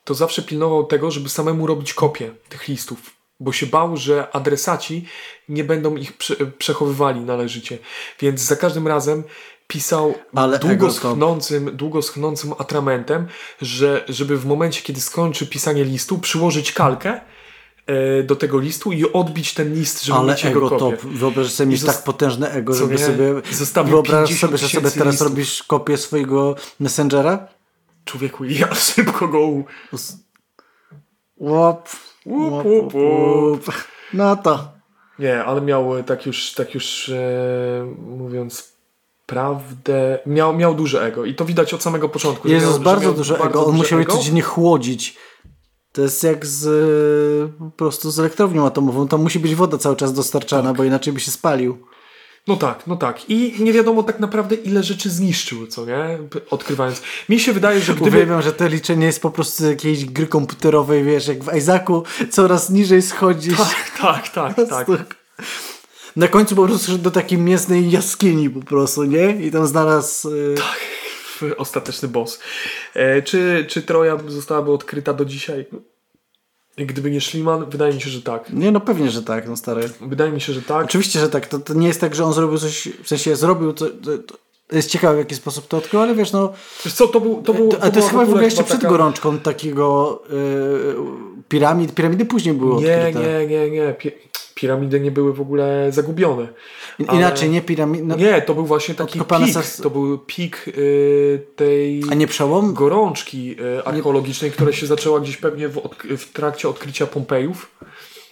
to 0.04 0.14
zawsze 0.14 0.42
pilnował 0.42 0.84
tego, 0.84 1.10
żeby 1.10 1.28
samemu 1.28 1.66
robić 1.66 1.94
kopię 1.94 2.30
tych 2.48 2.68
listów, 2.68 3.16
bo 3.40 3.52
się 3.52 3.66
bał, 3.66 3.96
że 3.96 4.32
adresaci 4.32 5.06
nie 5.48 5.64
będą 5.64 5.96
ich 5.96 6.16
prze 6.16 6.36
przechowywali 6.36 7.20
należycie. 7.20 7.78
Więc 8.20 8.40
za 8.40 8.56
każdym 8.56 8.88
razem 8.88 9.24
pisał 9.66 10.14
Ale 10.34 10.58
długo 10.58 10.90
schnącym, 10.90 11.76
długo 11.76 12.02
schnącym 12.02 12.52
atramentem, 12.58 13.26
że, 13.62 14.04
żeby 14.08 14.36
w 14.36 14.46
momencie, 14.46 14.82
kiedy 14.82 15.00
skończy 15.00 15.46
pisanie 15.46 15.84
listu, 15.84 16.18
przyłożyć 16.18 16.72
kalkę 16.72 17.20
do 18.24 18.37
tego 18.37 18.59
listu 18.59 18.93
i 18.93 19.12
odbić 19.12 19.55
ten 19.55 19.74
list, 19.74 20.05
żeby 20.05 20.18
Ale 20.18 20.32
mieć 20.32 20.47
ego 20.47 20.70
kopię. 20.70 20.78
top. 20.78 21.07
Wyobraź 21.07 21.53
sobie 21.53 21.70
mieć 21.70 21.84
tak 21.84 22.05
potężne 22.05 22.51
ego, 22.51 22.74
żeby 22.74 22.99
sobie... 22.99 23.34
Wyobraź 23.84 24.41
sobie, 24.41 24.59
że 24.59 24.68
sobie 24.68 24.91
teraz 24.91 25.12
listów. 25.14 25.28
robisz 25.28 25.62
kopię 25.62 25.97
swojego 25.97 26.57
Messengera? 26.80 27.49
Człowieku, 28.05 28.45
ja 28.61 28.74
szybko 28.74 29.28
go... 29.28 29.39
Łop. 31.39 31.89
Łop, 32.26 32.64
łop, 32.66 32.95
łop. 32.95 33.64
No 34.12 34.37
to. 34.37 34.68
Nie, 35.18 35.45
ale 35.45 35.61
miał 35.61 36.03
tak 36.03 36.26
już, 36.26 36.53
tak 36.53 36.74
już 36.74 37.09
e, 37.09 37.95
mówiąc 37.99 38.72
prawdę, 39.26 40.18
miał, 40.26 40.57
miał 40.57 40.74
duże 40.74 41.05
ego 41.05 41.24
i 41.24 41.34
to 41.34 41.45
widać 41.45 41.74
od 41.74 41.82
samego 41.82 42.09
początku. 42.09 42.49
Jest 42.49 42.78
bardzo 42.78 43.12
duże 43.12 43.39
ego, 43.39 43.66
on 43.66 43.76
musiał 43.76 43.99
je 43.99 44.07
codziennie 44.07 44.43
chłodzić 44.43 45.16
to 45.97 46.03
jest 46.03 46.24
jak 46.24 46.47
z 46.47 47.53
po 47.59 47.70
prostu 47.70 48.11
z 48.11 48.18
elektrownią 48.18 48.66
atomową. 48.66 49.09
Tam 49.09 49.22
musi 49.22 49.38
być 49.38 49.55
woda 49.55 49.78
cały 49.78 49.97
czas 49.97 50.12
dostarczana, 50.12 50.68
tak. 50.68 50.76
bo 50.76 50.84
inaczej 50.84 51.12
by 51.12 51.20
się 51.20 51.30
spalił. 51.30 51.78
No 52.47 52.57
tak, 52.57 52.86
no 52.86 52.97
tak. 52.97 53.30
I 53.30 53.55
nie 53.59 53.72
wiadomo 53.72 54.03
tak 54.03 54.20
naprawdę 54.20 54.55
ile 54.55 54.82
rzeczy 54.82 55.11
zniszczył, 55.11 55.66
co 55.66 55.86
nie? 55.86 56.18
Odkrywając. 56.51 57.03
Mi 57.28 57.40
się 57.40 57.53
wydaje, 57.53 57.80
że 57.80 57.94
gdyby... 57.94 58.11
Uwielbiam, 58.11 58.42
że 58.42 58.53
to 58.53 58.66
liczenie 58.66 59.07
jest 59.07 59.22
po 59.22 59.30
prostu 59.30 59.62
z 59.62 59.66
jakiejś 59.66 60.05
gry 60.05 60.26
komputerowej, 60.26 61.05
wiesz, 61.05 61.28
jak 61.28 61.44
w 61.44 61.57
Isaacu 61.57 62.03
coraz 62.30 62.70
niżej 62.70 63.03
schodzisz. 63.03 63.59
Tak, 64.01 64.28
tak, 64.30 64.55
tak, 64.57 64.68
tak. 64.68 65.16
Na 66.16 66.28
końcu 66.28 66.57
po 66.57 66.66
prostu 66.66 66.92
szedł 66.92 67.05
do 67.05 67.11
takiej 67.11 67.38
mięsnej 67.38 67.90
jaskini 67.90 68.51
po 68.51 68.61
prostu, 68.61 69.05
nie? 69.05 69.47
I 69.47 69.51
tam 69.51 69.66
znalazł... 69.66 70.30
Yy... 70.30 70.55
Tak 70.57 70.95
ostateczny 71.57 72.09
boss. 72.09 72.41
E, 72.95 73.22
czy, 73.22 73.64
czy 73.68 73.82
Troja 73.82 74.18
zostałaby 74.28 74.72
odkryta 74.72 75.12
do 75.12 75.24
dzisiaj? 75.24 75.66
Gdyby 76.76 77.11
nie 77.11 77.20
Schliemann, 77.20 77.70
wydaje 77.70 77.95
mi 77.95 78.01
się, 78.01 78.11
że 78.11 78.22
tak. 78.22 78.53
Nie, 78.53 78.72
no 78.72 78.80
pewnie, 78.80 79.11
że 79.11 79.22
tak, 79.22 79.49
no 79.49 79.57
stary. 79.57 79.91
Wydaje 80.01 80.32
mi 80.32 80.41
się, 80.41 80.53
że 80.53 80.62
tak. 80.62 80.84
Oczywiście, 80.84 81.20
że 81.20 81.28
tak. 81.28 81.47
To, 81.47 81.59
to 81.59 81.74
nie 81.74 81.87
jest 81.89 82.01
tak, 82.01 82.14
że 82.14 82.24
on 82.24 82.32
zrobił 82.32 82.59
coś, 82.59 82.89
w 83.03 83.09
sensie 83.09 83.37
zrobił 83.37 83.72
to, 83.72 83.87
to, 83.87 84.18
to 84.18 84.76
jest 84.76 84.91
ciekawe, 84.91 85.14
w 85.14 85.18
jaki 85.18 85.34
sposób 85.34 85.68
to 85.68 85.76
odkrył, 85.76 86.03
ale 86.03 86.14
wiesz, 86.14 86.32
no... 86.32 86.53
Wiesz 86.84 86.95
co, 86.95 87.07
to 87.07 87.20
był... 87.20 87.43
To, 87.43 87.55
był, 87.55 87.68
to, 87.68 87.76
to, 87.76 87.91
to 87.91 87.97
jest 87.97 88.11
chyba 88.11 88.24
w 88.24 88.28
ogóle 88.28 88.45
jeszcze 88.45 88.64
przed 88.64 88.80
taka... 88.80 88.89
gorączką 88.89 89.39
takiego 89.39 90.22
yy, 90.30 90.97
piramid. 91.49 91.95
Piramidy 91.95 92.24
później 92.24 92.55
były 92.55 92.82
nie, 92.82 92.97
odkryte. 92.97 93.20
Nie, 93.20 93.47
nie, 93.47 93.70
nie. 93.70 93.95
Piramidy 94.57 95.00
nie 95.00 95.11
były 95.11 95.32
w 95.32 95.40
ogóle 95.40 95.92
zagubione. 95.92 96.48
Inaczej, 96.98 97.50
nie 97.50 97.62
piramidy. 97.62 98.04
No, 98.04 98.16
nie, 98.16 98.42
to 98.42 98.54
był 98.54 98.66
właśnie 98.66 98.94
taki 98.94 99.20
pik. 99.20 99.52
Sas... 99.52 99.76
To 99.76 99.90
był 99.90 100.18
pik 100.18 100.68
y, 100.68 101.46
tej 101.57 102.02
A 102.11 102.14
nie 102.14 102.26
przełom? 102.26 102.74
gorączki 102.74 103.57
y, 103.61 103.84
archeologicznej, 103.84 104.50
nie... 104.50 104.54
która 104.54 104.72
się 104.72 104.86
zaczęła 104.86 105.20
gdzieś 105.20 105.36
pewnie 105.36 105.68
w, 105.68 105.80
w 106.16 106.32
trakcie 106.32 106.68
odkrycia 106.68 107.07
Pompejów. 107.07 107.78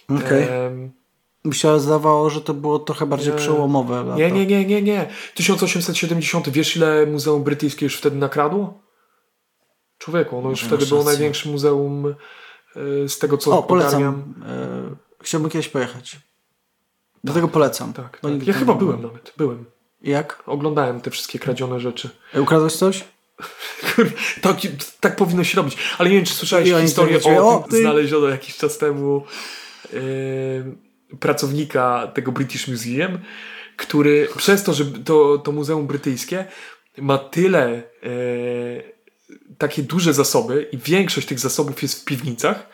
Okej. 0.09 0.43
Okay. 0.43 0.91
Mi 1.45 1.55
się 1.55 1.79
zdawało, 1.79 2.29
że 2.29 2.41
to 2.41 2.53
było 2.53 2.79
trochę 2.79 3.05
bardziej 3.05 3.33
nie. 3.33 3.39
przełomowe. 3.39 4.03
Lata. 4.03 4.17
Nie, 4.17 4.31
nie, 4.31 4.45
nie, 4.45 4.65
nie, 4.65 4.81
nie. 4.81 5.09
1870. 5.35 6.49
Wiesz 6.49 6.77
ile 6.77 7.05
Muzeum 7.05 7.43
Brytyjskie 7.43 7.85
już 7.85 7.97
wtedy 7.97 8.17
nakradło? 8.17 8.81
Człowieku, 9.97 10.37
ono 10.37 10.49
już 10.49 10.61
no, 10.61 10.67
wtedy 10.67 10.85
było 10.85 11.03
największym 11.03 11.51
muzeum 11.51 12.05
y, 12.77 13.09
z 13.09 13.19
tego 13.19 13.37
co 13.37 13.59
o, 13.59 13.63
polecam. 13.63 14.33
Chciałbym 15.25 15.51
kiedyś 15.51 15.67
pojechać. 15.67 16.19
Do 17.23 17.27
tak, 17.27 17.35
tego 17.35 17.47
polecam. 17.47 17.93
Tak, 17.93 18.19
tak. 18.19 18.47
Ja 18.47 18.53
chyba 18.53 18.73
byłem 18.73 19.01
nawet. 19.01 19.33
Byłem. 19.37 19.65
Jak? 20.01 20.43
Oglądałem 20.45 21.01
te 21.01 21.11
wszystkie 21.11 21.39
kradzione 21.39 21.79
rzeczy. 21.79 22.09
E, 22.33 22.41
ukradłeś 22.41 22.73
coś? 22.73 23.03
tak, 24.41 24.57
tak 24.99 25.15
powinno 25.15 25.43
się 25.43 25.57
robić. 25.57 25.77
Ale 25.97 26.09
nie 26.09 26.15
wiem, 26.15 26.25
czy 26.25 26.33
słyszałeś 26.33 26.69
historię 26.81 27.19
o, 27.23 27.59
o 27.59 27.67
tym, 27.69 27.81
znaleziono 27.81 28.27
jakiś 28.27 28.57
czas 28.57 28.77
temu 28.77 29.23
yy, 29.93 31.19
pracownika 31.19 32.11
tego 32.13 32.31
British 32.31 32.67
Museum, 32.67 33.19
który 33.77 34.27
przez 34.37 34.63
to, 34.63 34.73
że 34.73 34.85
to, 34.85 35.37
to 35.37 35.51
muzeum 35.51 35.87
brytyjskie 35.87 36.45
ma 36.97 37.17
tyle 37.17 37.83
yy, 38.03 38.93
takie 39.57 39.83
duże 39.83 40.13
zasoby 40.13 40.69
i 40.71 40.77
większość 40.77 41.27
tych 41.27 41.39
zasobów 41.39 41.81
jest 41.81 42.01
w 42.01 42.05
piwnicach, 42.05 42.69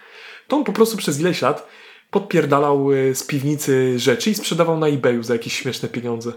to 0.47 0.55
on 0.57 0.63
po 0.63 0.73
prostu 0.73 0.97
przez 0.97 1.19
ileś 1.19 1.41
lat 1.41 1.67
podpierdalał 2.11 2.91
y, 2.91 3.15
z 3.15 3.23
piwnicy 3.23 3.99
rzeczy 3.99 4.29
i 4.29 4.35
sprzedawał 4.35 4.79
na 4.79 4.87
eBayu 4.87 5.23
za 5.23 5.33
jakieś 5.33 5.53
śmieszne 5.53 5.89
pieniądze. 5.89 6.31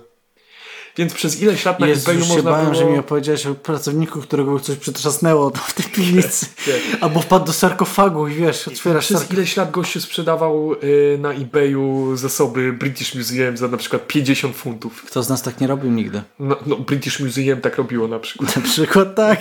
Więc 0.97 1.15
przez 1.15 1.43
ileś 1.43 1.65
lat 1.65 1.81
na 1.81 1.87
Jezus, 1.87 2.09
eBayu 2.09 2.27
można 2.27 2.51
bałem, 2.51 2.71
było... 2.71 2.75
że 2.75 2.85
mi 2.85 2.99
opowiedziałeś 2.99 3.47
o 3.47 3.55
pracowniku, 3.55 4.21
którego 4.21 4.61
coś 4.61 4.77
przytrzasnęło 4.77 5.51
w 5.51 5.73
tej 5.73 5.87
piwnicy. 5.87 6.47
Nie. 6.67 6.75
Albo 7.03 7.21
wpadł 7.21 7.47
do 7.47 7.53
sarkofagu 7.53 8.29
i 8.29 8.35
wiesz, 8.35 8.69
otwierasz 8.69 9.05
Przez 9.05 9.19
sarkofag. 9.19 9.39
ileś 9.39 9.57
lat 9.57 9.71
gościu 9.71 10.01
sprzedawał 10.01 10.73
y, 10.73 11.19
na 11.21 11.33
eBayu 11.33 12.17
zasoby 12.17 12.73
British 12.73 13.15
Museum 13.15 13.57
za 13.57 13.69
na 13.69 13.77
przykład 13.77 14.07
50 14.07 14.57
funtów. 14.57 15.03
Kto 15.03 15.23
z 15.23 15.29
nas 15.29 15.43
tak 15.43 15.61
nie 15.61 15.67
robił 15.67 15.91
nigdy? 15.91 16.23
No, 16.39 16.57
no 16.67 16.77
British 16.77 17.21
Museum 17.21 17.61
tak 17.61 17.77
robiło 17.77 18.09
na 18.09 18.19
przykład. 18.19 18.57
Na 18.57 18.63
przykład 18.63 19.15
tak. 19.15 19.41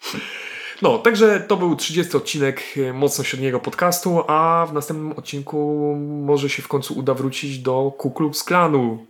No, 0.82 0.98
także 0.98 1.40
to 1.40 1.56
był 1.56 1.76
30 1.76 2.16
odcinek 2.16 2.62
y, 2.76 2.92
mocno 2.92 3.24
średniego 3.24 3.60
podcastu, 3.60 4.24
a 4.28 4.66
w 4.70 4.72
następnym 4.72 5.12
odcinku 5.12 5.94
może 6.24 6.50
się 6.50 6.62
w 6.62 6.68
końcu 6.68 6.94
uda 6.94 7.14
wrócić 7.14 7.58
do 7.58 7.92
Ku 7.98 8.10
Klux 8.10 8.44
Klanu. 8.44 9.06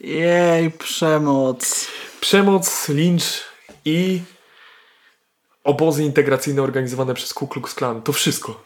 Jej, 0.00 0.70
przemoc. 0.70 1.88
Przemoc, 2.20 2.88
lincz 2.88 3.44
i 3.84 4.22
obozy 5.64 6.04
integracyjne 6.04 6.62
organizowane 6.62 7.14
przez 7.14 7.34
Ku 7.34 7.48
Klux 7.48 7.74
Klan. 7.74 8.02
To 8.02 8.12
wszystko 8.12 8.64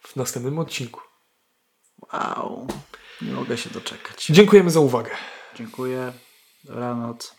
w 0.00 0.16
następnym 0.16 0.58
odcinku. 0.58 1.00
Wow. 2.12 2.66
Nie 3.22 3.32
mogę 3.32 3.58
się 3.58 3.70
doczekać. 3.70 4.26
Dziękujemy 4.26 4.70
za 4.70 4.80
uwagę. 4.80 5.10
Dziękuję. 5.54 6.12
Dobranoc. 6.64 7.35